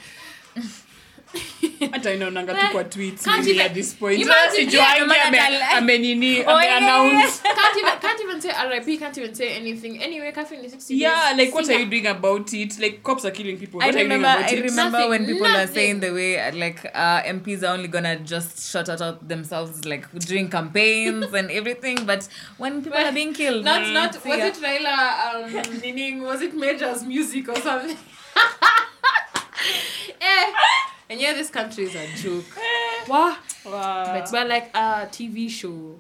Hata 1.91 2.13
inaonanga 2.13 2.53
tu 2.53 2.67
kwa 2.71 2.84
tweets 2.84 3.23
Can't 3.23 3.59
at 3.59 3.73
this 3.73 3.95
point 3.95 4.21
Imagine, 4.21 4.55
sijuangi 4.65 4.75
yeah, 5.15 5.28
ame- 5.28 5.38
yeah. 5.38 5.73
amenini 5.78 6.43
ameannounce 6.43 7.41
can't 7.43 7.78
even 7.78 7.99
can't 8.01 8.21
even 8.21 8.41
say 8.41 8.51
RIP, 8.69 8.99
can't 8.99 9.17
even 9.17 9.36
say 9.36 9.55
anything. 9.55 10.03
Anyway, 10.03 10.32
curfew 10.32 10.57
ni 10.57 10.69
60 10.69 10.93
yeah 11.01 11.30
days. 11.30 11.38
like 11.45 11.55
what 11.55 11.69
are 11.69 11.80
you 11.80 11.86
doing 11.86 12.07
about 12.07 12.53
it 12.53 12.80
like 12.80 13.03
cops 13.03 13.25
are 13.25 13.32
killing 13.32 13.57
people 13.57 13.82
I 13.82 13.89
remember, 13.91 14.28
are 14.28 14.39
you 14.41 14.47
doing 14.47 14.49
about 14.49 14.51
it 14.51 14.69
remember 14.69 14.97
Nothing, 14.97 15.09
when 15.09 15.25
people 15.25 15.47
are 15.47 15.67
saying 15.67 15.99
the 15.99 16.11
way 16.11 16.39
uh, 16.39 16.55
like 16.55 16.86
uh, 16.95 17.21
MPs 17.23 17.63
are 17.63 17.73
only 17.73 17.88
gonna 17.88 18.15
just 18.19 18.71
shout 18.71 18.89
out, 18.89 19.28
themselves 19.28 19.86
like 19.86 20.09
during 20.28 20.49
campaigns 20.49 21.34
and 21.34 21.51
everything, 21.51 22.05
but 22.05 22.28
when 22.57 22.82
people 22.84 22.99
are 22.99 23.11
being 23.11 23.34
killed, 23.34 23.63
Not 23.65 23.82
mm, 23.82 23.93
not 23.93 24.13
was 24.25 24.39
ya. 24.39 24.45
it 24.45 24.55
Raila 24.55 25.36
um 25.36 25.80
meaning 25.82 26.21
was 26.23 26.41
it 26.41 26.53
Major's 26.55 27.03
music 27.03 27.49
or 27.49 27.55
something? 27.61 27.97
eh. 30.21 30.45
And 31.10 31.20
yeah, 31.22 31.34
this 31.34 31.49
country 31.49 31.86
is 31.86 31.95
a 31.95 32.08
joke. 32.22 32.45
Eh. 32.58 33.03
What? 33.08 33.39
Wow. 33.66 34.03
But, 34.05 34.30
but 34.32 34.47
like 34.47 34.70
a 34.76 35.08
TV 35.10 35.49
show. 35.49 35.99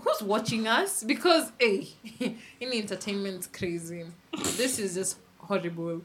Who's 0.00 0.22
watching 0.22 0.66
us? 0.66 1.02
Because 1.04 1.52
hey, 1.58 1.88
in 2.60 2.72
entertainment's 2.72 3.46
crazy. 3.46 4.04
This 4.56 4.78
is 4.78 4.94
just 4.94 5.18
horrible. 5.38 6.00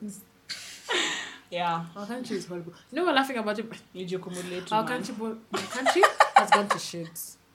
yeah 1.50 1.86
Our 1.96 2.06
country 2.06 2.38
is 2.38 2.46
horrible. 2.48 2.74
You 2.92 2.98
know 2.98 3.06
we're 3.06 3.14
laughing 3.14 3.38
about 3.38 3.60
it. 3.60 3.66
ni 3.94 4.06
jukumu 4.06 4.42
letu 4.50 4.72
Our 4.74 4.88
country, 4.88 5.16
our 5.54 5.62
country 5.62 6.04
has 6.36 6.50
gone 6.50 6.68
to 6.70 6.80
shit. 6.80 7.10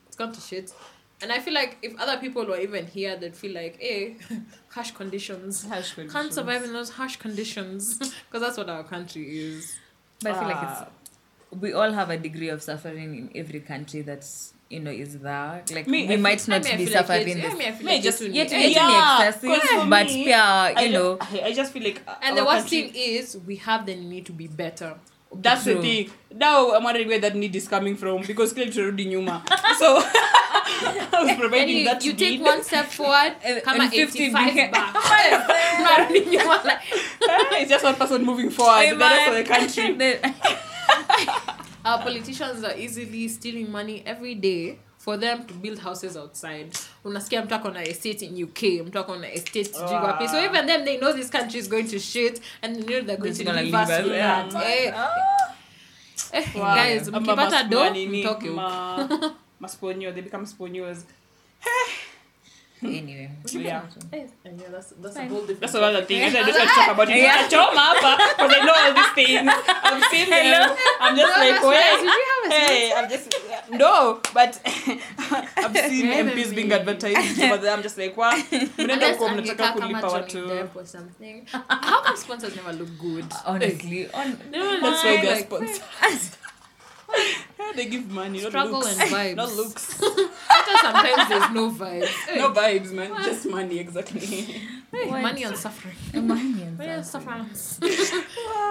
It's 0.07 0.17
gone 0.17 0.33
to 0.33 0.41
shit. 0.41 0.73
And 1.23 1.33
I 1.33 1.39
feel 1.41 1.55
like 1.55 1.79
if 1.83 1.99
other 1.99 2.19
people 2.19 2.45
were 2.47 2.61
even 2.61 2.87
here, 2.87 3.17
they'd 3.17 3.35
feel 3.37 3.53
like, 3.55 3.79
hey, 3.81 4.17
harsh 4.69 4.91
conditions. 4.93 5.65
Harsh 5.67 5.95
conditions. 5.95 6.13
Can't 6.13 6.33
survive 6.33 6.63
in 6.63 6.73
those 6.75 6.91
harsh 6.91 7.17
conditions. 7.17 7.99
Because 7.99 8.41
that's 8.43 8.59
what 8.59 8.69
our 8.69 8.85
country 8.85 9.39
is. 9.39 9.79
But 10.23 10.33
I 10.33 10.39
feel 10.39 10.49
like 10.49 10.63
it's 10.69 11.61
we 11.61 11.73
all 11.73 11.93
have 11.93 12.11
a 12.11 12.17
degree 12.19 12.49
of 12.49 12.63
suffering 12.63 13.17
in 13.17 13.31
every 13.35 13.61
country 13.61 14.03
that's 14.03 14.53
you 14.69 14.81
know 14.81 14.91
is 14.91 15.19
there. 15.19 15.63
Like 15.73 15.87
Me, 15.87 16.07
we 16.09 16.15
I 16.15 16.17
might 16.17 16.49
I 16.49 16.53
not 16.59 16.65
mean, 16.65 16.77
be 16.79 16.87
feel 16.87 16.95
like 16.95 17.07
suffering 17.07 17.37
this. 17.41 17.53
I 17.53 17.57
mean, 17.57 17.69
I 17.69 17.73
feel 17.73 17.87
like 17.87 18.03
just- 18.03 18.23
it's 18.23 18.35
Yet 18.35 18.51
Yeah, 18.51 18.59
yeah, 18.59 19.31
'cause 19.31 19.45
excessive, 19.45 19.91
but 19.91 20.07
me, 20.07 20.29
yeah, 20.29 20.73
I 20.77 20.83
you 20.85 20.93
know, 20.93 21.19
I, 21.21 21.43
I 21.47 21.53
just 21.53 21.73
feel 21.73 21.85
like 21.85 22.03
uh, 22.07 22.15
And 22.23 22.37
the 22.37 22.45
worst 22.45 22.69
country- 22.69 22.89
thing 22.91 22.95
is, 23.21 23.37
we 23.47 23.57
have 23.57 23.87
the 23.87 23.95
need 23.95 24.27
to 24.27 24.33
be 24.33 24.49
better. 24.49 24.95
that's 25.45 25.65
the 25.69 25.75
thing 25.85 26.11
now 26.43 26.73
i'm 26.77 26.85
wondering 26.87 27.09
where 27.13 27.19
that 27.23 27.35
need 27.41 27.55
is 27.61 27.65
coming 27.73 27.95
from 28.03 28.23
because 28.29 28.53
clearly 28.57 28.73
turudi 28.77 29.05
nyuma 29.13 29.35
so 29.81 29.89
i 30.83 31.23
was 31.23 31.37
providing 31.39 31.77
you, 31.79 31.85
that 31.85 32.05
you 32.05 32.13
take 32.13 32.41
one 32.41 32.63
step 32.63 32.87
forward, 32.87 33.35
And- 33.45 33.63
come 33.63 33.81
and 33.81 33.93
85 33.93 34.73
back. 34.73 34.95
You 36.11 36.39
are 36.39 36.65
like, 36.65 36.81
it's 37.61 37.71
just 37.71 37.85
one 37.85 37.95
person 37.95 38.25
moving 38.25 38.51
forward 38.51 38.85
Hey, 38.85 38.91
the 38.93 38.99
rest 38.99 39.29
of 39.29 39.35
the 39.35 39.45
country 39.45 40.21
Our 41.85 41.99
politicians 42.03 42.65
are 42.65 42.77
easily 42.77 43.29
stealing 43.29 43.71
money 43.71 44.03
every 44.07 44.35
day 44.35 44.79
for 44.99 45.17
them 45.17 45.45
to 45.47 45.55
build 45.55 45.79
houses 45.79 46.17
outside. 46.17 46.73
Unasikia 47.05 47.43
mtu 47.43 47.55
ako 47.55 47.71
na 47.71 47.83
estate 47.85 48.23
in 48.27 48.43
UK, 48.45 48.63
mtu 48.87 48.99
ako 48.99 49.17
na 49.17 49.33
estate 49.33 49.71
wow. 49.79 50.05
wapi. 50.05 50.29
So 50.29 50.39
even 50.45 50.67
them, 50.67 50.85
they 50.85 50.97
know 50.99 51.13
this 51.13 51.31
country 51.31 51.61
is 51.61 51.69
going 51.69 51.85
to 51.89 51.99
shit 51.99 52.41
and 52.63 52.77
they 52.77 52.83
know 52.83 53.01
they're 53.07 53.17
going 53.17 53.33
Just 53.35 53.45
to 53.47 53.53
leave 53.53 53.75
us 53.75 53.89
with 53.89 54.13
yeah. 54.13 54.49
that. 54.49 54.65
Eh, 54.65 54.93
eh, 56.33 56.45
Wow. 56.55 56.75
guys, 56.75 57.09
mkipata 57.09 57.63
do, 57.65 57.79
mtoke 57.85 58.49
huko. 58.49 59.31
Ma- 59.61 59.69
they 60.13 60.21
become 60.21 60.45
sponios 60.47 61.05
anyway, 62.83 63.31
yeah 63.53 63.83
yeah, 64.13 64.27
that's, 64.71 64.91
that's 65.01 65.17
a 65.17 65.27
whole 65.29 65.41
different 65.41 65.61
that's 65.61 65.75
another 65.75 66.03
thing 66.05 66.23
I 66.23 66.31
don't 66.31 66.47
want 66.47 66.69
to 66.69 66.75
talk 66.75 66.89
about 66.95 67.09
it 67.11 67.17
Yeah. 67.17 67.49
Choma 67.49 67.81
hapa 67.81 68.13
because 68.37 68.53
I 68.55 68.65
know 68.67 68.75
all 68.77 68.95
these 68.95 69.13
things 69.17 69.51
I've 69.89 70.05
seen 70.13 70.31
them 70.31 70.77
I'm 71.01 71.17
just 71.17 71.33
No, 71.37 71.43
like 71.43 71.61
that's 71.63 71.65
nice. 71.65 71.75
yeah 71.75 71.97
Did 71.97 72.05
you 72.05 72.27
have 72.31 72.53
a 72.53 72.55
Hey, 72.55 72.93
I'm 72.95 73.11
just 73.11 73.35
no, 73.71 74.21
but 74.33 74.61
I've 75.57 75.77
seen 75.91 76.07
MPs 76.07 76.55
being 76.55 76.71
advertised, 76.73 77.39
but 77.53 77.67
I'm 77.67 77.83
just 77.83 77.99
like, 77.99 78.17
wow, 78.17 78.31
mnaenda 78.79 79.07
huko 79.13 79.29
mnataka 79.29 79.73
kulipa 79.73 80.09
watu. 80.09 80.47
Depp 80.49 80.77
or 80.77 80.87
something. 80.87 81.47
How 81.69 82.03
come 82.03 82.17
sponsors 82.17 82.55
never 82.57 82.73
look 82.73 82.89
good? 82.99 83.25
honestly, 83.45 84.07
on 84.13 84.39
No, 84.53 84.81
That's 84.81 85.05
why 85.05 85.17
they're 85.23 85.43
sponsors. 85.43 86.37
they 87.77 87.87
give 87.87 88.11
money, 88.11 88.41
not 88.43 88.49
Struggle 88.51 88.81
looks. 88.81 89.01
and 89.01 89.11
vibes. 89.11 89.37
Not 89.37 89.53
looks. 89.55 90.03
After 90.03 90.77
sometimes 90.83 91.29
there's 91.29 91.51
no 91.53 91.71
vibes. 91.71 92.13
no 92.37 92.53
vibes, 92.53 92.93
man. 92.93 93.11
Just 93.25 93.47
money, 93.47 93.79
exactly. 93.79 94.21
Hey, 94.21 95.11
What? 95.11 95.23
money 95.23 95.43
and 95.45 95.57
suffering. 95.57 95.95
money 96.15 96.63
and 96.63 96.79
Money 96.79 97.03
suffering. 97.03 97.47
suffering. 97.55 98.23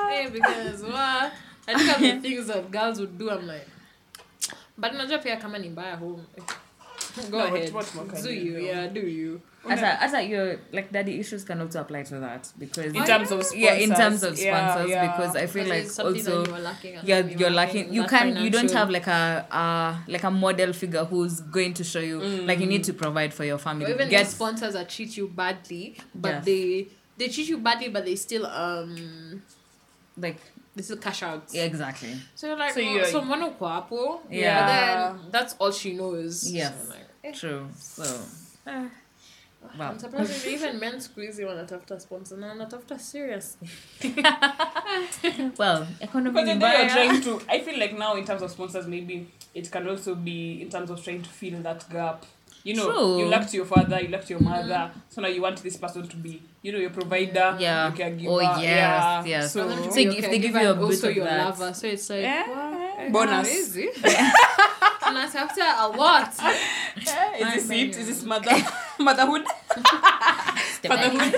hey, 0.09 0.29
because 0.31 0.81
what? 0.83 1.31
I 1.67 1.73
look 1.73 1.87
at 1.89 1.99
the 1.99 2.19
things 2.21 2.47
that 2.47 2.69
girls 2.71 2.99
would 2.99 3.17
do. 3.17 3.29
I'm 3.29 3.45
like, 3.47 3.67
but 4.77 4.91
unajua 4.93 5.17
pia 5.23 5.37
kama 5.37 5.57
ni 5.59 5.69
mbaya 5.69 5.95
home. 5.97 6.23
Go 7.31 7.37
No, 7.37 7.45
ahead. 7.55 7.73
what 7.73 7.95
more 7.95 8.05
can 8.05 8.21
do 8.23 8.29
you 8.33 8.41
you? 8.41 8.57
do? 8.59 8.63
Yeah, 8.63 8.87
do 8.87 8.99
you? 9.01 9.41
Asa, 9.67 10.03
asa 10.03 10.21
your 10.23 10.59
like 10.71 10.91
daddy 10.91 11.19
issues 11.19 11.43
can 11.43 11.59
also 11.59 11.81
apply 11.81 12.03
to 12.03 12.19
that 12.19 12.51
because 12.59 12.93
In 12.93 13.03
terms 13.03 13.31
of 13.31 13.43
yeah, 13.55 13.73
in 13.73 13.89
terms 13.89 14.21
of 14.21 14.37
sponsors, 14.37 14.89
yeah, 14.89 15.03
yeah. 15.03 15.11
because 15.11 15.35
I 15.35 15.47
feel 15.47 15.63
Because 15.63 15.69
like 15.69 15.83
it's 15.85 15.95
something 15.95 16.23
that 16.23 16.31
also 16.37 16.45
you 16.51 16.55
are 16.55 16.59
lacking 16.59 16.95
and 16.97 17.07
yeah 17.07 17.17
something 17.21 17.39
you're 17.39 17.49
lacking 17.49 17.93
you 17.93 18.03
can't 18.05 18.37
you 18.37 18.49
don't 18.51 18.69
have 18.71 18.91
like 18.91 19.07
a 19.07 19.45
uh 19.49 19.95
like 20.07 20.23
a 20.23 20.29
model 20.29 20.71
figure 20.71 21.03
who's 21.05 21.41
going 21.41 21.73
to 21.73 21.83
show 21.83 21.99
you 21.99 22.19
like 22.19 22.59
you 22.59 22.67
need 22.67 22.83
to 22.83 22.93
provide 22.93 23.33
for 23.33 23.43
your 23.43 23.57
family 23.57 23.85
or 23.85 23.89
even 23.89 24.07
Get- 24.09 24.25
the 24.25 24.31
sponsors 24.31 24.73
that 24.73 24.87
treat 24.87 25.17
you 25.17 25.27
badly, 25.29 25.97
but 26.13 26.29
Yes. 26.29 26.45
they 26.45 26.87
they 27.17 27.27
treat 27.29 27.47
you 27.47 27.57
badly, 27.57 27.89
but 27.89 28.05
they 28.05 28.15
still 28.17 28.45
um 28.45 29.41
like 30.17 30.37
they 30.75 30.83
still 30.83 30.97
cash 30.97 31.23
out. 31.23 31.43
yeah, 31.51 31.63
exactly 31.63 32.13
So 32.35 32.47
you're 32.47 32.57
like, 32.57 32.69
So 32.73 32.81
so, 32.81 32.81
you're- 32.81 33.05
so 33.11 33.21
mbona 33.21 33.47
uko 33.57 33.65
hapo? 33.67 34.19
Yeah. 34.29 34.59
But 34.59 34.67
then 35.21 35.31
that's 35.31 35.55
all 35.59 35.71
she 35.71 35.93
knows. 35.93 36.51
Yes. 36.51 36.73
So 36.83 36.89
like. 36.93 37.01
True 37.33 37.67
so 37.79 38.03
wow 38.65 39.89
I'm 39.91 39.99
surprised 39.99 40.45
even 40.47 40.79
men 40.79 40.99
squeezy 41.01 41.43
wanatafuta 41.45 41.99
sponsor 41.99 42.37
na 42.37 42.47
wanatafuta 42.47 42.99
seriously. 42.99 43.67
well 45.57 45.87
economy 46.01 46.33
But 46.33 46.45
then 46.45 46.59
you're 46.61 46.69
mbaya. 46.69 46.89
trying 46.93 47.21
to. 47.21 47.41
I 47.49 47.59
feel 47.61 47.79
like 47.79 47.97
now, 47.97 48.15
in 48.15 48.25
terms 48.25 48.41
of 48.43 48.51
sponsors, 48.51 48.85
maybe 48.87 49.27
it 49.55 49.71
can 49.71 49.87
also 49.89 50.13
be 50.15 50.61
in 50.61 50.69
terms 50.69 50.89
of 50.91 51.03
trying 51.03 51.21
to 51.23 51.29
fill 51.29 51.61
that 51.63 51.89
gap. 51.89 52.25
you 52.63 52.73
know 52.75 52.91
True. 52.91 53.19
you 53.19 53.25
lacked 53.27 53.53
your 53.53 53.65
father 53.65 53.99
you 54.01 54.07
lacked 54.09 54.27
your 54.29 54.39
mother 54.39 54.89
so 55.09 55.21
now 55.21 55.27
you 55.27 55.39
want 55.41 55.61
this 55.61 55.77
person 55.77 56.07
to 56.07 56.15
be 56.17 56.41
you 56.63 56.71
know 56.71 56.79
your 56.79 56.89
provider 56.89 57.55
Yeah. 57.59 57.87
your 57.87 57.97
caregiver 57.97 58.27
Oh, 58.27 58.39
yes, 58.41 58.61
yeah. 58.63 59.23
yes. 59.25 59.53
so 59.53 59.61
For 59.63 59.69
them 59.69 59.83
to 59.83 59.91
So 59.91 59.99
if 59.99 60.29
they 60.31 60.39
give 60.39 60.55
you 60.55 60.69
a 60.71 60.73
bit 60.73 60.83
also 60.83 61.09
of 61.09 61.15
your 61.15 61.25
that- 61.25 61.45
lover, 61.45 61.73
so 61.75 61.87
it's 61.87 62.09
like 62.09 62.21
Yeah. 62.23 62.49
wow, 62.49 63.09
Bonus. 63.11 63.47
crazy. 63.47 63.89
and 64.03 64.33
that's 65.13 65.35
after 65.35 65.61
a 65.61 65.87
lot. 65.87 66.29
Is 66.97 67.05
this 67.05 67.69
it? 67.69 67.97
is 67.97 68.07
this 68.07 68.23
mother 68.23 68.55
motherhood? 68.99 69.45
Fatherhood? 70.81 71.35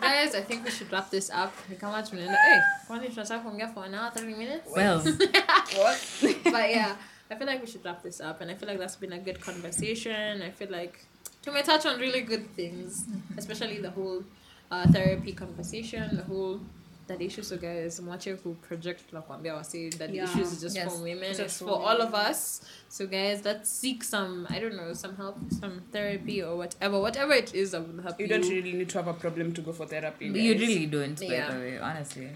Guys, 0.00 0.34
I 0.34 0.40
think 0.42 0.64
we 0.64 0.70
should 0.70 0.90
wrap 0.92 1.10
this 1.10 1.30
up. 1.30 1.54
We 1.70 1.76
come 1.76 1.94
out 1.94 2.04
to 2.06 2.16
an 2.16 2.28
Hey, 2.28 2.60
kwani 2.86 3.08
tunataka 3.08 3.42
kuongea 3.42 3.72
for 3.72 3.84
an 3.84 3.94
hour, 3.94 4.10
30 4.10 4.34
minutes? 4.34 4.70
Well, 4.74 4.98
what? 5.76 5.98
But 6.44 6.70
yeah, 6.70 6.96
I 7.30 7.34
feel 7.36 7.46
like 7.46 7.60
we 7.60 7.66
should 7.66 7.84
wrap 7.84 8.02
this 8.02 8.20
up, 8.20 8.40
and 8.40 8.50
I 8.50 8.54
feel 8.54 8.68
like 8.68 8.78
that's 8.78 8.96
been 8.96 9.12
a 9.12 9.18
good 9.18 9.40
conversation. 9.40 10.42
I 10.42 10.50
feel 10.50 10.70
like 10.70 11.06
to 11.42 11.52
me 11.52 11.62
touch 11.62 11.86
on 11.86 11.98
really 12.00 12.20
good 12.20 12.50
things, 12.54 13.06
especially 13.38 13.78
the 13.78 13.90
whole 13.90 14.22
uh, 14.70 14.86
therapy 14.88 15.32
conversation, 15.32 16.16
the 16.16 16.24
whole 16.24 16.60
that 17.06 17.20
issues. 17.20 17.48
So 17.48 17.56
guys, 17.56 18.00
mwache 18.00 18.32
who 18.44 18.54
project 18.54 19.12
la 19.12 19.20
kuambia 19.22 19.54
wasi 19.54 19.90
that 19.90 20.10
Yeah. 20.14 20.24
issues 20.30 20.52
is 20.52 20.60
just 20.60 20.76
Yes. 20.76 20.88
for 20.92 21.02
women. 21.02 21.30
It's 21.30 21.38
It's, 21.40 21.58
for 21.58 21.68
for 21.68 21.90
all 21.90 22.02
of 22.02 22.14
us. 22.14 22.62
So 22.88 23.06
guys, 23.06 23.44
let's 23.44 23.70
seek 23.80 24.04
some 24.04 24.46
I 24.50 24.60
don't 24.60 24.76
know 24.76 24.94
some 24.94 25.16
help, 25.16 25.36
some 25.60 25.80
therapy 25.92 26.42
or 26.42 26.56
whatever, 26.56 27.00
whatever 27.00 27.34
it 27.34 27.54
is 27.54 27.70
that 27.70 27.82
will 27.86 28.02
help 28.02 28.20
you. 28.20 28.26
you 28.26 28.32
don't 28.32 28.48
really 28.50 28.72
need 28.72 28.88
to 28.88 28.98
have 28.98 29.08
a 29.10 29.14
problem 29.14 29.52
to 29.52 29.60
go 29.62 29.72
for 29.72 29.86
therapy 29.86 30.26
you 30.26 30.54
really 30.54 30.86
don't, 30.86 31.20
by 31.20 31.26
Yeah. 31.26 31.52
the 31.52 31.58
way, 31.60 31.78
honestly. 31.78 32.30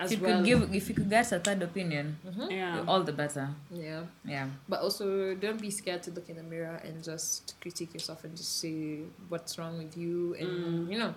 as 0.00 0.12
if 0.12 0.20
you 0.20 0.26
well. 0.26 0.36
could 0.36 0.46
give, 0.46 0.74
if 0.74 0.88
you 0.88 0.94
could 0.94 1.10
get 1.10 1.32
a 1.32 1.40
third 1.40 1.60
opinion, 1.62 2.16
mm-hmm. 2.24 2.50
yeah 2.50 2.84
all 2.86 3.02
the 3.02 3.12
better. 3.12 3.48
yeah. 3.72 4.02
Yeah. 4.24 4.46
But 4.68 4.80
also, 4.80 5.34
don't 5.34 5.60
be 5.60 5.70
scared 5.70 6.02
to 6.04 6.10
look 6.12 6.28
in 6.28 6.36
the 6.36 6.42
mirror 6.44 6.80
and 6.84 7.02
just 7.02 7.54
critique 7.60 7.94
yourself 7.94 8.22
and 8.24 8.36
just 8.36 8.60
see 8.60 9.06
what's 9.28 9.58
wrong 9.58 9.76
with 9.78 9.96
you 9.96 10.34
and, 10.38 10.48
mm. 10.48 10.92
you 10.92 10.98
know, 10.98 11.14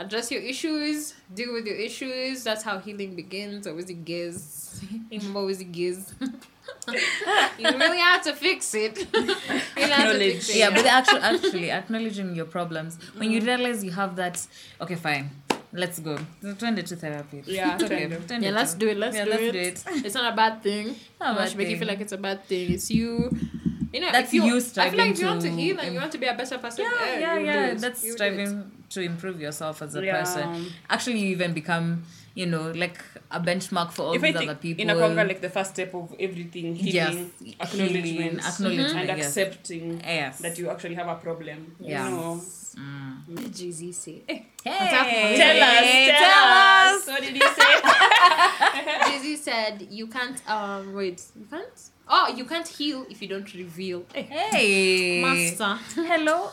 address 0.00 0.30
your 0.32 0.42
issues, 0.42 1.14
deal 1.32 1.52
with 1.52 1.66
your 1.66 1.76
issues. 1.76 2.42
That's 2.42 2.62
how 2.62 2.78
healing 2.78 3.14
begins. 3.14 3.66
Always 3.66 3.90
it 3.90 4.04
gives. 4.04 4.80
Always 5.34 5.60
it 5.60 5.72
gives. 5.72 6.14
you 6.88 7.68
really 7.84 7.98
have 7.98 8.22
to 8.22 8.32
fix 8.32 8.74
it. 8.74 8.98
you 9.14 9.20
really 9.20 9.34
have 9.34 9.74
to 9.74 9.82
Acknowledge. 9.82 10.32
fix 10.34 10.50
it. 10.50 10.56
yeah, 10.56 10.70
but 10.70 10.86
actually, 10.86 11.20
actually 11.20 11.70
acknowledging 11.70 12.34
your 12.34 12.46
problems 12.46 12.98
when 13.16 13.30
you 13.30 13.40
mm. 13.40 13.46
realize 13.46 13.84
you 13.84 13.92
have 13.92 14.16
that. 14.16 14.44
Okay, 14.80 14.96
fine. 14.96 15.30
Let's 15.72 16.00
go. 16.00 16.18
Turn 16.58 16.78
it 16.78 16.86
to 16.86 16.96
therapy. 16.96 17.44
Yeah, 17.46 17.74
It's 17.74 17.84
okay. 17.84 18.00
turn 18.08 18.12
it. 18.12 18.28
Turn 18.28 18.42
yeah, 18.42 18.48
it 18.48 18.54
let's 18.54 18.74
do 18.74 18.88
it. 18.88 18.96
Let's, 18.96 19.16
yeah, 19.16 19.24
do, 19.24 19.30
let's 19.30 19.42
it. 19.42 19.52
do 19.52 19.58
it. 19.58 20.04
It's 20.06 20.14
not 20.16 20.32
a 20.32 20.36
bad 20.36 20.62
thing. 20.64 20.96
Not 21.20 21.32
a 21.32 21.34
bad 21.34 21.40
much 21.44 21.54
make 21.54 21.68
you 21.68 21.78
feel 21.78 21.86
like 21.86 22.00
it's 22.00 22.12
a 22.12 22.18
bad 22.18 22.44
thing. 22.46 22.72
It's 22.72 22.90
you. 22.90 23.30
You 23.92 24.00
know, 24.00 24.12
That's 24.12 24.32
you, 24.32 24.44
you 24.44 24.56
I 24.56 24.60
feel 24.60 24.62
like 24.62 24.68
striving 24.68 25.12
if 25.12 25.18
you 25.20 25.26
want 25.26 25.40
to 25.42 25.50
heal 25.50 25.78
and 25.78 25.88
im- 25.88 25.94
you 25.94 26.00
want 26.00 26.12
to 26.12 26.18
be 26.18 26.26
a 26.26 26.34
better 26.34 26.58
person, 26.58 26.84
Yeah, 26.84 27.18
yeah, 27.18 27.38
do 27.38 27.44
yeah. 27.44 27.74
That's 27.74 28.04
You 28.04 28.10
will 28.12 28.18
do 28.18 28.24
it. 28.24 28.36
striving 28.36 28.72
to 28.90 29.00
improve 29.02 29.40
yourself 29.40 29.82
as 29.82 29.94
a 29.96 30.04
Yeah. 30.04 30.20
person. 30.20 30.66
Actually, 30.88 31.18
you 31.18 31.28
even 31.30 31.52
become, 31.54 32.04
you 32.34 32.46
know, 32.46 32.70
like 32.70 32.98
a 33.32 33.40
benchmark 33.40 33.90
for 33.92 34.02
all 34.06 34.12
if 34.14 34.22
these 34.22 34.36
other 34.36 34.54
people. 34.54 34.82
in 34.82 34.90
a 34.90 34.94
conga 34.94 35.26
like 35.26 35.40
the 35.40 35.50
first 35.50 35.70
step 35.72 35.92
of 35.94 36.14
everything 36.20 36.74
healing 36.76 37.32
Yes, 37.40 37.60
acknowledgement 37.60 38.38
acknowledgement, 38.46 39.10
and 39.10 39.18
yes. 39.18 39.26
accepting 39.26 40.00
yes. 40.00 40.38
that 40.38 40.58
you 40.58 40.70
actually 40.70 40.94
have 40.94 41.08
a 41.08 41.16
problem 41.16 41.74
Yeah. 41.80 42.08
you 42.08 42.14
know 42.16 42.40
Mm. 42.78 43.28
What 43.28 43.36
did 43.42 43.54
Jay 43.54 43.70
Z 43.70 43.92
say? 43.92 44.22
Hey, 44.62 45.36
tell 45.38 45.62
us 45.62 46.20
tell 46.20 46.48
us 46.52 47.06
what 47.06 47.22
did 47.22 47.34
you 47.34 47.48
say 47.58 47.72
Jay 49.10 49.18
Z 49.22 49.36
said, 49.36 49.86
"You 49.90 50.06
can't. 50.06 50.38
Um, 50.48 50.92
wait, 50.94 51.22
you 51.38 51.46
can't. 51.50 51.80
Oh, 52.08 52.28
you 52.36 52.44
can't 52.44 52.68
heal 52.68 53.06
if 53.08 53.22
you 53.22 53.28
don't 53.28 53.52
reveal." 53.54 54.04
Hey. 54.14 55.22
master, 55.22 55.78
Hello. 55.94 56.50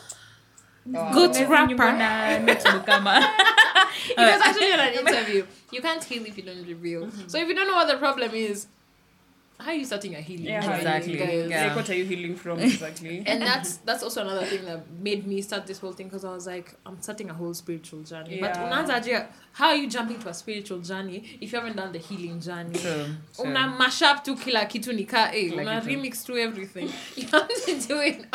good 0.85 1.29
Messing 1.31 1.49
rapper. 1.49 1.71
you 1.71 1.77
bana, 1.77 2.45
Bukama. 2.45 3.15
He 4.07 4.13
was 4.23 4.41
actually 4.41 4.71
in 4.71 4.79
an 4.79 4.93
interview. 4.93 5.45
You 5.71 5.81
can't 5.81 6.03
heal 6.03 6.25
if 6.25 6.37
you 6.37 6.43
don't 6.43 6.65
reveal. 6.65 7.09
So 7.27 7.37
if 7.37 7.47
you 7.47 7.53
don't 7.55 7.67
know 7.67 7.75
what 7.75 7.87
the 7.89 7.97
problem 7.97 8.31
is, 8.33 8.67
how 9.59 9.71
are 9.71 9.73
you 9.73 9.85
starting 9.85 10.11
your 10.11 10.21
healing? 10.21 10.45
Yeah, 10.45 10.61
journey, 10.61 10.75
exactly. 10.77 11.17
guys? 11.17 11.49
Yeah. 11.49 11.67
like 11.67 11.75
what 11.75 11.89
are 11.89 11.95
you 11.95 12.05
healing 12.05 12.35
from 12.35 12.59
exactly 12.59 13.23
And 13.25 13.41
that's 13.41 13.77
that's 13.77 14.03
also 14.03 14.21
another 14.21 14.45
thing 14.45 14.65
that 14.65 14.89
made 14.91 15.25
me 15.25 15.41
start 15.41 15.65
this 15.65 15.79
whole 15.79 15.93
thing 15.93 16.07
because 16.07 16.23
I 16.23 16.31
was 16.31 16.45
like, 16.45 16.75
I'm 16.85 17.01
starting 17.01 17.29
a 17.29 17.33
whole 17.33 17.53
spiritual 17.53 18.03
journey. 18.03 18.39
Yeah. 18.39 18.69
but 18.69 18.89
aje, 18.89 19.25
how 19.53 19.69
are 19.69 19.75
you 19.75 19.89
jumping 19.89 20.19
to 20.19 20.29
a 20.29 20.33
spiritual 20.33 20.79
journey 20.79 21.37
if 21.41 21.51
you 21.51 21.59
haven't 21.59 21.75
done 21.75 21.91
the 21.91 21.99
healing 21.99 22.39
journey? 22.39 22.77
True. 22.77 23.05
true. 23.35 23.45
una 23.45 23.67
mash 23.67 24.01
up 24.03 24.23
to 24.23 24.35
kila 24.35 24.65
kitu 24.65 24.93
nika 24.93 25.31
eh, 25.33 25.49
like 25.49 25.61
una 25.61 25.81
remix 25.81 26.23
to 26.23 26.37
everything 26.37 26.89
you 27.15 27.27
have 27.27 27.47
to 27.47 27.87
do 27.87 27.99
it 28.01 28.25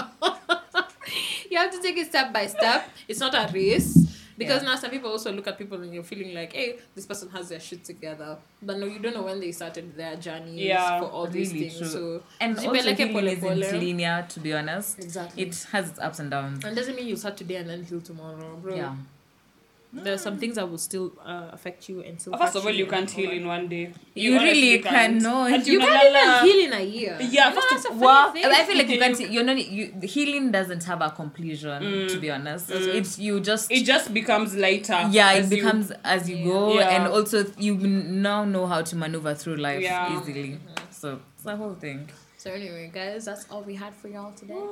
you 1.50 1.58
have 1.58 1.70
to 1.70 1.80
take 1.80 1.96
it 1.96 2.06
step 2.06 2.32
by 2.32 2.46
step 2.46 2.88
it's 3.08 3.20
not 3.20 3.34
a 3.34 3.48
race 3.52 4.11
because 4.42 4.62
Yeah. 4.62 4.68
now 4.70 4.76
some 4.82 4.90
people 4.90 5.10
also 5.10 5.30
look 5.32 5.46
at 5.52 5.56
people 5.62 5.80
and 5.82 5.92
you're 5.94 6.02
feeling 6.12 6.34
like 6.34 6.52
hey 6.52 6.68
this 6.94 7.06
person 7.06 7.28
has 7.30 7.48
their 7.50 7.60
shit 7.60 7.82
together 7.84 8.36
but 8.68 8.76
no 8.78 8.86
you 8.86 8.98
don't 8.98 9.14
know 9.14 9.22
when 9.30 9.40
they 9.40 9.52
started 9.52 9.94
their 9.96 10.16
journey 10.16 10.66
Yeah, 10.68 11.00
for 11.00 11.06
all 11.06 11.26
these 11.26 11.52
really 11.52 11.68
things 11.68 11.78
true. 11.78 11.88
so 12.20 12.22
And 12.40 12.58
also 12.58 12.72
Jipeleke 12.72 13.06
healing 13.08 13.26
isn't 13.36 13.80
linear, 13.80 14.26
to 14.28 14.40
be 14.40 14.52
honest. 14.60 14.98
exactly 14.98 15.42
It 15.44 15.54
has 15.72 15.90
its 15.90 15.98
ups 15.98 16.18
and 16.18 16.30
downs. 16.30 16.64
and 16.64 16.76
doesn't 16.76 16.94
mean 16.96 17.06
you 17.06 17.16
start 17.16 17.36
today 17.36 17.56
and 17.56 17.68
then 17.70 17.82
heal 17.84 18.00
tomorrow 18.00 18.56
bro 18.62 18.74
Yeah. 18.76 18.94
There 19.92 20.14
are 20.14 20.18
some 20.18 20.38
things 20.38 20.54
that 20.54 20.68
will 20.70 20.78
still 20.78 21.12
uh, 21.24 21.48
affect 21.52 21.86
you 21.88 22.00
and 22.00 22.18
still 22.18 22.36
first 22.38 22.56
of 22.56 22.64
all 22.64 22.70
you 22.72 22.86
can't 22.86 23.10
heal 23.10 23.30
in 23.30 23.46
one 23.46 23.68
day 23.68 23.92
You 24.14 24.32
really 24.38 24.48
honestly 24.48 24.78
can't. 24.78 25.22
cannot. 25.22 25.66
You 25.66 25.78
can't 25.80 26.14
la, 26.14 26.20
la. 26.20 26.44
even 26.44 26.48
heal 26.48 26.66
in 26.66 26.72
a 26.72 26.82
year 26.84 27.16
Yeah, 27.20 27.26
You 27.48 27.54
know, 27.54 27.60
first 27.60 27.70
that's 27.70 27.84
of- 27.86 27.96
a 27.96 27.98
well. 27.98 28.32
I 28.34 28.64
feel 28.64 28.78
like 28.78 28.88
you 28.88 28.98
can't. 28.98 29.20
You're 29.20 29.44
not. 29.44 29.58
You 29.70 29.94
the 29.98 30.06
healing 30.06 30.50
doesn't 30.50 30.84
have 30.84 31.00
a 31.02 31.10
conclusion. 31.10 32.08
To 32.08 32.18
be 32.18 32.28
mm. 32.28 32.34
honest, 32.34 32.68
mm. 32.70 32.94
it's 32.94 33.18
you 33.18 33.40
just. 33.40 33.70
it 33.70 33.84
just 33.84 34.12
becomes 34.14 34.54
lighter 34.54 35.08
yeah, 35.10 35.32
it 35.32 35.40
as 35.44 35.50
you- 35.50 35.56
becomes 35.56 35.90
as 36.04 36.28
you 36.30 36.44
go, 36.44 36.74
Yeah. 36.74 36.88
and 36.94 37.12
also 37.12 37.44
you 37.58 37.76
now 37.76 38.44
know 38.44 38.66
how 38.66 38.80
to 38.82 38.96
maneuver 38.96 39.34
through 39.34 39.56
life 39.56 39.82
Yeah. 39.82 40.18
easily. 40.18 40.52
Mm-hmm. 40.52 40.90
So 40.90 41.20
it's 41.34 41.44
the 41.44 41.56
whole 41.56 41.74
thing. 41.74 42.08
So 42.38 42.50
anyway, 42.50 42.90
guys, 42.92 43.24
that's 43.26 43.44
all 43.50 43.62
we 43.62 43.74
had 43.74 43.94
for 43.94 44.08
y'all 44.08 44.32
today. 44.32 44.64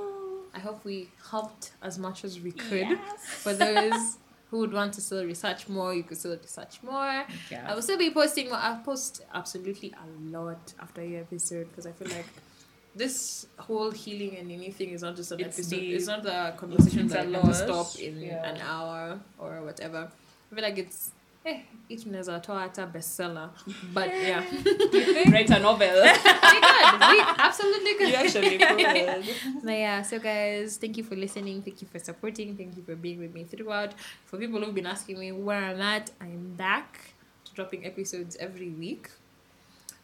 I 0.54 0.58
hope 0.58 0.84
we 0.84 1.08
helped 1.30 1.72
as 1.82 1.98
much 1.98 2.24
as 2.24 2.40
we 2.40 2.52
could. 2.52 2.98
For 3.42 3.52
those 3.52 4.16
who 4.51 4.59
would 4.59 4.72
want 4.72 4.92
to 4.94 5.01
still 5.01 5.24
research 5.24 5.68
more, 5.68 5.94
you 5.94 6.03
could 6.03 6.18
still 6.18 6.36
research 6.36 6.82
more. 6.82 7.24
Yeah. 7.51 7.66
I 7.68 7.74
will 7.74 7.82
still 7.82 7.98
be 7.98 8.11
posting 8.11 8.48
more. 8.48 8.59
I'll 8.59 8.78
post 8.82 9.22
absolutely 9.32 9.92
a 9.92 10.30
lot 10.36 10.74
after 10.80 11.05
your 11.05 11.20
episode 11.20 11.68
because 11.70 11.86
I 11.86 11.92
feel 11.92 12.09
like 12.09 12.26
this 12.96 13.46
whole 13.59 13.90
healing 13.92 14.36
and 14.38 14.51
anything 14.51 14.90
is 14.90 15.03
not 15.03 15.14
just 15.14 15.30
an 15.32 15.40
It's 15.40 15.59
episode. 15.59 15.76
deep. 15.76 15.94
It's 15.96 16.07
not 16.09 16.26
a 16.26 16.55
conversation 16.57 17.07
that 17.09 17.30
can 17.30 17.55
stop 17.55 17.96
in 18.01 18.20
Yeah. 18.20 18.44
an 18.51 18.61
hour 18.61 19.20
or 19.38 19.62
whatever. 19.62 20.11
I 20.51 20.55
feel 20.55 20.64
like 20.64 20.78
it's 20.78 21.12
eh, 21.45 21.61
each 21.88 22.07
mnaweza 22.07 22.41
toa 22.41 22.61
hata 22.61 22.86
bestseller. 22.86 23.51
But 23.95 24.07
yeah. 24.07 24.45
write 25.32 25.55
a 25.55 25.59
novel 25.59 26.03
we 26.03 26.61
could. 26.61 27.01
We 27.01 27.20
absolutely 27.38 27.95
could. 27.95 28.09
you 28.09 28.16
actually 28.16 28.59
could 28.59 29.24
But 29.64 29.72
yeah, 29.72 30.03
so 30.03 30.18
guys, 30.18 30.78
thank 30.78 30.97
you 30.97 31.05
for 31.05 31.16
listening. 31.16 31.62
Thank 31.62 31.82
you 31.82 31.88
for 31.88 31.99
supporting. 31.99 32.57
Thank 32.57 32.76
you 32.76 32.82
for 32.82 32.97
being 32.97 33.18
with 33.20 33.34
me 33.34 33.45
throughout. 33.45 33.95
For 34.26 34.38
people 34.38 34.61
who've 34.61 34.74
been 34.74 34.86
asking 34.86 35.18
me 35.18 35.32
where 35.32 35.64
I'm 35.64 35.80
at, 35.80 36.11
I'm 36.20 36.55
back 36.57 37.14
to 37.45 37.55
dropping 37.55 37.86
episodes 37.86 38.36
every 38.41 38.70
week. 38.70 39.11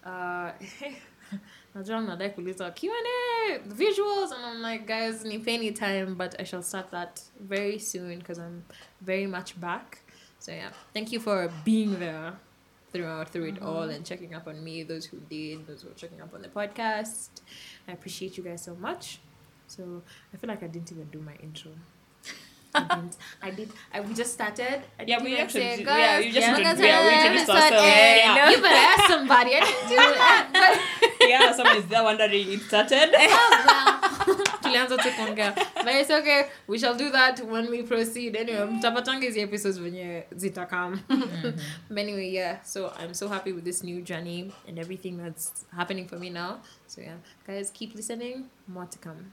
Uh, 0.05 0.53
najua 1.75 2.01
mnadai 2.01 2.31
kuuliza 2.31 2.71
Q&A, 2.71 3.59
visuals, 3.59 4.33
and 4.33 4.45
I'm 4.47 4.63
like, 4.63 4.87
guys, 4.87 5.25
nipe 5.25 5.49
any 5.49 5.73
time, 5.73 6.15
but 6.15 6.41
I 6.41 6.45
shall 6.45 6.63
start 6.63 6.91
that 6.91 7.21
very 7.41 7.79
soon 7.79 8.19
because 8.19 8.39
I'm 8.39 8.65
very 9.01 9.27
much 9.27 9.61
back. 9.61 9.99
So 10.47 10.53
yeah, 10.53 10.71
thank 10.95 11.11
you 11.11 11.19
for 11.19 11.51
being 11.65 11.99
there 11.99 12.35
throughout 12.93 13.31
through 13.31 13.47
it 13.47 13.61
all 13.61 13.83
mm-hmm. 13.83 13.99
and 13.99 14.07
checking 14.07 14.33
up 14.33 14.47
on 14.47 14.63
me, 14.63 14.85
those 14.85 15.05
who 15.05 15.19
did, 15.29 15.67
those 15.67 15.83
who 15.83 15.89
were 15.89 15.95
checking 15.97 16.21
up 16.21 16.33
on 16.33 16.41
the 16.41 16.47
podcast. 16.47 17.31
I 17.89 17.93
appreciate 17.99 18.37
you 18.37 18.45
guys 18.45 18.63
so 18.63 18.77
much. 18.77 19.19
So 19.67 20.05
I 20.33 20.37
feel 20.37 20.47
like 20.47 20.63
I 20.63 20.69
didn't 20.69 20.93
even 20.93 21.07
do 21.07 21.19
my 21.19 21.35
intro. 21.43 21.73
I 22.73 22.85
didn't. 22.95 23.17
I 23.43 23.51
did. 23.51 23.73
I, 23.93 24.01
we 24.03 24.15
just 24.15 24.35
started. 24.35 24.83
I 25.01 25.03
Yeah, 25.05 25.21
we 25.21 25.37
actually 25.37 25.63
say, 25.63 25.77
did- 25.79 25.87
yeah, 25.87 26.19
you 26.21 26.33
just 26.33 26.47
intro- 26.47 26.63
gonna 26.63 26.87
yeah, 26.87 27.03
we 27.03 27.15
introduced 27.17 27.51
ourselves, 27.51 27.83
yeah. 27.83 28.51
You 28.51 28.63
better 28.63 29.03
ask 29.03 29.11
somebody. 29.11 29.51
I 29.57 29.61
didn't 29.67 29.89
do 29.89 29.97
that. 30.23 31.17
yeah 31.29 31.53
someone 31.57 31.77
is 31.77 31.87
there 31.87 32.05
wondering 32.05 32.53
if 32.53 32.61
it 32.63 32.69
started 32.69 33.11
oh, 33.19 33.96
tulianza 34.67 34.97
tu 34.97 35.09
kuongea. 35.17 35.53
But 35.85 35.95
it's 35.95 36.11
okay. 36.11 36.45
We 36.69 36.79
shall 36.79 36.97
do 36.97 37.11
that 37.11 37.41
when 37.41 37.69
we 37.69 37.83
proceed. 37.83 38.37
Anyway 38.37 38.67
mtapatanga 38.67 39.27
hizi 39.27 39.41
episodes 39.41 39.81
venye 39.81 40.25
zitakam. 40.37 41.01
Mm-hmm. 41.09 41.53
But 41.89 41.99
anyway 41.99 42.33
yeah. 42.33 42.65
So 42.65 42.93
i'm 43.05 43.15
so 43.15 43.29
happy 43.29 43.53
with 43.53 43.65
this 43.65 43.85
new 43.85 44.03
journey 44.03 44.53
and 44.69 44.79
everything 44.79 45.17
that's 45.17 45.67
happening 45.77 46.09
for 46.09 46.19
me 46.19 46.31
now. 46.31 46.61
So 46.87 47.01
yeah. 47.01 47.17
Guys 47.47 47.71
keep 47.71 47.95
listening. 47.95 48.45
More 48.69 48.87
to 48.87 48.99
come. 48.99 49.33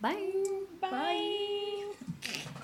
Bye. 0.00 0.32
Bye 0.80 2.62